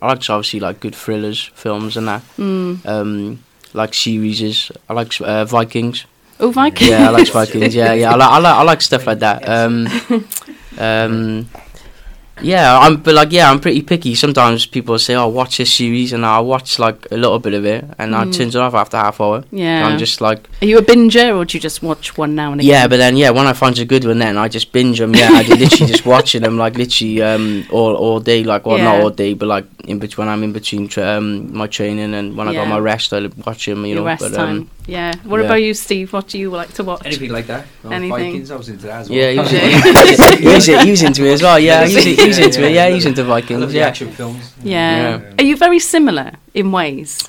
I 0.00 0.08
like 0.08 0.20
to 0.20 0.32
obviously 0.32 0.60
like 0.60 0.80
good 0.80 0.94
thrillers, 0.94 1.50
films, 1.54 1.96
and 1.96 2.08
that. 2.08 2.22
Mm. 2.36 2.86
Um, 2.86 3.44
like 3.74 3.94
series. 3.94 4.70
I 4.88 4.92
like 4.92 5.20
uh, 5.20 5.44
Vikings. 5.44 6.06
Oh, 6.40 6.50
Vikings. 6.50 6.90
Yeah, 6.90 7.08
I 7.08 7.10
like 7.10 7.28
Vikings. 7.28 7.74
Yeah, 7.74 7.92
yeah. 7.92 8.12
I 8.12 8.16
like, 8.16 8.30
I 8.30 8.38
like, 8.38 8.54
I 8.54 8.62
like 8.62 8.80
stuff 8.80 9.06
like 9.06 9.18
that. 9.20 9.48
Um, 9.48 9.88
um, 10.78 11.48
yeah, 12.40 12.78
I'm, 12.78 12.98
but 12.98 13.14
like, 13.14 13.32
yeah, 13.32 13.50
I'm 13.50 13.60
pretty 13.60 13.82
picky. 13.82 14.14
Sometimes 14.14 14.66
people 14.66 14.98
say, 14.98 15.14
"Oh, 15.14 15.26
watch 15.26 15.58
this 15.58 15.72
series," 15.72 16.12
and 16.12 16.24
I 16.24 16.38
watch 16.40 16.78
like 16.78 17.06
a 17.10 17.16
little 17.16 17.38
bit 17.38 17.54
of 17.54 17.64
it, 17.64 17.84
and 17.98 18.14
I 18.14 18.30
turn 18.30 18.48
it 18.48 18.56
off 18.56 18.74
after 18.74 18.96
half 18.96 19.20
hour. 19.20 19.44
Yeah. 19.50 19.86
I'm 19.86 19.98
just 19.98 20.20
like, 20.20 20.48
Are 20.62 20.66
you 20.66 20.78
a 20.78 20.82
binger 20.82 21.36
or 21.36 21.44
do 21.44 21.56
you 21.56 21.60
just 21.60 21.82
watch 21.82 22.16
one 22.16 22.34
now 22.34 22.52
and 22.52 22.60
again? 22.60 22.70
yeah, 22.70 22.86
but 22.86 22.98
then 22.98 23.16
yeah, 23.16 23.30
when 23.30 23.46
I 23.46 23.52
find 23.52 23.76
a 23.78 23.84
good 23.84 24.04
one, 24.04 24.18
then 24.18 24.38
I 24.38 24.48
just 24.48 24.72
binge 24.72 24.98
them. 24.98 25.14
Yeah, 25.14 25.30
I 25.32 25.42
literally 25.42 25.90
just 25.90 26.06
watching 26.14 26.42
them 26.42 26.56
like 26.58 26.76
literally 26.76 27.22
um 27.22 27.66
all 27.70 27.94
all 27.96 28.20
day, 28.20 28.44
like 28.44 28.66
well 28.66 28.78
not 28.78 29.00
all 29.00 29.10
day, 29.10 29.34
but 29.34 29.48
like 29.48 29.66
in 29.88 29.98
between 29.98 30.26
when 30.26 30.32
I'm 30.32 30.42
in 30.44 30.52
between 30.52 30.86
tra- 30.88 31.16
um 31.16 31.56
my 31.56 31.66
training 31.66 32.12
and 32.14 32.36
when 32.36 32.46
I 32.48 32.52
got 32.54 32.68
my 32.68 32.78
rest, 32.78 33.12
I 33.12 33.26
watch 33.46 33.66
them. 33.66 33.84
You 33.84 33.94
Your 33.94 33.96
know, 34.00 34.04
rest 34.06 34.22
but 34.22 34.34
time. 34.34 34.56
um 34.56 34.70
yeah. 34.86 35.14
What 35.24 35.38
yeah. 35.40 35.46
about 35.46 35.62
you, 35.66 35.74
Steve? 35.74 36.12
What 36.12 36.28
do 36.28 36.38
you 36.38 36.50
like 36.50 36.72
to 36.74 36.84
watch? 36.84 37.02
Anything 37.04 37.30
like 37.30 37.46
that? 37.46 37.66
Oh, 37.84 37.90
Anything. 37.90 38.10
Vikings, 38.32 38.50
I 38.50 38.56
was 38.56 38.68
into 38.68 38.86
that 38.86 39.00
as 39.02 39.08
well. 39.10 39.18
yeah, 39.18 39.30
he 39.32 39.38
was, 39.38 39.52
Yeah. 39.52 40.36
he, 40.36 40.46
was, 40.46 40.66
he 40.84 40.90
was 40.90 41.02
into 41.02 41.24
it 41.26 41.32
as 41.32 41.42
well. 41.42 41.58
Yeah, 41.58 41.86
he 41.86 41.94
was, 41.94 42.04
he 42.04 42.26
was 42.28 42.38
into 42.38 42.64
it. 42.66 42.72
Yeah, 42.72 42.88
he 42.88 42.94
was 42.94 43.06
into 43.06 43.22
I 43.22 43.24
love 43.26 43.42
Vikings. 43.42 43.72
the 43.72 43.78
Yeah, 43.78 43.86
action 43.86 44.10
films. 44.12 44.54
Yeah. 44.62 45.18
Yeah. 45.18 45.34
Are 45.38 45.44
you 45.44 45.56
very 45.56 45.78
similar 45.78 46.32
in 46.54 46.70
ways? 46.72 47.28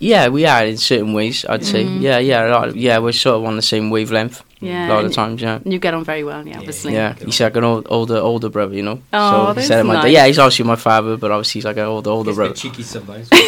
yeah, 0.00 0.28
we 0.28 0.46
are 0.46 0.64
in 0.64 0.76
certain 0.76 1.12
ways. 1.12 1.44
I'd 1.48 1.64
say. 1.64 1.84
Mm. 1.84 2.00
Yeah, 2.00 2.18
yeah, 2.18 2.40
like, 2.56 2.74
yeah. 2.76 2.98
We're 2.98 3.12
sort 3.12 3.36
of 3.36 3.44
on 3.44 3.56
the 3.56 3.62
same 3.62 3.90
wavelength 3.90 4.42
Yeah. 4.60 4.88
a 4.88 4.92
lot 4.92 5.04
of 5.04 5.12
times. 5.12 5.40
Yeah. 5.40 5.60
You 5.64 5.78
get 5.78 5.94
on 5.94 6.04
very 6.04 6.24
well, 6.24 6.46
yeah, 6.46 6.58
obviously. 6.58 6.92
Yeah, 6.94 7.14
he's 7.14 7.40
like 7.40 7.56
an 7.56 7.64
old, 7.64 7.86
older, 7.90 8.16
older 8.16 8.48
brother, 8.48 8.74
you 8.74 8.82
know. 8.82 9.00
Oh, 9.12 9.48
so 9.48 9.52
that's 9.54 9.66
said 9.68 9.80
it 9.80 9.84
like 9.88 10.02
nice. 10.02 10.12
Yeah, 10.12 10.26
he's 10.26 10.38
obviously 10.38 10.64
my 10.64 10.76
father, 10.76 11.16
but 11.16 11.30
obviously 11.30 11.58
he's 11.60 11.64
like 11.64 11.76
an 11.76 11.84
older, 11.84 12.10
older 12.10 12.30
He's 12.30 12.36
brother. 12.36 12.54
cheeky 12.54 12.82
sometimes. 12.82 13.28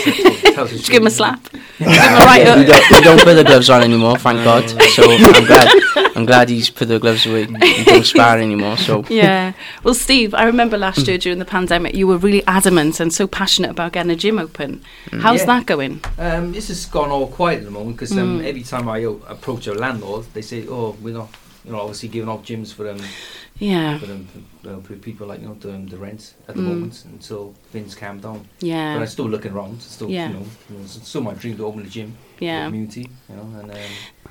Just 0.70 0.90
give 0.90 1.00
him 1.02 1.06
a 1.06 1.10
slap. 1.10 1.42
give 1.52 1.60
him 1.88 1.88
a 1.88 1.94
right 1.96 2.44
we 2.44 2.64
hook. 2.64 2.66
don't, 2.66 2.90
we 2.90 3.00
don't 3.00 3.20
put 3.22 3.34
the 3.34 3.44
gloves 3.44 3.70
on 3.70 3.82
anymore, 3.82 4.18
thank 4.18 4.44
God. 4.44 4.68
So 4.70 5.02
I'm 5.10 5.46
glad. 5.46 5.68
I'm 6.16 6.26
glad 6.26 6.48
he's 6.50 6.68
put 6.70 6.88
the 6.88 6.98
gloves 6.98 7.24
away. 7.24 7.46
He 7.46 7.84
don't 7.84 8.04
spar 8.14 8.38
anymore. 8.38 8.76
So 8.76 9.04
Yeah. 9.08 9.52
Well, 9.84 9.94
Steve, 9.94 10.34
I 10.34 10.44
remember 10.44 10.76
last 10.76 11.06
year 11.08 11.16
during 11.18 11.38
the 11.38 11.44
pandemic, 11.44 11.94
you 11.94 12.06
were 12.06 12.18
really 12.18 12.44
adamant 12.46 13.00
and 13.00 13.12
so 13.12 13.26
passionate 13.26 13.70
about 13.70 13.92
getting 13.92 14.10
a 14.10 14.16
gym 14.16 14.38
open. 14.38 14.82
How's 15.12 15.40
Yeah. 15.40 15.46
that 15.46 15.66
going? 15.66 16.02
Um, 16.18 16.52
this 16.52 16.68
has 16.68 16.84
gone 16.86 17.10
all 17.10 17.28
quiet 17.28 17.60
at 17.60 17.64
the 17.64 17.70
moment 17.70 17.96
because 17.96 18.12
um, 18.12 18.40
Mm. 18.40 18.44
every 18.44 18.62
time 18.62 18.88
I 18.88 19.04
o- 19.04 19.20
approach 19.28 19.66
a 19.66 19.72
landlord, 19.72 20.26
they 20.34 20.42
say, 20.42 20.66
"Oh, 20.68 20.94
we're 21.02 21.14
not, 21.14 21.28
you 21.64 21.72
know, 21.72 21.80
obviously 21.80 22.08
giving 22.08 22.28
up 22.28 22.44
gyms 22.44 22.72
for 22.72 22.84
them, 22.84 22.98
Yeah. 23.58 23.98
for 23.98 24.06
them, 24.06 24.26
uh, 24.66 24.80
for 24.80 24.94
people 24.94 25.26
like 25.26 25.40
you 25.42 25.48
know 25.48 25.54
doing 25.54 25.86
the 25.86 25.96
rent 25.98 26.34
at 26.48 26.54
the 26.56 26.62
Mm. 26.62 26.66
moment 26.68 27.04
until 27.12 27.54
things 27.72 27.94
calm 27.94 28.18
down." 28.20 28.46
Yeah. 28.60 28.94
But 28.94 28.98
Yeah. 28.98 29.00
I'm 29.00 29.06
still 29.06 29.28
looking 29.28 29.52
around. 29.52 29.82
Still, 29.82 30.08
Yeah. 30.10 30.28
you 30.28 30.34
know, 30.34 30.46
you 30.70 30.76
know, 30.76 30.84
it's 30.84 31.06
still 31.08 31.20
my 31.22 31.34
dream 31.34 31.56
to 31.58 31.66
open 31.66 31.82
a 31.82 31.86
gym, 31.88 32.14
Yeah. 32.38 32.64
community, 32.66 33.08
you 33.28 33.36
know, 33.36 33.60
and 33.60 33.70
um, 33.70 33.76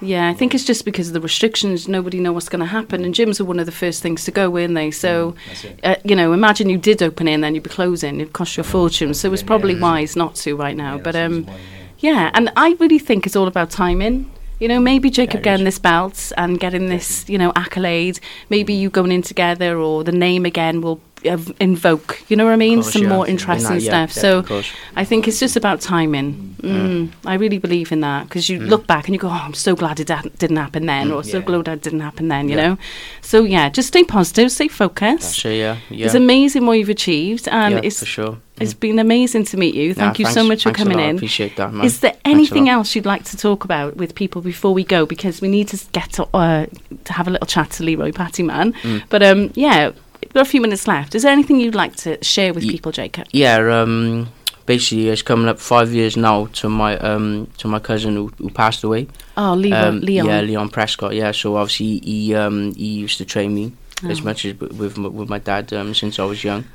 Yeah, 0.01 0.29
I 0.29 0.33
think 0.33 0.55
it's 0.55 0.63
just 0.63 0.85
because 0.85 1.07
of 1.09 1.13
the 1.13 1.19
restrictions. 1.19 1.87
Nobody 1.89 2.19
know 2.21 2.31
what's 2.31 2.47
going 2.47 2.61
to 2.61 2.65
happen, 2.79 3.03
and 3.03 3.13
gyms 3.13 3.41
are 3.41 3.43
one 3.43 3.59
of 3.59 3.65
the 3.65 3.71
first 3.73 4.01
things 4.01 4.23
to 4.23 4.31
go, 4.31 4.49
weren't 4.49 4.73
they? 4.73 4.91
So, 4.91 5.35
that's 5.47 5.65
uh, 5.83 5.95
you 6.05 6.15
know, 6.15 6.31
imagine 6.31 6.69
you 6.69 6.77
did 6.77 7.03
open 7.03 7.27
it 7.27 7.33
and 7.33 7.43
then 7.43 7.53
you'd 7.53 7.63
be 7.63 7.69
closing. 7.69 8.21
It'd 8.21 8.31
cost 8.31 8.55
you 8.55 8.61
a 8.61 8.63
fortune. 8.63 9.13
So 9.13 9.33
it's 9.33 9.43
probably 9.43 9.75
wise 9.77 10.15
not 10.15 10.35
to 10.35 10.55
right 10.55 10.77
now. 10.77 10.95
Yeah, 10.95 11.01
but 11.03 11.15
um, 11.17 11.43
why, 11.43 11.53
yeah. 11.99 12.11
Yeah, 12.13 12.31
and 12.33 12.49
I 12.55 12.77
really 12.79 12.97
think 12.97 13.25
it's 13.25 13.35
all 13.35 13.47
about 13.47 13.69
timing. 13.71 14.31
You 14.59 14.67
know, 14.67 14.79
maybe 14.81 15.09
Jacob 15.09 15.41
getting 15.41 15.63
this 15.63 15.79
belt 15.79 16.33
and 16.35 16.59
getting 16.59 16.87
this, 16.89 17.29
you 17.29 17.37
know, 17.37 17.53
accolade. 17.55 18.19
Maybe 18.49 18.73
you 18.73 18.89
going 18.89 19.13
in 19.13 19.21
together, 19.21 19.77
or 19.77 20.03
the 20.03 20.11
name 20.11 20.45
again 20.45 20.81
will 20.81 20.99
invoke. 21.23 22.21
You 22.29 22.35
know 22.37 22.45
what 22.45 22.53
I 22.53 22.57
mean? 22.57 22.81
course, 22.81 22.93
Some 22.93 23.03
yeah. 23.03 23.09
more 23.09 23.25
In 23.25 23.31
interesting 23.31 23.75
that, 23.77 23.81
yeah, 23.81 24.05
stuff. 24.05 24.15
yeah, 24.23 24.43
so. 24.43 24.61
I 24.95 25.03
think 25.05 25.27
it's 25.27 25.39
just 25.39 25.55
about 25.55 25.81
timing. 25.81 26.55
Mm, 26.61 27.11
I 27.25 27.35
really 27.35 27.57
believe 27.57 27.91
in 27.91 28.01
that 28.01 28.27
because 28.27 28.49
you 28.49 28.59
look 28.59 28.85
back 28.85 29.05
and 29.07 29.15
you 29.15 29.19
go, 29.19 29.27
"Oh, 29.29 29.31
I'm 29.45 29.53
so 29.53 29.75
glad 29.75 29.99
it 29.99 30.07
da- 30.07 30.21
didn't 30.37 30.57
happen 30.57 30.85
then," 30.87 31.09
or 31.11 31.23
"So 31.23 31.41
glad 31.41 31.67
it 31.69 31.81
didn't 31.81 32.01
happen 32.01 32.27
then." 32.27 32.49
You 32.49 32.55
know. 32.57 32.77
So 33.21 33.43
yeah, 33.43 33.69
just 33.69 33.87
stay 33.89 34.03
positive, 34.03 34.51
stay 34.51 34.67
focused. 34.67 35.45
It, 35.45 35.57
yeah, 35.57 35.77
yeah. 35.89 36.05
It's 36.05 36.15
amazing 36.15 36.65
what 36.65 36.73
you've 36.73 36.89
achieved, 36.89 37.47
and 37.47 37.83
it's 37.85 37.99
for 37.99 38.05
sure. 38.05 38.37
it's 38.59 38.73
been 38.73 38.99
amazing 38.99 39.45
to 39.45 39.57
meet 39.57 39.73
you. 39.73 39.89
Nah, 39.89 39.93
Thank 39.95 40.19
you 40.19 40.25
so 40.25 40.43
much 40.43 40.63
for 40.63 40.71
coming 40.73 40.99
in. 40.99 41.15
appreciate 41.15 41.55
that, 41.55 41.71
man. 41.73 41.85
Is 41.85 42.01
there 42.01 42.17
anything 42.25 42.67
else 42.67 42.93
you'd 42.93 43.05
like 43.05 43.23
to 43.25 43.37
talk 43.37 43.63
about 43.63 43.95
with 43.95 44.13
people 44.13 44.41
before 44.41 44.73
we 44.73 44.83
go? 44.83 45.05
Because 45.05 45.39
we 45.41 45.47
need 45.47 45.69
to 45.69 45.77
get 45.93 46.11
to, 46.13 46.27
uh, 46.35 46.65
to 47.05 47.13
have 47.13 47.27
a 47.27 47.31
little 47.31 47.47
chat 47.47 47.69
to 47.71 47.83
Leroy 47.83 48.11
Patty 48.11 48.43
Man. 48.43 48.73
Mm. 48.83 49.03
But 49.09 49.23
um, 49.23 49.51
yeah, 49.55 49.91
we've 50.21 50.33
got 50.33 50.41
a 50.45 50.49
few 50.49 50.61
minutes 50.61 50.87
left. 50.87 51.15
Is 51.15 51.23
there 51.23 51.31
anything 51.31 51.59
you'd 51.59 51.75
like 51.75 51.95
to 51.97 52.21
share 52.23 52.53
with 52.53 52.63
Ye- 52.63 52.71
people, 52.71 52.91
Jacob? 52.91 53.27
Yeah, 53.31 53.57
um, 53.81 54.29
basically, 54.65 55.09
it's 55.09 55.21
coming 55.21 55.47
up 55.47 55.59
five 55.59 55.93
years 55.93 56.15
now 56.17 56.47
to 56.53 56.69
my 56.69 56.97
um 56.99 57.47
to 57.57 57.67
my 57.67 57.79
cousin 57.79 58.15
who, 58.15 58.31
who 58.37 58.49
passed 58.49 58.83
away. 58.83 59.07
Oh, 59.37 59.53
Leroy, 59.53 59.77
um, 59.87 59.99
Leon. 60.01 60.25
Yeah, 60.27 60.41
Leon 60.41 60.69
Prescott. 60.69 61.13
Yeah, 61.15 61.31
so 61.31 61.55
obviously 61.55 61.99
he 62.03 62.35
um 62.35 62.73
he 62.75 62.87
used 63.05 63.17
to 63.19 63.25
train 63.25 63.53
me 63.53 63.71
as 64.09 64.21
Oh. 64.21 64.23
much 64.23 64.45
as 64.45 64.53
with 64.59 64.97
m- 64.97 65.13
with 65.13 65.29
my 65.29 65.39
dad 65.39 65.71
um 65.73 65.93
since 65.93 66.19
I 66.19 66.25
was 66.25 66.43
young, 66.43 66.65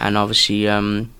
and 0.00 0.16
obviously 0.16 0.68
um. 0.68 1.10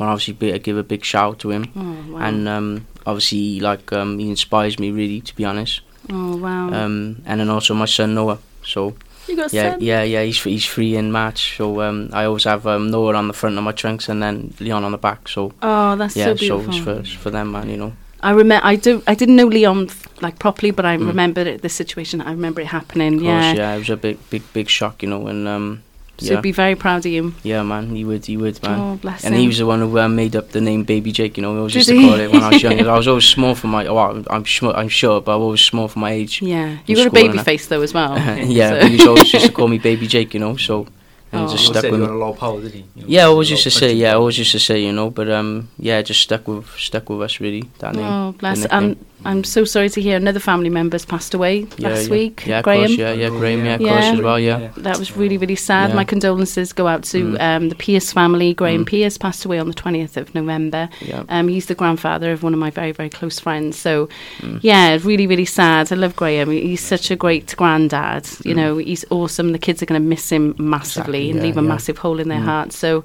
I 0.00 0.04
obviously 0.06 0.32
be, 0.34 0.58
give 0.58 0.76
a 0.76 0.82
big 0.82 1.04
shout 1.04 1.24
out 1.34 1.38
to 1.40 1.50
him, 1.50 1.70
Oh, 1.76 2.14
wow. 2.14 2.20
and 2.26 2.48
um, 2.48 2.86
obviously 3.06 3.60
like 3.60 3.92
um, 3.92 4.18
he 4.18 4.28
inspires 4.28 4.76
me 4.80 4.90
really, 4.90 5.20
to 5.20 5.36
be 5.36 5.44
honest. 5.44 5.82
oh, 6.10 6.36
wow. 6.36 6.66
Um, 6.72 7.22
and 7.26 7.38
then 7.38 7.48
also 7.48 7.74
my 7.74 7.84
son 7.84 8.12
Noah. 8.14 8.38
So 8.64 8.94
you 9.28 9.36
got 9.36 9.52
yeah, 9.52 9.76
yeah, 9.80 10.02
yeah. 10.02 10.22
He's 10.22 10.42
he's 10.42 10.64
free 10.64 10.96
in 10.96 11.10
March, 11.12 11.56
so 11.56 11.80
um, 11.80 12.10
I 12.12 12.24
always 12.24 12.44
have 12.44 12.66
um, 12.66 12.90
Noah 12.90 13.14
on 13.14 13.28
the 13.28 13.34
front 13.34 13.58
of 13.58 13.64
my 13.64 13.72
trunks 13.72 14.08
and 14.08 14.22
then 14.22 14.52
Leon 14.60 14.84
on 14.84 14.92
the 14.92 14.98
back. 14.98 15.28
So 15.28 15.52
Oh, 15.62 15.96
that's 15.96 16.16
yeah, 16.16 16.34
so 16.34 16.36
so 16.36 16.60
it's 16.60 16.78
for 16.78 17.02
for 17.04 17.30
them, 17.30 17.52
man. 17.52 17.68
You 17.70 17.76
know. 17.76 17.92
I 18.20 18.30
remember. 18.30 18.64
I 18.66 18.76
do. 18.76 19.02
I 19.06 19.14
didn't 19.14 19.36
know 19.36 19.46
Leon 19.46 19.90
like 20.20 20.38
properly, 20.38 20.70
but 20.70 20.84
I 20.86 20.96
Mm. 20.96 21.06
remember 21.08 21.40
it, 21.42 21.60
the 21.62 21.68
situation. 21.68 22.20
I 22.22 22.30
remember 22.30 22.60
it 22.62 22.68
happening. 22.68 23.18
Course, 23.18 23.24
yeah. 23.26 23.52
yeah. 23.54 23.74
It 23.74 23.78
was 23.80 23.90
a 23.90 23.96
big, 23.96 24.18
big, 24.30 24.42
big 24.52 24.68
shock, 24.70 25.02
you 25.02 25.08
know. 25.10 25.26
And 25.26 25.46
um, 25.46 25.82
So 26.18 26.34
yeah, 26.34 26.40
be 26.40 26.52
very 26.52 26.76
proud 26.76 27.04
of 27.04 27.10
you. 27.12 27.34
yeah, 27.42 27.62
man. 27.64 27.94
He 27.94 28.04
would, 28.04 28.24
he 28.24 28.36
would, 28.36 28.62
man. 28.62 28.78
Oh, 28.78 28.96
bless 28.96 29.24
and 29.24 29.34
him. 29.34 29.40
he 29.40 29.46
was 29.48 29.58
the 29.58 29.66
one 29.66 29.80
who 29.80 29.98
uh, 29.98 30.06
made 30.08 30.36
up 30.36 30.50
the 30.50 30.60
name 30.60 30.84
Baby 30.84 31.10
Jake. 31.10 31.36
You 31.36 31.42
know, 31.42 31.54
I 31.54 31.58
always 31.58 31.72
Did 31.72 31.78
used 31.80 31.88
to 31.88 31.96
he? 31.98 32.06
call 32.08 32.20
it 32.20 32.30
when 32.30 32.42
I 32.42 32.50
was 32.50 32.62
young. 32.62 32.80
I 32.86 32.96
was 32.96 33.08
always 33.08 33.24
small 33.24 33.54
for 33.56 33.66
my. 33.66 33.84
Oh, 33.86 33.98
I'm, 33.98 34.24
I'm, 34.30 34.46
sm- 34.46 34.68
I'm 34.68 34.88
sure, 34.88 35.20
but 35.20 35.32
I 35.32 35.36
was 35.36 35.42
always 35.44 35.60
small 35.62 35.88
for 35.88 35.98
my 35.98 36.12
age. 36.12 36.40
yeah, 36.40 36.78
you 36.86 36.96
in 36.96 37.02
got 37.02 37.06
a 37.08 37.10
baby 37.10 37.38
face 37.38 37.66
though 37.66 37.82
as 37.82 37.92
well. 37.92 38.16
yeah, 38.58 38.68
So- 38.70 38.80
but 38.82 38.90
he 38.90 38.96
was 38.96 39.06
always 39.08 39.32
used 39.32 39.46
to 39.46 39.52
call 39.52 39.66
me 39.66 39.78
Baby 39.78 40.06
Jake. 40.06 40.34
You 40.34 40.40
know, 40.40 40.56
so 40.56 40.86
and 41.32 41.46
Oh. 41.46 41.48
just 41.50 41.66
stuck 41.66 41.82
with 41.82 41.98
me. 41.98 42.06
a 42.06 42.10
lot 42.12 42.30
of 42.30 42.38
power, 42.38 42.60
did 42.60 42.72
he? 42.74 42.84
You 42.94 43.02
know, 43.02 43.08
Yeah, 43.08 43.22
I 43.22 43.24
a 43.24 43.30
always 43.30 43.50
used 43.50 43.64
to 43.64 43.70
say, 43.72 43.92
yeah, 43.92 44.10
I 44.10 44.12
power. 44.12 44.20
always 44.20 44.38
used 44.38 44.52
to 44.52 44.60
say, 44.60 44.84
you 44.84 44.92
know, 44.92 45.10
but 45.10 45.28
um, 45.28 45.68
yeah, 45.80 45.98
it 45.98 46.04
just 46.04 46.20
stuck 46.20 46.46
with 46.46 46.64
stuck 46.78 47.10
with 47.10 47.22
us 47.22 47.40
really. 47.40 47.68
That 47.80 47.96
name. 47.96 48.04
Oh, 48.06 48.32
bless. 48.38 48.62
the 48.62 48.72
And 48.72 48.88
nickname. 48.90 49.06
I'm 49.24 49.44
so 49.44 49.64
sorry 49.64 49.88
to 49.90 50.00
hear 50.00 50.16
another 50.16 50.40
family 50.40 50.70
member's 50.70 51.04
passed 51.04 51.34
away 51.34 51.66
yeah, 51.78 51.88
last 51.88 52.04
yeah. 52.06 52.10
week. 52.10 52.46
Yeah, 52.46 52.58
of 52.58 52.64
Graham. 52.64 52.80
course, 52.86 52.98
yeah, 52.98 53.12
yeah, 53.12 53.28
Graham, 53.28 53.64
yeah, 53.64 53.74
of 53.74 53.80
Yeah. 53.80 53.88
course 53.92 54.04
as 54.04 54.20
well, 54.20 54.38
yeah. 54.38 54.70
That 54.76 54.98
was 54.98 55.16
really, 55.16 55.38
really 55.38 55.56
sad. 55.56 55.90
Yeah. 55.90 55.96
My 55.96 56.04
condolences 56.04 56.72
go 56.72 56.86
out 56.86 57.02
to 57.04 57.18
Mm. 57.32 57.40
um, 57.40 57.68
the 57.70 57.74
Pierce 57.74 58.12
family. 58.12 58.54
Graham 58.54 58.84
Mm. 58.84 58.88
Pierce 58.88 59.16
passed 59.18 59.44
away 59.44 59.58
on 59.58 59.68
the 59.68 59.74
20th 59.74 60.16
of 60.16 60.34
November. 60.34 60.88
Yeah. 61.00 61.22
Um, 61.28 61.48
he's 61.48 61.66
the 61.66 61.74
grandfather 61.74 62.32
of 62.32 62.42
one 62.42 62.52
of 62.52 62.60
my 62.60 62.70
very, 62.70 62.92
very 62.92 63.08
close 63.10 63.38
friends. 63.38 63.76
So, 63.78 64.08
Mm. 64.40 64.58
yeah, 64.62 64.98
really, 65.02 65.26
really 65.26 65.44
sad. 65.44 65.90
I 65.92 65.94
love 65.96 66.14
Graham. 66.16 66.50
He's 66.50 66.80
such 66.80 67.10
a 67.10 67.16
great 67.16 67.54
granddad. 67.56 68.26
You 68.44 68.52
Mm. 68.54 68.56
know, 68.56 68.76
he's 68.78 69.04
awesome. 69.10 69.52
The 69.52 69.58
kids 69.58 69.82
are 69.82 69.86
going 69.86 70.00
to 70.02 70.06
miss 70.08 70.30
him 70.30 70.54
massively 70.58 71.28
Exactly, 71.28 71.30
and 71.30 71.36
yeah, 71.38 71.42
leave 71.44 71.56
a 71.56 71.62
yeah. 71.62 71.68
massive 71.68 71.98
hole 71.98 72.18
in 72.20 72.28
their 72.28 72.40
Mm. 72.40 72.44
heart. 72.44 72.72
So, 72.72 73.04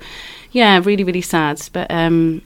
yeah, 0.51 0.81
really, 0.83 1.03
really 1.03 1.21
sad. 1.21 1.61
But 1.73 1.89
um, 1.91 2.41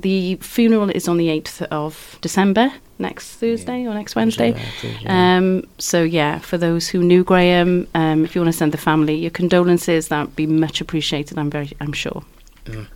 the 0.00 0.36
funeral 0.40 0.90
is 0.90 1.08
on 1.08 1.16
the 1.16 1.28
8th 1.28 1.62
of 1.70 2.18
December, 2.20 2.70
next 2.98 3.34
Thursday 3.36 3.86
or 3.86 3.94
next 3.94 4.14
Wednesday. 4.16 4.50
Yeah, 4.82 4.90
yeah. 5.02 5.36
Um, 5.36 5.64
so 5.78 6.02
yeah, 6.02 6.38
for 6.38 6.58
those 6.58 6.88
who 6.88 7.02
knew 7.02 7.24
Graham, 7.24 7.86
um, 7.94 8.24
if 8.24 8.34
you 8.34 8.40
want 8.40 8.52
to 8.52 8.58
send 8.58 8.72
the 8.72 8.78
family 8.78 9.14
your 9.16 9.30
condolences, 9.30 10.08
that 10.08 10.26
would 10.26 10.36
be 10.36 10.46
much 10.46 10.80
appreciated. 10.80 11.38
I'm 11.38 11.50
very, 11.50 11.70
I'm 11.80 11.92
sure. 11.92 12.22
Mm. 12.64 12.86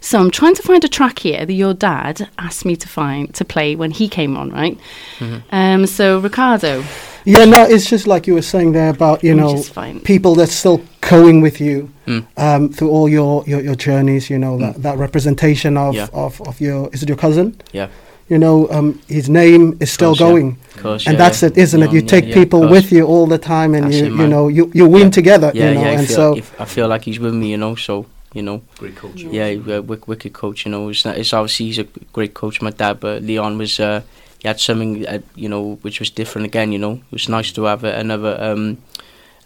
So 0.00 0.18
I'm 0.18 0.30
trying 0.30 0.54
to 0.56 0.62
find 0.62 0.82
a 0.84 0.88
track 0.88 1.20
here 1.20 1.46
that 1.46 1.52
your 1.52 1.72
dad 1.74 2.28
asked 2.38 2.64
me 2.64 2.74
to 2.76 2.88
find 2.88 3.32
to 3.34 3.44
play 3.44 3.76
when 3.76 3.92
he 3.92 4.08
came 4.08 4.36
on, 4.36 4.50
right? 4.50 4.76
Mhm. 5.20 5.42
Um, 5.52 5.86
so 5.86 6.18
Ricardo, 6.18 6.82
Yeah, 7.26 7.44
no, 7.46 7.62
it's 7.64 7.88
just 7.88 8.06
like 8.06 8.26
you 8.26 8.34
were 8.34 8.42
saying 8.42 8.72
there 8.72 8.90
about 8.90 9.22
you 9.24 9.34
know 9.34 9.62
people 10.04 10.34
that's 10.34 10.52
still 10.54 10.82
going 11.00 11.40
with 11.40 11.60
you 11.60 11.88
Mm. 12.06 12.24
um, 12.36 12.68
through 12.68 12.90
all 12.90 13.08
your, 13.08 13.44
your, 13.46 13.62
your 13.62 13.74
journeys. 13.76 14.28
You 14.28 14.38
know 14.38 14.58
that, 14.58 14.82
that 14.82 14.98
representation 14.98 15.76
of, 15.78 15.94
Yeah. 15.94 16.08
of, 16.12 16.40
of 16.42 16.60
your 16.60 16.90
is 16.92 17.02
it 17.02 17.08
your 17.08 17.16
cousin? 17.18 17.54
Yeah. 17.72 17.88
You 18.28 18.38
know, 18.38 18.68
um, 18.70 18.98
his 19.06 19.28
name 19.28 19.76
is 19.80 19.92
still 19.92 20.10
course, 20.16 20.18
going, 20.18 20.56
Of 20.76 20.82
course, 20.82 21.06
and 21.06 21.12
yeah, 21.14 21.18
that's 21.24 21.42
yeah. 21.42 21.48
it, 21.50 21.58
isn't 21.58 21.82
it? 21.82 21.92
You 21.92 22.00
take 22.00 22.26
yeah, 22.26 22.34
people 22.34 22.66
with 22.66 22.90
you 22.90 23.04
all 23.04 23.26
the 23.26 23.36
time, 23.38 23.74
and 23.74 23.84
That's 23.84 23.96
you 23.96 24.16
you 24.16 24.26
know 24.26 24.48
you, 24.48 24.70
you 24.72 24.86
win 24.88 25.04
Yeah. 25.08 25.10
together. 25.10 25.52
Yeah, 25.54 25.68
you 25.68 25.74
know, 25.74 25.80
yeah. 25.82 25.88
I 25.88 25.98
and 25.98 26.06
feel, 26.06 26.16
so 26.16 26.36
if, 26.36 26.60
I 26.60 26.64
feel 26.64 26.88
like 26.88 27.04
he's 27.04 27.18
with 27.20 27.34
me, 27.34 27.50
you 27.50 27.58
know. 27.58 27.74
So 27.74 28.06
you 28.32 28.42
know, 28.42 28.62
Great 28.78 28.96
culture. 28.96 29.28
yeah, 29.30 29.50
he- 29.50 29.72
uh, 29.72 29.82
wicked 29.82 30.32
coach. 30.32 30.64
You 30.64 30.72
know, 30.72 30.88
it's, 30.88 31.04
not, 31.04 31.18
it's 31.18 31.32
obviously 31.34 31.66
he's 31.66 31.78
a 31.78 31.86
great 32.14 32.32
coach. 32.32 32.62
My 32.62 32.70
dad, 32.70 32.98
but 33.00 33.22
Leon 33.22 33.58
was. 33.58 33.78
Uh, 33.78 34.00
he 34.38 34.48
had 34.48 34.58
something, 34.60 35.06
uh, 35.06 35.20
you 35.34 35.48
know, 35.48 35.78
which 35.82 36.00
was 36.00 36.10
different 36.10 36.46
again. 36.46 36.72
You 36.72 36.78
know, 36.78 36.92
it 36.94 37.12
was 37.12 37.28
nice 37.28 37.52
to 37.52 37.64
have 37.64 37.82
a, 37.84 37.94
another, 37.98 38.36
um, 38.40 38.76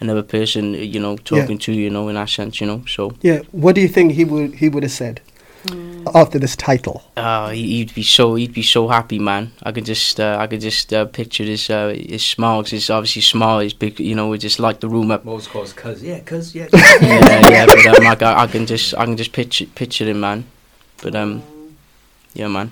another 0.01 0.25
person, 0.25 0.75
you 0.75 0.99
know, 0.99 1.17
talking 1.17 1.57
to 1.59 1.73
you, 1.73 1.83
you 1.85 1.91
know, 1.91 2.09
in 2.09 2.15
that 2.17 2.29
sense. 2.29 2.61
You 2.61 2.67
know, 2.67 2.85
so 2.87 3.15
yeah. 3.23 3.41
What 3.53 3.75
do 3.75 3.81
you 3.81 3.89
think 3.89 4.13
he 4.13 4.25
would 4.25 4.55
he 4.55 4.69
would 4.69 4.83
have 4.85 4.93
said. 4.93 5.21
After 6.15 6.39
this 6.39 6.55
title? 6.57 7.03
he- 7.51 7.79
he'd 7.79 7.95
be 7.95 8.03
so, 8.03 8.35
he'd 8.37 8.53
be 8.55 8.63
so 8.63 8.89
happy, 8.89 9.19
man. 9.19 9.53
I 9.63 9.73
could 9.73 9.85
just, 9.85 10.19
uh, 10.21 10.37
I 10.41 10.47
could 10.47 10.61
just 10.61 10.93
uh, 10.93 11.05
picture 11.07 11.45
his, 11.45 11.69
uh, 11.71 11.89
his 11.97 12.25
smile. 12.25 12.63
'cause 12.63 12.71
His 12.73 12.91
obviously 12.91 13.23
smile 13.23 13.61
is 13.61 13.73
big. 13.75 13.99
You 14.01 14.15
know, 14.15 14.33
it 14.33 14.39
just 14.39 14.59
light 14.59 14.81
the 14.81 14.89
room 14.89 15.11
up. 15.11 15.25
Most 15.25 15.51
calls, 15.51 15.73
cuz, 15.73 16.03
yeah, 16.03 16.21
cuz, 16.21 16.55
yeah. 16.55 16.69
yeah, 16.73 17.49
yeah, 17.51 17.67
but 17.67 17.87
um, 17.87 18.07
I, 18.07 18.43
I 18.43 18.47
can 18.47 18.67
just 18.67 18.95
I 18.95 19.05
can 19.05 19.17
just 19.17 19.33
picture 19.33 19.67
picture 19.67 20.05
him, 20.07 20.21
man. 20.21 20.45
But 21.03 21.15
um, 21.15 21.43
yeah, 22.35 22.49
man. 22.49 22.71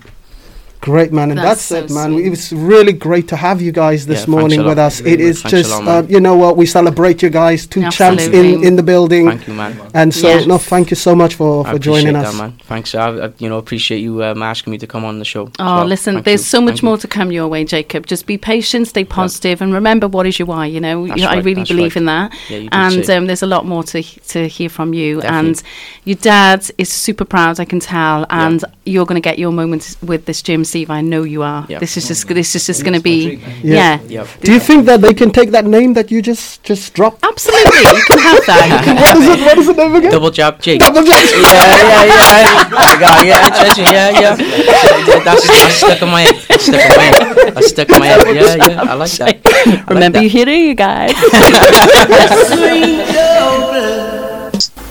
Great 0.81 1.11
man, 1.11 1.31
and 1.31 1.39
That's 1.39 1.67
that's, 1.69 1.91
so 1.91 1.99
it, 1.99 2.09
man. 2.09 2.11
sweet. 2.13 2.25
It 2.27 2.29
was 2.29 2.53
really 2.53 2.93
great 2.93 3.27
to 3.29 3.35
have 3.35 3.61
you 3.61 3.71
guys 3.71 4.05
this 4.05 4.19
thanks 4.19 4.27
morning 4.27 4.63
with 4.63 4.77
us. 4.77 4.99
It 5.01 5.19
is 5.19 5.19
It 5.19 5.19
you 5.19 5.27
is 5.27 5.41
very 5.41 5.63
much. 5.63 5.69
just, 5.69 5.83
lot, 5.83 6.03
uh, 6.05 6.07
you 6.07 6.19
know 6.19 6.35
what, 6.35 6.55
we 6.55 6.65
celebrate 6.65 7.21
you 7.23 7.29
guys, 7.29 7.65
two 7.67 7.89
champs 7.89 8.25
in, 8.27 8.63
in 8.63 8.75
the 8.75 8.83
building, 8.83 9.25
Thank 9.27 9.47
you, 9.47 9.53
man. 9.53 9.79
and 9.93 10.13
so 10.13 10.27
Yes. 10.27 10.45
no, 10.47 10.57
thank 10.57 10.89
you 10.91 10.95
so 10.95 11.15
much 11.15 11.35
for, 11.35 11.65
for 11.65 11.79
joining 11.79 12.09
appreciate 12.15 12.15
us. 12.27 12.31
that, 12.33 12.37
man. 12.37 12.51
Thanks. 12.63 12.93
I, 12.95 13.09
I 13.25 13.33
you 13.39 13.49
know 13.49 13.57
appreciate 13.57 13.99
you 13.99 14.23
um, 14.23 14.41
asking 14.43 14.71
me 14.71 14.77
to 14.77 14.87
come 14.87 15.03
on 15.03 15.19
the 15.19 15.25
show. 15.25 15.49
Oh, 15.59 15.65
well. 15.77 15.85
listen, 15.85 16.13
Thank 16.15 16.25
there's 16.25 16.41
you. 16.41 16.45
so 16.45 16.61
much 16.61 16.73
Thank 16.75 16.81
you. 16.83 16.85
more 16.89 16.97
to 16.99 17.07
come 17.07 17.31
your 17.31 17.47
way, 17.47 17.63
Jacob. 17.65 18.05
Just 18.05 18.25
be 18.27 18.37
patient, 18.37 18.87
stay 18.87 19.03
positive, 19.03 19.61
and 19.61 19.73
remember 19.73 20.07
what 20.07 20.25
is 20.27 20.37
your 20.39 20.45
why. 20.45 20.67
You 20.67 20.79
know, 20.79 21.07
That's 21.07 21.21
You- 21.21 21.27
I 21.27 21.35
right, 21.35 21.43
really 21.45 21.63
believe 21.63 21.95
right. 21.95 21.97
in 21.97 22.05
that. 22.05 22.33
Yeah, 22.49 22.69
and 22.71 23.09
um, 23.09 23.25
there's 23.25 23.43
a 23.43 23.47
lot 23.47 23.65
more 23.65 23.83
to 23.85 24.01
to 24.03 24.47
hear 24.47 24.69
from 24.69 24.93
you. 24.93 25.21
Definitely. 25.21 25.49
And 25.49 25.63
your 26.05 26.17
dad 26.17 26.69
is 26.77 26.89
super 26.89 27.25
proud, 27.25 27.59
I 27.59 27.65
can 27.65 27.79
tell. 27.79 28.25
And 28.29 28.63
you're 28.85 29.05
going 29.05 29.21
to 29.21 29.29
get 29.29 29.37
your 29.39 29.51
moment 29.51 29.97
with 30.01 30.25
this 30.25 30.41
gym 30.41 30.63
Steve. 30.67 30.89
I 30.89 31.01
know 31.01 31.23
you 31.23 31.43
are. 31.43 31.65
Yeah. 31.69 31.79
This 31.79 31.97
is 31.97 32.07
just 32.07 32.25
mm-hmm. 32.25 32.35
this 32.35 32.55
is 32.55 32.67
just 32.67 32.83
going 32.83 32.93
to 32.93 33.01
be. 33.01 33.39
Yeah. 33.63 33.99
yeah. 34.07 34.23
yeah. 34.23 34.27
Do 34.41 34.53
you 34.53 34.59
think 34.59 34.85
that 34.85 35.01
they 35.01 35.13
can 35.13 35.31
take 35.31 35.51
that 35.51 35.65
name 35.65 35.93
that 35.93 36.11
you 36.11 36.21
just 36.21 36.63
just 36.63 36.93
dropped? 36.93 37.23
Absolutely, 37.23 37.81
you 37.81 38.03
can 38.07 38.19
have 38.19 38.45
that. 38.45 38.65
You 38.71 38.79
can 38.85 38.95
what 39.01 39.17
is 39.17 39.27
it? 39.27 39.39
What 39.45 39.57
is 39.57 39.67
the 39.67 39.73
name 39.73 39.95
again? 39.95 40.11
Double 40.11 40.31
jab, 40.31 40.61
Jake. 40.61 40.79
Double 40.81 41.03
J. 41.03 41.11
yeah, 41.11 41.23
yeah, 41.23 42.03
yeah. 42.05 42.67
I 42.77 42.99
got, 42.99 43.25
yeah, 43.25 43.49
trust 43.49 43.77
me, 43.79 43.85
yeah, 43.85 44.09
yeah. 44.11 44.35
yeah 44.37 45.19
that's, 45.23 45.47
that's 45.47 45.75
stuck 45.75 46.01
in 46.01 46.09
my 46.09 46.21
head. 46.21 46.35
That's 46.47 46.65
stuck 46.65 46.81
in 46.81 46.97
my 46.97 47.03
head. 47.03 47.53
That's 47.53 47.69
stuck 47.69 47.89
in 47.89 47.99
my 47.99 48.07
head. 48.07 48.35
Yeah, 48.35 48.55
yeah. 48.55 48.81
I 48.81 48.93
like 48.93 49.11
that. 49.11 49.41
I 49.45 49.69
like 49.71 49.89
Remember, 49.89 50.19
that. 50.19 50.23
you 50.23 50.29
hear 50.29 50.47
it, 50.47 50.57
you 50.57 50.75
guys. 50.75 51.13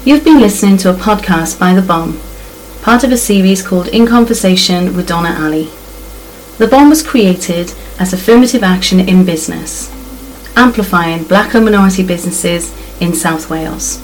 You've 0.05 0.25
been 0.25 0.41
listening 0.41 0.77
to 0.79 0.91
a 0.91 0.95
podcast 0.95 1.59
by 1.59 1.75
The 1.75 1.83
Bomb, 1.83 2.21
part 2.87 3.03
of 3.03 3.11
a 3.11 3.17
series 3.17 3.67
called 3.67 3.89
In 3.89 4.07
Conversation 4.07 4.95
with 4.95 5.09
Donna 5.09 5.37
Ali. 5.41 5.65
The 6.59 6.69
Bomb 6.69 6.89
was 6.89 7.03
created 7.03 7.73
as 7.99 8.13
affirmative 8.13 8.63
action 8.63 9.01
in 9.01 9.25
business, 9.25 9.91
amplifying 10.57 11.25
black 11.25 11.53
and 11.57 11.65
minority 11.65 12.07
businesses 12.07 12.73
in 13.01 13.13
South 13.13 13.51
Wales, 13.51 13.99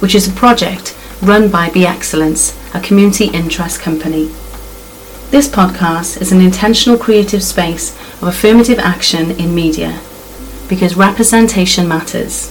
which 0.00 0.14
is 0.14 0.26
a 0.26 0.32
project 0.32 0.96
run 1.20 1.50
by 1.50 1.68
Be 1.68 1.84
Excellence, 1.84 2.58
a 2.74 2.80
community 2.80 3.26
interest 3.26 3.82
company. 3.82 4.28
This 5.30 5.46
podcast 5.46 6.18
is 6.18 6.32
an 6.32 6.40
intentional 6.40 6.96
creative 6.96 7.42
space 7.42 7.94
of 8.22 8.28
affirmative 8.28 8.78
action 8.78 9.32
in 9.32 9.54
media 9.54 10.00
because 10.70 10.96
representation 10.96 11.86
matters. 11.86 12.50